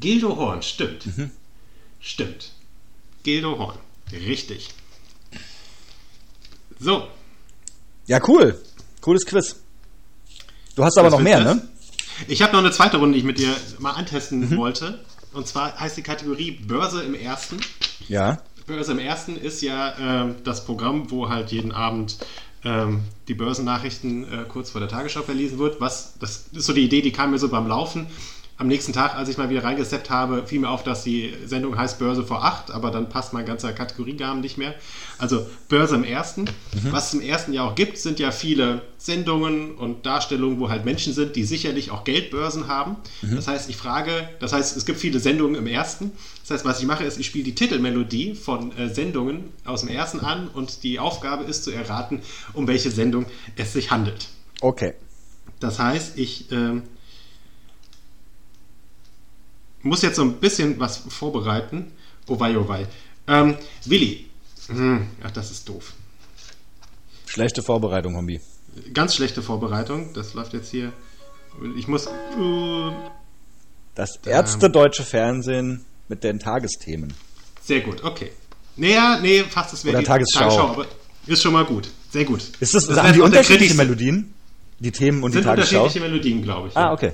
Gildo 0.00 0.34
Horn, 0.36 0.62
stimmt. 0.62 1.04
Stimmt. 2.00 2.50
Gildo 3.22 3.56
Horn, 3.56 3.78
richtig. 4.10 4.70
So, 6.80 7.06
Ja, 8.06 8.20
cool. 8.28 8.60
Cooles 9.00 9.24
Quiz. 9.26 9.56
Du 10.74 10.84
hast 10.84 10.96
aber 10.98 11.08
Das 11.10 11.18
noch 11.18 11.22
mehr, 11.24 11.40
das. 11.42 11.56
ne? 11.56 11.68
Ich 12.28 12.42
habe 12.42 12.52
noch 12.52 12.60
eine 12.60 12.70
zweite 12.70 12.98
Runde, 12.98 13.14
die 13.14 13.20
ich 13.20 13.24
mit 13.24 13.38
dir 13.38 13.54
mal 13.78 13.92
antesten 13.92 14.56
wollte. 14.56 15.04
Und 15.32 15.46
zwar 15.46 15.78
heißt 15.78 15.96
die 15.96 16.02
Kategorie 16.02 16.52
Börse 16.52 17.02
im 17.02 17.14
Ersten. 17.14 17.58
Ja. 18.08 18.38
Börse 18.66 18.92
im 18.92 18.98
Ersten 18.98 19.36
ist 19.36 19.62
ja 19.62 19.94
ähm, 19.98 20.36
das 20.44 20.64
Programm, 20.64 21.10
wo 21.10 21.28
halt 21.28 21.50
jeden 21.50 21.72
Abend 21.72 22.18
ähm, 22.64 23.00
die 23.28 23.34
Börsennachrichten 23.34 24.24
äh, 24.24 24.44
kurz 24.46 24.70
vor 24.70 24.80
der 24.80 24.88
Tagesschau 24.88 25.22
verlesen 25.22 25.58
wird. 25.58 25.80
Was, 25.80 26.14
das 26.20 26.44
ist 26.52 26.66
so 26.66 26.72
die 26.72 26.84
Idee, 26.84 27.02
die 27.02 27.12
kam 27.12 27.30
mir 27.32 27.38
so 27.38 27.48
beim 27.48 27.66
Laufen. 27.66 28.06
Am 28.62 28.68
nächsten 28.68 28.92
Tag, 28.92 29.16
als 29.16 29.28
ich 29.28 29.38
mal 29.38 29.50
wieder 29.50 29.64
reingesetzt 29.64 30.08
habe, 30.08 30.46
fiel 30.46 30.60
mir 30.60 30.70
auf, 30.70 30.84
dass 30.84 31.02
die 31.02 31.34
Sendung 31.46 31.76
heißt 31.76 31.98
Börse 31.98 32.22
vor 32.22 32.44
8, 32.44 32.70
aber 32.70 32.92
dann 32.92 33.08
passt 33.08 33.32
mein 33.32 33.44
ganzer 33.44 33.72
Kategoriegaben 33.72 34.40
nicht 34.40 34.56
mehr. 34.56 34.76
Also 35.18 35.44
Börse 35.68 35.96
im 35.96 36.04
ersten. 36.04 36.44
Was 36.92 37.08
es 37.08 37.14
im 37.14 37.22
ersten 37.22 37.52
Jahr 37.52 37.66
auch 37.66 37.74
gibt, 37.74 37.98
sind 37.98 38.20
ja 38.20 38.30
viele 38.30 38.82
Sendungen 38.98 39.74
und 39.74 40.06
Darstellungen, 40.06 40.60
wo 40.60 40.70
halt 40.70 40.84
Menschen 40.84 41.12
sind, 41.12 41.34
die 41.34 41.42
sicherlich 41.42 41.90
auch 41.90 42.04
Geldbörsen 42.04 42.68
haben. 42.68 42.94
Das 43.34 43.48
heißt, 43.48 43.68
ich 43.68 43.76
frage, 43.76 44.28
das 44.38 44.52
heißt, 44.52 44.76
es 44.76 44.86
gibt 44.86 45.00
viele 45.00 45.18
Sendungen 45.18 45.56
im 45.56 45.66
ersten. 45.66 46.12
Das 46.42 46.52
heißt, 46.52 46.64
was 46.64 46.78
ich 46.78 46.86
mache, 46.86 47.02
ist, 47.02 47.18
ich 47.18 47.26
spiele 47.26 47.42
die 47.42 47.56
Titelmelodie 47.56 48.36
von 48.36 48.70
äh, 48.78 48.94
Sendungen 48.94 49.50
aus 49.64 49.80
dem 49.80 49.88
ersten 49.88 50.20
an 50.20 50.46
und 50.46 50.84
die 50.84 51.00
Aufgabe 51.00 51.42
ist 51.42 51.64
zu 51.64 51.72
erraten, 51.72 52.20
um 52.52 52.68
welche 52.68 52.92
Sendung 52.92 53.26
es 53.56 53.72
sich 53.72 53.90
handelt. 53.90 54.28
Okay. 54.60 54.94
Das 55.58 55.80
heißt, 55.80 56.16
ich 56.16 56.52
ähm, 56.52 56.82
muss 59.82 60.02
jetzt 60.02 60.16
so 60.16 60.22
ein 60.22 60.34
bisschen 60.34 60.78
was 60.80 60.98
vorbereiten. 61.08 61.92
Oh 62.28 62.38
wei, 62.38 62.56
oh 62.56 62.68
wei. 62.68 62.86
Ähm, 63.26 63.56
Willi. 63.84 64.26
Hm, 64.68 65.06
ach, 65.22 65.30
das 65.32 65.50
ist 65.50 65.68
doof. 65.68 65.92
Schlechte 67.26 67.62
Vorbereitung, 67.62 68.16
Hombi. 68.16 68.40
Ganz 68.94 69.14
schlechte 69.14 69.42
Vorbereitung. 69.42 70.12
Das 70.14 70.34
läuft 70.34 70.52
jetzt 70.54 70.70
hier. 70.70 70.92
Ich 71.76 71.88
muss. 71.88 72.06
Äh, 72.06 72.10
Das 73.94 74.16
ärztedeutsche 74.24 75.02
Fernsehen 75.04 75.84
mit 76.08 76.24
den 76.24 76.38
Tagesthemen. 76.38 77.12
sehr 77.62 77.80
gut, 77.80 78.02
okay. 78.04 78.30
Naja, 78.76 79.18
nee, 79.20 79.42
fast 79.44 79.72
das 79.72 79.84
wäre 79.84 79.98
Oder 79.98 80.06
Tagesschau. 80.06 80.68
aber 80.70 80.86
ist 81.26 81.42
schon 81.42 81.52
mal 81.52 81.64
gut. 81.64 81.88
Sehr 82.10 82.24
gut. 82.24 82.42
Ist 82.60 82.74
das, 82.74 82.86
das 82.86 82.98
haben 82.98 83.12
die 83.12 83.20
unterschiedliche 83.20 83.74
Melodien? 83.74 84.32
Die 84.80 84.90
Themen 84.90 85.22
und 85.22 85.32
Sind 85.32 85.42
die 85.42 85.44
Tagesschau? 85.46 85.82
unterschiedliche 85.82 86.08
Melodien, 86.10 86.42
glaube 86.42 86.68
ich. 86.68 86.76
Ah, 86.76 86.96
ja. 87.00 87.12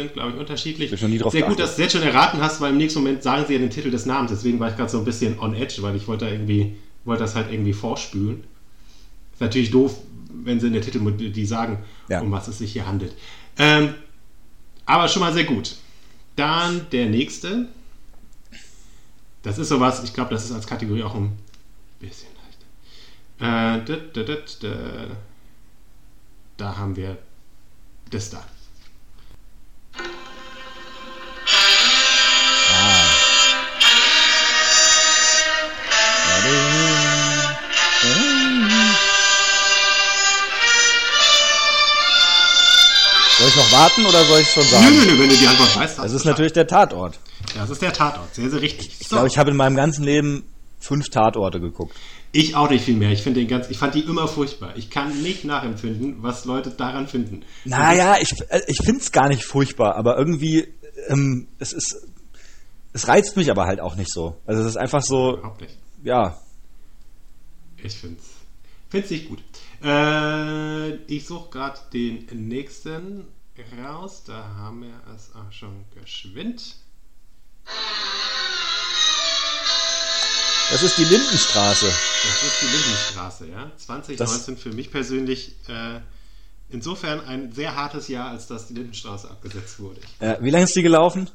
Sind, 0.00 0.12
glaube 0.14 0.30
ich, 0.32 0.36
unterschiedlich. 0.36 0.92
Ich 0.92 1.00
noch 1.02 1.08
nie 1.08 1.18
drauf 1.18 1.32
Sehr 1.32 1.42
gut, 1.42 1.56
geachtet. 1.56 1.66
dass 1.70 1.76
du 1.76 1.82
jetzt 1.82 1.92
schon 1.92 2.02
erraten 2.02 2.40
hast, 2.40 2.60
weil 2.60 2.72
im 2.72 2.78
nächsten 2.78 3.00
Moment 3.00 3.22
sagen 3.22 3.44
sie 3.46 3.52
ja 3.54 3.58
den 3.58 3.70
Titel 3.70 3.90
des 3.90 4.06
Namens. 4.06 4.30
Deswegen 4.30 4.58
war 4.60 4.68
ich 4.70 4.76
gerade 4.76 4.90
so 4.90 4.98
ein 4.98 5.04
bisschen 5.04 5.38
on 5.38 5.54
edge, 5.54 5.82
weil 5.82 5.96
ich 5.96 6.06
wollte 6.08 6.24
da 6.26 6.30
irgendwie, 6.32 6.76
wollte 7.04 7.22
das 7.22 7.34
halt 7.34 7.50
irgendwie 7.52 7.72
vorspülen. 7.72 8.44
Ist 9.32 9.40
natürlich 9.40 9.70
doof, 9.70 9.96
wenn 10.42 10.58
sie 10.60 10.68
in 10.68 10.72
der 10.72 10.82
Titelmelodie 10.82 11.44
sagen, 11.44 11.78
Ja. 12.08 12.20
um 12.20 12.30
was 12.30 12.48
es 12.48 12.58
sich 12.58 12.72
hier 12.72 12.86
handelt. 12.86 13.14
Ähm, 13.58 13.94
aber 14.86 15.08
schon 15.08 15.20
mal 15.20 15.32
sehr 15.32 15.44
gut. 15.44 15.76
Dann 16.36 16.86
der 16.92 17.06
nächste. 17.06 17.68
Das 19.42 19.58
ist 19.58 19.68
sowas, 19.68 20.02
ich 20.04 20.12
glaube, 20.12 20.30
das 20.34 20.44
ist 20.44 20.52
als 20.52 20.66
Kategorie 20.66 21.02
auch 21.02 21.14
ein 21.14 21.32
bisschen 21.98 22.28
leichter. 23.38 23.76
Äh, 23.78 23.84
da, 23.84 23.96
da, 24.12 24.22
da, 24.22 24.36
da, 24.60 25.06
da 26.56 26.76
haben 26.76 26.96
wir 26.96 27.16
das 28.10 28.30
da. 28.30 28.44
Soll 43.40 43.48
ich 43.48 43.56
noch 43.56 43.72
warten 43.72 44.04
oder 44.04 44.22
soll 44.24 44.40
ich 44.40 44.48
schon 44.50 44.62
sagen? 44.64 44.84
Nö, 44.84 45.02
nö, 45.02 45.12
nö, 45.12 45.18
wenn 45.18 45.30
du 45.30 45.34
die 45.34 45.46
Antwort 45.46 45.74
weißt. 45.74 45.98
Das 45.98 46.12
ist 46.12 46.26
natürlich 46.26 46.52
der 46.52 46.66
Tatort. 46.66 47.18
Das 47.54 47.70
ist 47.70 47.80
der 47.80 47.90
Tatort, 47.94 48.34
sehr, 48.34 48.50
sehr 48.50 48.60
richtig. 48.60 48.98
Ich 49.00 49.08
glaube, 49.08 49.28
ich 49.28 49.38
habe 49.38 49.50
in 49.50 49.56
meinem 49.56 49.76
ganzen 49.76 50.04
Leben 50.04 50.44
fünf 50.78 51.08
Tatorte 51.08 51.58
geguckt. 51.58 51.96
Ich 52.32 52.54
auch 52.54 52.68
nicht 52.68 52.84
viel 52.84 52.96
mehr. 52.96 53.10
Ich 53.12 53.22
finde 53.22 53.40
den 53.40 53.48
ganz, 53.48 53.70
ich 53.70 53.78
fand 53.78 53.94
die 53.94 54.00
immer 54.00 54.28
furchtbar. 54.28 54.76
Ich 54.76 54.90
kann 54.90 55.22
nicht 55.22 55.46
nachempfinden, 55.46 56.22
was 56.22 56.44
Leute 56.44 56.68
daran 56.70 57.08
finden. 57.08 57.42
Naja, 57.64 58.16
ich, 58.20 58.30
äh, 58.50 58.60
ich 58.66 58.76
finde 58.84 59.00
es 59.00 59.10
gar 59.10 59.28
nicht 59.28 59.42
furchtbar, 59.42 59.96
aber 59.96 60.18
irgendwie, 60.18 60.68
ähm, 61.08 61.48
es 61.58 61.72
ist, 61.72 61.96
es 62.92 63.08
reizt 63.08 63.38
mich 63.38 63.50
aber 63.50 63.64
halt 63.64 63.80
auch 63.80 63.96
nicht 63.96 64.12
so. 64.12 64.36
Also 64.44 64.60
es 64.60 64.68
ist 64.68 64.76
einfach 64.76 65.02
so, 65.02 65.38
Überhaupt 65.38 65.62
nicht. 65.62 65.78
ja, 66.04 66.38
Ich 67.82 67.94
finde 67.96 68.20
es 68.92 69.10
nicht 69.10 69.30
gut. 69.30 69.38
Äh, 69.82 70.94
ich 71.06 71.26
suche 71.26 71.50
gerade 71.50 71.78
den 71.92 72.26
nächsten 72.48 73.26
raus. 73.82 74.22
Da 74.24 74.54
haben 74.56 74.82
wir 74.82 75.00
es 75.14 75.34
auch 75.34 75.52
schon 75.52 75.84
geschwind. 75.94 76.76
das 80.70 80.82
ist 80.82 80.98
die 80.98 81.04
Lindenstraße. 81.04 81.86
Das 81.86 82.42
ist 82.42 82.62
die 82.62 82.66
Lindenstraße, 82.66 83.48
ja. 83.48 83.70
2019 83.76 84.56
für 84.56 84.72
mich 84.72 84.90
persönlich 84.90 85.54
äh, 85.68 86.00
insofern 86.68 87.20
ein 87.20 87.52
sehr 87.52 87.76
hartes 87.76 88.08
Jahr, 88.08 88.30
als 88.30 88.46
dass 88.46 88.68
die 88.68 88.74
Lindenstraße 88.74 89.30
abgesetzt 89.30 89.78
wurde. 89.80 90.00
Äh, 90.20 90.36
wie 90.40 90.50
lange 90.50 90.64
ist 90.64 90.76
die 90.76 90.82
gelaufen? 90.82 91.30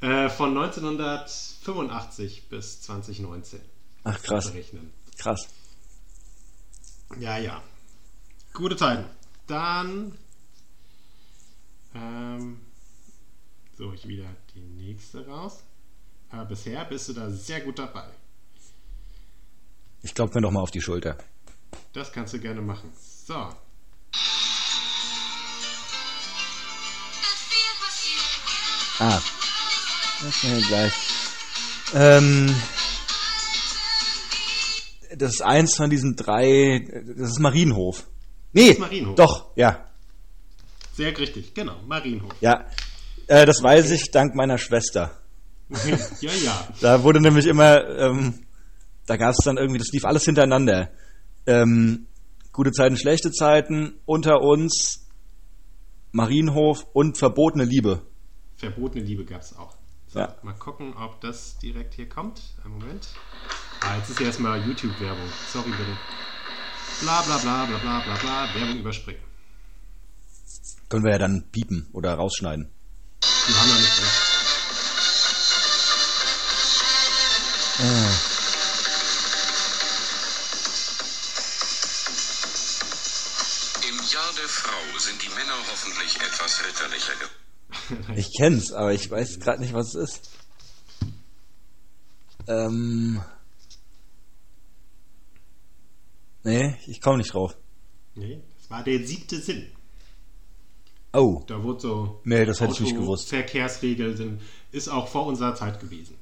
Äh, 0.00 0.28
von 0.28 0.56
1985 0.56 2.48
bis 2.48 2.82
2019 2.82 3.60
Ach 4.04 4.22
krass, 4.22 4.50
berechnen. 4.50 4.92
krass. 5.18 5.48
Ja, 7.18 7.38
ja. 7.38 7.62
Gute 8.52 8.76
Zeiten. 8.76 9.04
Dann 9.46 10.16
ähm, 11.94 12.60
suche 13.76 13.94
ich 13.94 14.08
wieder 14.08 14.28
die 14.54 14.60
nächste 14.60 15.26
raus. 15.26 15.62
Aber 16.30 16.44
bisher 16.46 16.84
bist 16.84 17.08
du 17.08 17.12
da 17.12 17.30
sehr 17.30 17.60
gut 17.60 17.78
dabei. 17.78 18.08
Ich 20.02 20.14
klopfe 20.14 20.38
mir 20.38 20.42
doch 20.42 20.50
mal 20.50 20.60
auf 20.60 20.70
die 20.70 20.80
Schulter. 20.80 21.16
Das 21.92 22.12
kannst 22.12 22.34
du 22.34 22.40
gerne 22.40 22.60
machen. 22.60 22.92
So. 22.94 23.34
Ah. 28.98 29.20
Das 30.22 30.42
mir 30.42 30.60
gleich. 30.62 30.92
Ähm, 31.94 32.54
das 35.16 35.34
ist 35.34 35.42
eins 35.42 35.76
von 35.76 35.90
diesen 35.90 36.16
drei. 36.16 36.86
Das 37.16 37.30
ist 37.30 37.40
Marienhof. 37.40 38.06
Nee, 38.52 38.70
ist 38.70 38.80
Marienhof. 38.80 39.14
doch, 39.16 39.56
ja. 39.56 39.86
Sehr 40.94 41.16
richtig. 41.18 41.54
Genau. 41.54 41.76
Marienhof. 41.86 42.32
Ja. 42.40 42.66
Äh, 43.26 43.44
das 43.44 43.62
weiß 43.62 43.90
ich 43.90 44.10
dank 44.10 44.34
meiner 44.34 44.58
Schwester. 44.58 45.20
ja, 46.20 46.30
ja. 46.44 46.68
Da 46.80 47.02
wurde 47.02 47.20
nämlich 47.20 47.46
immer, 47.46 47.84
ähm, 47.98 48.46
da 49.06 49.16
gab 49.16 49.30
es 49.30 49.44
dann 49.44 49.56
irgendwie, 49.56 49.78
das 49.78 49.88
lief 49.92 50.04
alles 50.04 50.24
hintereinander. 50.24 50.90
Ähm, 51.46 52.06
gute 52.52 52.72
Zeiten, 52.72 52.96
schlechte 52.96 53.30
Zeiten, 53.32 53.98
unter 54.06 54.40
uns, 54.40 55.06
Marienhof 56.12 56.86
und 56.92 57.18
verbotene 57.18 57.64
Liebe. 57.64 58.02
Verbotene 58.56 59.04
Liebe 59.04 59.24
gab 59.24 59.42
es 59.42 59.54
auch. 59.56 59.76
So, 60.16 60.22
Ja. 60.22 60.34
mal 60.42 60.54
gucken, 60.54 60.94
ob 60.96 61.20
das 61.20 61.58
direkt 61.58 61.92
hier 61.92 62.08
kommt. 62.08 62.40
Einen 62.64 62.78
Moment. 62.78 63.06
Ah, 63.80 63.96
jetzt 63.98 64.08
ist 64.08 64.18
ja 64.20 64.26
erstmal 64.26 64.66
YouTube-Werbung. 64.66 65.28
Sorry 65.52 65.68
bitte. 65.68 65.94
Bla 67.02 67.20
bla 67.20 67.36
bla 67.36 67.66
bla 67.66 67.76
bla 67.78 68.00
bla 68.00 68.14
bla. 68.16 68.54
Werbung 68.54 68.78
überspringen. 68.78 69.20
Können 70.88 71.04
wir 71.04 71.12
ja 71.12 71.18
dann 71.18 71.44
piepen 71.52 71.90
oder 71.92 72.14
rausschneiden. 72.14 72.70
Die 73.22 73.52
haben 73.52 73.68
ja 73.68 73.74
nicht 73.76 74.00
recht. 74.00 75.26
Im 83.88 83.96
Jahr 84.12 84.32
der 84.36 84.48
Frau 84.48 84.98
sind 84.98 85.22
die 85.22 85.28
Männer 85.28 85.54
hoffentlich 85.70 86.16
etwas 86.20 86.64
ritterlicher 86.66 87.14
geworden. 87.14 87.45
Ich 88.16 88.30
kenn's, 88.36 88.72
aber 88.72 88.92
ich 88.92 89.10
weiß 89.10 89.40
gerade 89.40 89.60
nicht, 89.60 89.74
was 89.74 89.94
es 89.94 90.10
ist. 90.10 90.30
Ähm. 92.48 93.20
Nee, 96.44 96.76
ich 96.86 97.00
komme 97.00 97.18
nicht 97.18 97.34
drauf. 97.34 97.56
Nee, 98.14 98.40
das 98.56 98.70
war 98.70 98.84
der 98.84 99.04
siebte 99.04 99.40
Sinn. 99.40 99.66
Oh. 101.12 101.42
Da 101.46 101.62
wurde 101.62 101.80
so. 101.80 102.20
Nee, 102.24 102.44
das 102.44 102.60
hätte 102.60 102.74
ich 102.74 102.80
nicht 102.80 102.96
gewusst. 102.96 103.28
Verkehrsregeln 103.28 104.16
sind, 104.16 104.42
ist 104.70 104.88
auch 104.88 105.08
vor 105.08 105.26
unserer 105.26 105.54
Zeit 105.54 105.80
gewesen. 105.80 106.16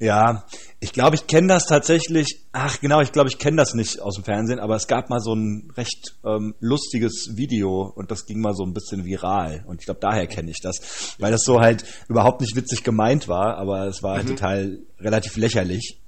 Ja, 0.00 0.46
ich 0.80 0.94
glaube, 0.94 1.16
ich 1.16 1.26
kenne 1.26 1.48
das 1.48 1.66
tatsächlich. 1.66 2.40
Ach, 2.52 2.80
genau, 2.80 3.02
ich 3.02 3.12
glaube, 3.12 3.28
ich 3.28 3.36
kenne 3.36 3.58
das 3.58 3.74
nicht 3.74 4.00
aus 4.00 4.14
dem 4.14 4.24
Fernsehen, 4.24 4.58
aber 4.58 4.74
es 4.74 4.86
gab 4.86 5.10
mal 5.10 5.20
so 5.20 5.34
ein 5.34 5.70
recht 5.76 6.16
ähm, 6.24 6.54
lustiges 6.58 7.36
Video 7.36 7.92
und 7.94 8.10
das 8.10 8.24
ging 8.24 8.40
mal 8.40 8.54
so 8.54 8.64
ein 8.64 8.72
bisschen 8.72 9.04
viral. 9.04 9.62
Und 9.66 9.80
ich 9.80 9.84
glaube, 9.84 10.00
daher 10.00 10.26
kenne 10.26 10.50
ich 10.50 10.60
das, 10.62 11.16
weil 11.18 11.30
das 11.30 11.42
so 11.44 11.60
halt 11.60 11.84
überhaupt 12.08 12.40
nicht 12.40 12.56
witzig 12.56 12.82
gemeint 12.82 13.28
war, 13.28 13.58
aber 13.58 13.88
es 13.88 14.02
war 14.02 14.16
halt 14.16 14.28
total 14.28 14.78
relativ 14.98 15.36
lächerlich. 15.36 15.99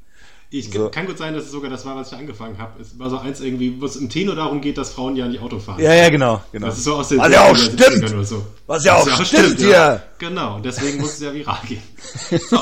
Ich 0.55 0.71
So. 0.71 0.91
kann 0.91 1.07
gut 1.07 1.17
sein, 1.17 1.33
dass 1.33 1.45
es 1.45 1.51
sogar 1.51 1.71
das 1.71 1.87
war, 1.87 1.97
was 1.97 2.13
ich 2.13 2.19
angefangen 2.19 2.59
habe. 2.59 2.79
Es 2.79 2.99
war 2.99 3.09
so 3.09 3.17
eins 3.17 3.41
irgendwie, 3.41 3.81
wo 3.81 3.87
es 3.87 3.97
im 3.97 4.11
Tenor 4.11 4.35
darum 4.37 4.61
geht, 4.61 4.77
dass 4.77 4.93
Frauen 4.93 5.17
ja 5.17 5.27
nicht 5.27 5.41
Auto 5.41 5.59
fahren. 5.59 5.81
Ja, 5.81 5.95
ja, 5.95 6.11
genau, 6.11 6.43
genau. 6.53 6.67
Das 6.67 6.77
ist 6.77 6.85
so 6.85 6.97
aus 6.97 7.09
den 7.09 7.19
Was 7.21 7.33
ja 7.33 7.45
auch 7.45 7.57
60ern, 7.57 7.71
70ern 7.71 8.07
stimmt. 8.07 8.27
So. 8.29 8.47
Was 8.67 8.85
ja 8.85 8.97
auch 8.97 9.25
stimmt 9.25 9.59
hier. 9.59 9.69
ja. 9.71 10.03
Genau, 10.19 10.61
deswegen 10.61 11.01
muss 11.01 11.15
es 11.15 11.21
ja 11.21 11.33
viral 11.33 11.59
gehen. 11.67 11.83
So, 12.51 12.61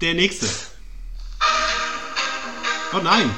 der 0.00 0.14
nächste. 0.14 0.46
Oh 2.92 3.00
nein! 3.04 3.30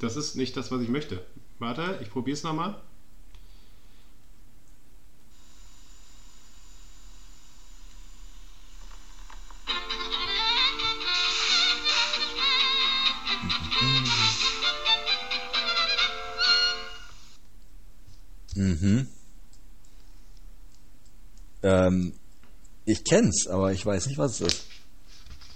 Das 0.00 0.16
ist 0.16 0.36
nicht 0.36 0.56
das, 0.56 0.70
was 0.72 0.80
ich 0.80 0.88
möchte. 0.88 1.20
Warte, 1.58 1.98
ich 2.00 2.10
probier's 2.10 2.42
nochmal. 2.42 2.76
Kenn's, 23.08 23.46
aber 23.46 23.72
ich 23.72 23.84
weiß 23.84 24.06
nicht, 24.06 24.18
was 24.18 24.40
es 24.40 24.54
ist. 24.54 24.64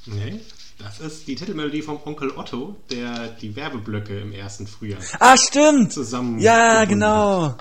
Nee, 0.06 0.40
das 0.78 1.00
ist 1.00 1.26
die 1.28 1.34
Titelmelodie 1.36 1.82
vom 1.82 2.00
Onkel 2.04 2.30
Otto, 2.36 2.76
der 2.90 3.28
die 3.28 3.54
Werbeblöcke 3.54 4.18
im 4.20 4.32
ersten 4.32 4.66
Frühjahr 4.66 5.00
Ah, 5.20 5.36
stimmt! 5.36 5.92
zusammen. 5.92 6.38
Ja, 6.40 6.84
genau. 6.84 7.56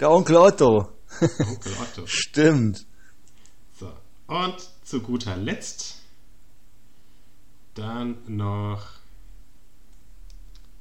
Der 0.00 0.10
Onkel 0.10 0.36
Otto. 0.36 0.90
Onkel 1.20 1.72
Otto. 1.80 2.02
Stimmt. 2.06 2.84
So. 3.78 3.90
Und 4.26 4.56
zu 4.84 5.00
guter 5.00 5.36
Letzt 5.36 5.96
dann 7.74 8.18
noch 8.26 8.82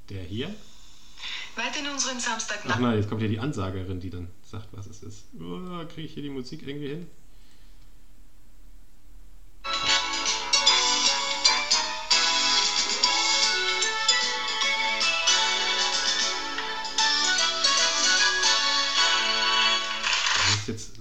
der 0.10 0.24
hier. 0.24 0.54
Weiter 1.56 1.80
in 1.80 1.88
unserem 1.94 2.18
Ach 2.18 2.22
Samstagnacht. 2.30 2.80
nein, 2.82 2.98
jetzt 2.98 3.08
kommt 3.10 3.22
ja 3.22 3.28
die 3.30 3.40
Ansagerin, 3.40 4.00
die 4.00 4.10
dann 4.10 4.28
sagt, 4.44 4.68
was 4.74 4.88
es 4.88 5.02
ist. 5.04 5.24
Oh, 5.40 5.86
Kriege 5.94 6.08
ich 6.08 6.14
hier 6.14 6.24
die 6.24 6.30
Musik 6.30 6.68
irgendwie 6.68 6.90
hin? 6.90 7.08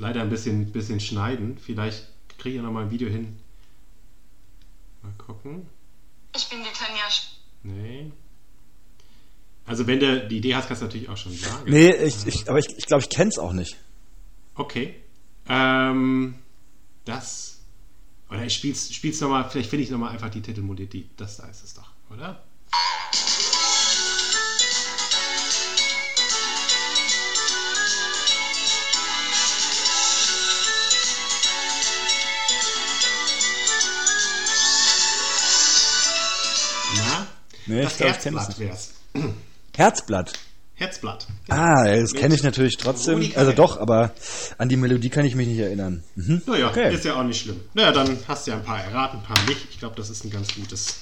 Leider 0.04 0.20
ein 0.20 0.28
bisschen, 0.28 0.70
bisschen 0.70 1.00
schneiden. 1.00 1.56
Vielleicht 1.56 2.06
kriege 2.36 2.50
ich 2.50 2.56
ja 2.56 2.62
noch 2.62 2.72
mal 2.72 2.84
ein 2.84 2.90
Video 2.90 3.08
hin. 3.08 3.38
Mal 5.02 5.12
gucken. 5.16 5.66
Ich 6.36 6.46
bin 6.50 6.58
die 6.58 6.78
Tanja. 6.78 7.04
Nee. 7.62 8.12
Also 9.64 9.86
wenn 9.86 10.00
du 10.00 10.28
die 10.28 10.36
Idee 10.38 10.54
hast, 10.54 10.68
kannst 10.68 10.82
du 10.82 10.86
natürlich 10.86 11.08
auch 11.08 11.16
schon 11.16 11.32
sagen. 11.32 11.70
Nee, 11.70 11.90
ich, 11.90 12.26
ich, 12.26 12.50
aber 12.50 12.58
ich, 12.58 12.66
ich 12.76 12.84
glaube, 12.84 13.02
ich 13.02 13.08
kenn's 13.08 13.38
auch 13.38 13.54
nicht. 13.54 13.78
Okay. 14.56 14.94
Ähm, 15.48 16.34
das. 17.06 17.62
Oder 18.28 18.44
ich 18.44 18.54
spiel's, 18.54 18.92
spiel's 18.92 19.20
nochmal, 19.22 19.48
vielleicht 19.48 19.70
finde 19.70 19.84
ich 19.84 19.90
nochmal 19.90 20.12
einfach 20.12 20.28
die 20.28 20.42
Titelmelodie. 20.42 21.08
Das 21.16 21.38
da 21.38 21.46
ist 21.46 21.64
es 21.64 21.72
doch, 21.72 21.90
oder? 22.10 22.44
Nee, 37.66 37.82
das 37.82 37.92
ich 37.92 37.98
glaub, 37.98 38.10
Herzblatt 38.12 38.58
wär's. 38.58 38.90
Herzblatt. 39.76 40.32
Herzblatt. 40.76 41.26
Ah, 41.48 41.84
das 41.84 42.12
kenne 42.14 42.34
ich 42.34 42.42
natürlich 42.42 42.76
trotzdem. 42.76 43.30
Also 43.36 43.52
doch, 43.52 43.78
aber 43.78 44.12
an 44.58 44.68
die 44.68 44.76
Melodie 44.76 45.08
kann 45.08 45.24
ich 45.24 45.36
mich 45.36 45.46
nicht 45.46 45.60
erinnern. 45.60 46.02
Mhm. 46.16 46.42
Naja, 46.46 46.68
Okay. 46.68 46.92
ist 46.92 47.04
ja 47.04 47.14
auch 47.14 47.22
nicht 47.22 47.40
schlimm. 47.42 47.60
Naja, 47.74 47.92
dann 47.92 48.18
hast 48.26 48.46
du 48.46 48.50
ja 48.50 48.56
ein 48.56 48.64
paar 48.64 48.82
erraten, 48.82 49.18
ein 49.18 49.22
paar 49.22 49.40
nicht. 49.46 49.66
Ich 49.70 49.78
glaube, 49.78 49.94
das 49.96 50.10
ist 50.10 50.24
ein 50.24 50.30
ganz 50.30 50.52
gutes, 50.54 50.96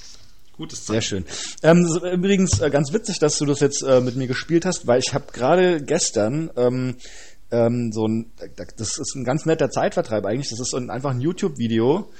gutes 0.56 0.86
Sehr 0.86 1.00
schön. 1.00 1.24
Ähm, 1.62 1.86
übrigens 2.12 2.60
äh, 2.60 2.68
ganz 2.68 2.92
witzig, 2.92 3.18
dass 3.18 3.38
du 3.38 3.46
das 3.46 3.60
jetzt 3.60 3.82
äh, 3.82 4.02
mit 4.02 4.14
mir 4.16 4.26
gespielt 4.26 4.66
hast, 4.66 4.86
weil 4.86 5.00
ich 5.00 5.14
habe 5.14 5.32
gerade 5.32 5.82
gestern 5.82 6.50
ähm, 6.56 6.96
ähm, 7.50 7.92
so 7.92 8.06
ein, 8.06 8.30
das 8.76 8.98
ist 8.98 9.14
ein 9.16 9.24
ganz 9.24 9.46
netter 9.46 9.70
Zeitvertreib 9.70 10.26
eigentlich. 10.26 10.50
Das 10.50 10.60
ist 10.60 10.70
so 10.70 10.76
ein, 10.76 10.90
einfach 10.90 11.10
ein 11.12 11.20
YouTube-Video, 11.22 12.10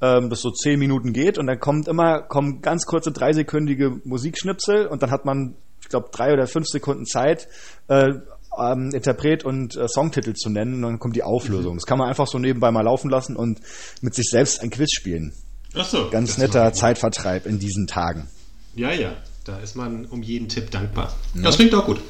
ähm, 0.00 0.30
das 0.30 0.40
so 0.40 0.50
zehn 0.50 0.78
Minuten 0.78 1.12
geht 1.12 1.38
und 1.38 1.46
dann 1.46 1.60
kommt 1.60 1.88
immer 1.88 2.22
kommen 2.22 2.60
ganz 2.60 2.84
kurze 2.86 3.12
dreisekündige 3.12 4.00
Musikschnipsel 4.04 4.86
und 4.86 5.02
dann 5.02 5.10
hat 5.10 5.24
man, 5.24 5.56
ich 5.82 5.88
glaube, 5.88 6.08
drei 6.12 6.32
oder 6.32 6.46
fünf 6.46 6.66
Sekunden 6.66 7.06
Zeit. 7.06 7.48
Äh, 7.88 8.14
ähm, 8.58 8.90
Interpret 8.92 9.44
und 9.44 9.76
äh, 9.76 9.86
Songtitel 9.88 10.34
zu 10.34 10.50
nennen 10.50 10.76
und 10.76 10.82
dann 10.82 10.98
kommt 10.98 11.14
die 11.14 11.22
Auflösung. 11.22 11.76
Das 11.76 11.86
kann 11.86 11.98
man 11.98 12.08
einfach 12.08 12.26
so 12.26 12.38
nebenbei 12.38 12.70
mal 12.70 12.82
laufen 12.82 13.10
lassen 13.10 13.36
und 13.36 13.60
mit 14.00 14.14
sich 14.14 14.28
selbst 14.30 14.60
ein 14.62 14.70
Quiz 14.70 14.90
spielen. 14.92 15.32
Ach 15.74 15.84
so, 15.84 16.08
Ganz 16.10 16.38
netter 16.38 16.72
Zeitvertreib 16.72 17.46
in 17.46 17.58
diesen 17.58 17.86
Tagen. 17.86 18.28
Ja, 18.74 18.92
ja, 18.92 19.16
da 19.44 19.58
ist 19.58 19.76
man 19.76 20.06
um 20.06 20.22
jeden 20.22 20.48
Tipp 20.48 20.70
dankbar. 20.70 21.14
Ja. 21.34 21.42
Das 21.42 21.56
klingt 21.56 21.74
auch 21.74 21.86
gut. 21.86 22.00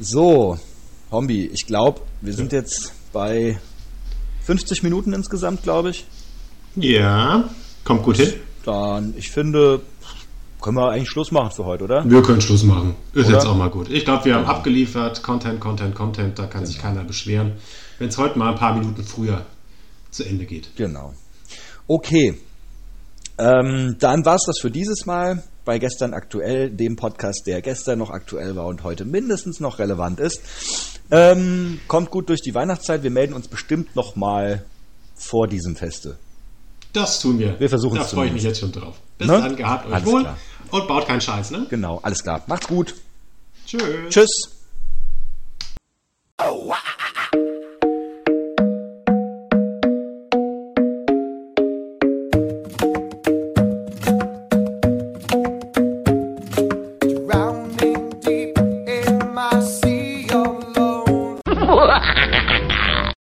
So, 0.00 0.58
Hombi, 1.10 1.46
ich 1.46 1.66
glaube, 1.66 2.00
wir 2.20 2.32
sind 2.32 2.52
jetzt 2.52 2.92
bei 3.14 3.58
50 4.42 4.82
Minuten 4.82 5.14
insgesamt, 5.14 5.62
glaube 5.62 5.90
ich. 5.90 6.04
Ja, 6.76 7.48
kommt 7.84 8.02
gut 8.02 8.18
hin. 8.18 8.34
Dann, 8.66 9.14
ich 9.16 9.30
finde, 9.30 9.80
können 10.60 10.76
wir 10.76 10.90
eigentlich 10.90 11.10
Schluss 11.10 11.30
machen 11.30 11.50
für 11.50 11.64
heute, 11.64 11.84
oder? 11.84 12.08
Wir 12.08 12.22
können 12.22 12.40
Schluss 12.40 12.62
machen. 12.62 12.94
Ist 13.12 13.26
Oder? 13.26 13.34
jetzt 13.36 13.46
auch 13.46 13.56
mal 13.56 13.68
gut. 13.68 13.90
Ich 13.90 14.04
glaube, 14.04 14.24
wir 14.24 14.34
haben 14.34 14.46
abgeliefert. 14.46 15.22
Content, 15.22 15.60
Content, 15.60 15.94
Content. 15.94 16.38
Da 16.38 16.46
kann 16.46 16.64
sich 16.64 16.78
keiner 16.78 17.04
beschweren. 17.04 17.52
Wenn 17.98 18.08
es 18.08 18.16
heute 18.16 18.38
mal 18.38 18.52
ein 18.52 18.58
paar 18.58 18.74
Minuten 18.74 19.04
früher 19.04 19.44
zu 20.10 20.24
Ende 20.24 20.46
geht. 20.46 20.74
Genau. 20.76 21.12
Okay. 21.86 22.38
Ähm, 23.38 23.96
dann 23.98 24.24
war 24.24 24.36
es 24.36 24.44
das 24.46 24.58
für 24.60 24.70
dieses 24.70 25.06
Mal 25.06 25.42
bei 25.64 25.78
gestern 25.78 26.14
aktuell, 26.14 26.70
dem 26.70 26.96
Podcast, 26.96 27.42
der 27.46 27.62
gestern 27.62 27.98
noch 27.98 28.10
aktuell 28.10 28.54
war 28.54 28.66
und 28.66 28.82
heute 28.84 29.04
mindestens 29.04 29.60
noch 29.60 29.78
relevant 29.78 30.20
ist. 30.20 30.40
Ähm, 31.10 31.80
kommt 31.88 32.10
gut 32.10 32.28
durch 32.28 32.42
die 32.42 32.54
Weihnachtszeit. 32.54 33.02
Wir 33.02 33.10
melden 33.10 33.34
uns 33.34 33.48
bestimmt 33.48 33.96
noch 33.96 34.14
mal 34.16 34.64
vor 35.16 35.48
diesem 35.48 35.74
Feste. 35.76 36.16
Das 36.92 37.18
tun 37.20 37.38
wir. 37.38 37.58
Wir 37.58 37.68
versuchen 37.68 37.96
Da 37.96 38.02
es 38.02 38.10
freue 38.12 38.28
ich 38.28 38.32
mich 38.32 38.42
jetzt 38.44 38.60
schon 38.60 38.70
drauf. 38.72 38.94
Bis 39.18 39.26
Ne? 39.26 39.40
dann, 39.40 39.56
gehabt 39.56 39.86
euch 39.86 39.92
Alles 39.94 40.06
wohl 40.06 40.20
klar. 40.22 40.36
und 40.70 40.86
baut 40.88 41.06
keinen 41.06 41.20
Scheiß, 41.20 41.50
ne? 41.50 41.66
Genau, 41.70 41.98
alles 42.02 42.22
klar. 42.22 42.42
Macht's 42.46 42.68
gut. 42.68 42.94
Tschüss. 43.66 43.82
Tschüss. 44.10 44.50
Oh, 46.38 46.68
wow. 46.68 47.43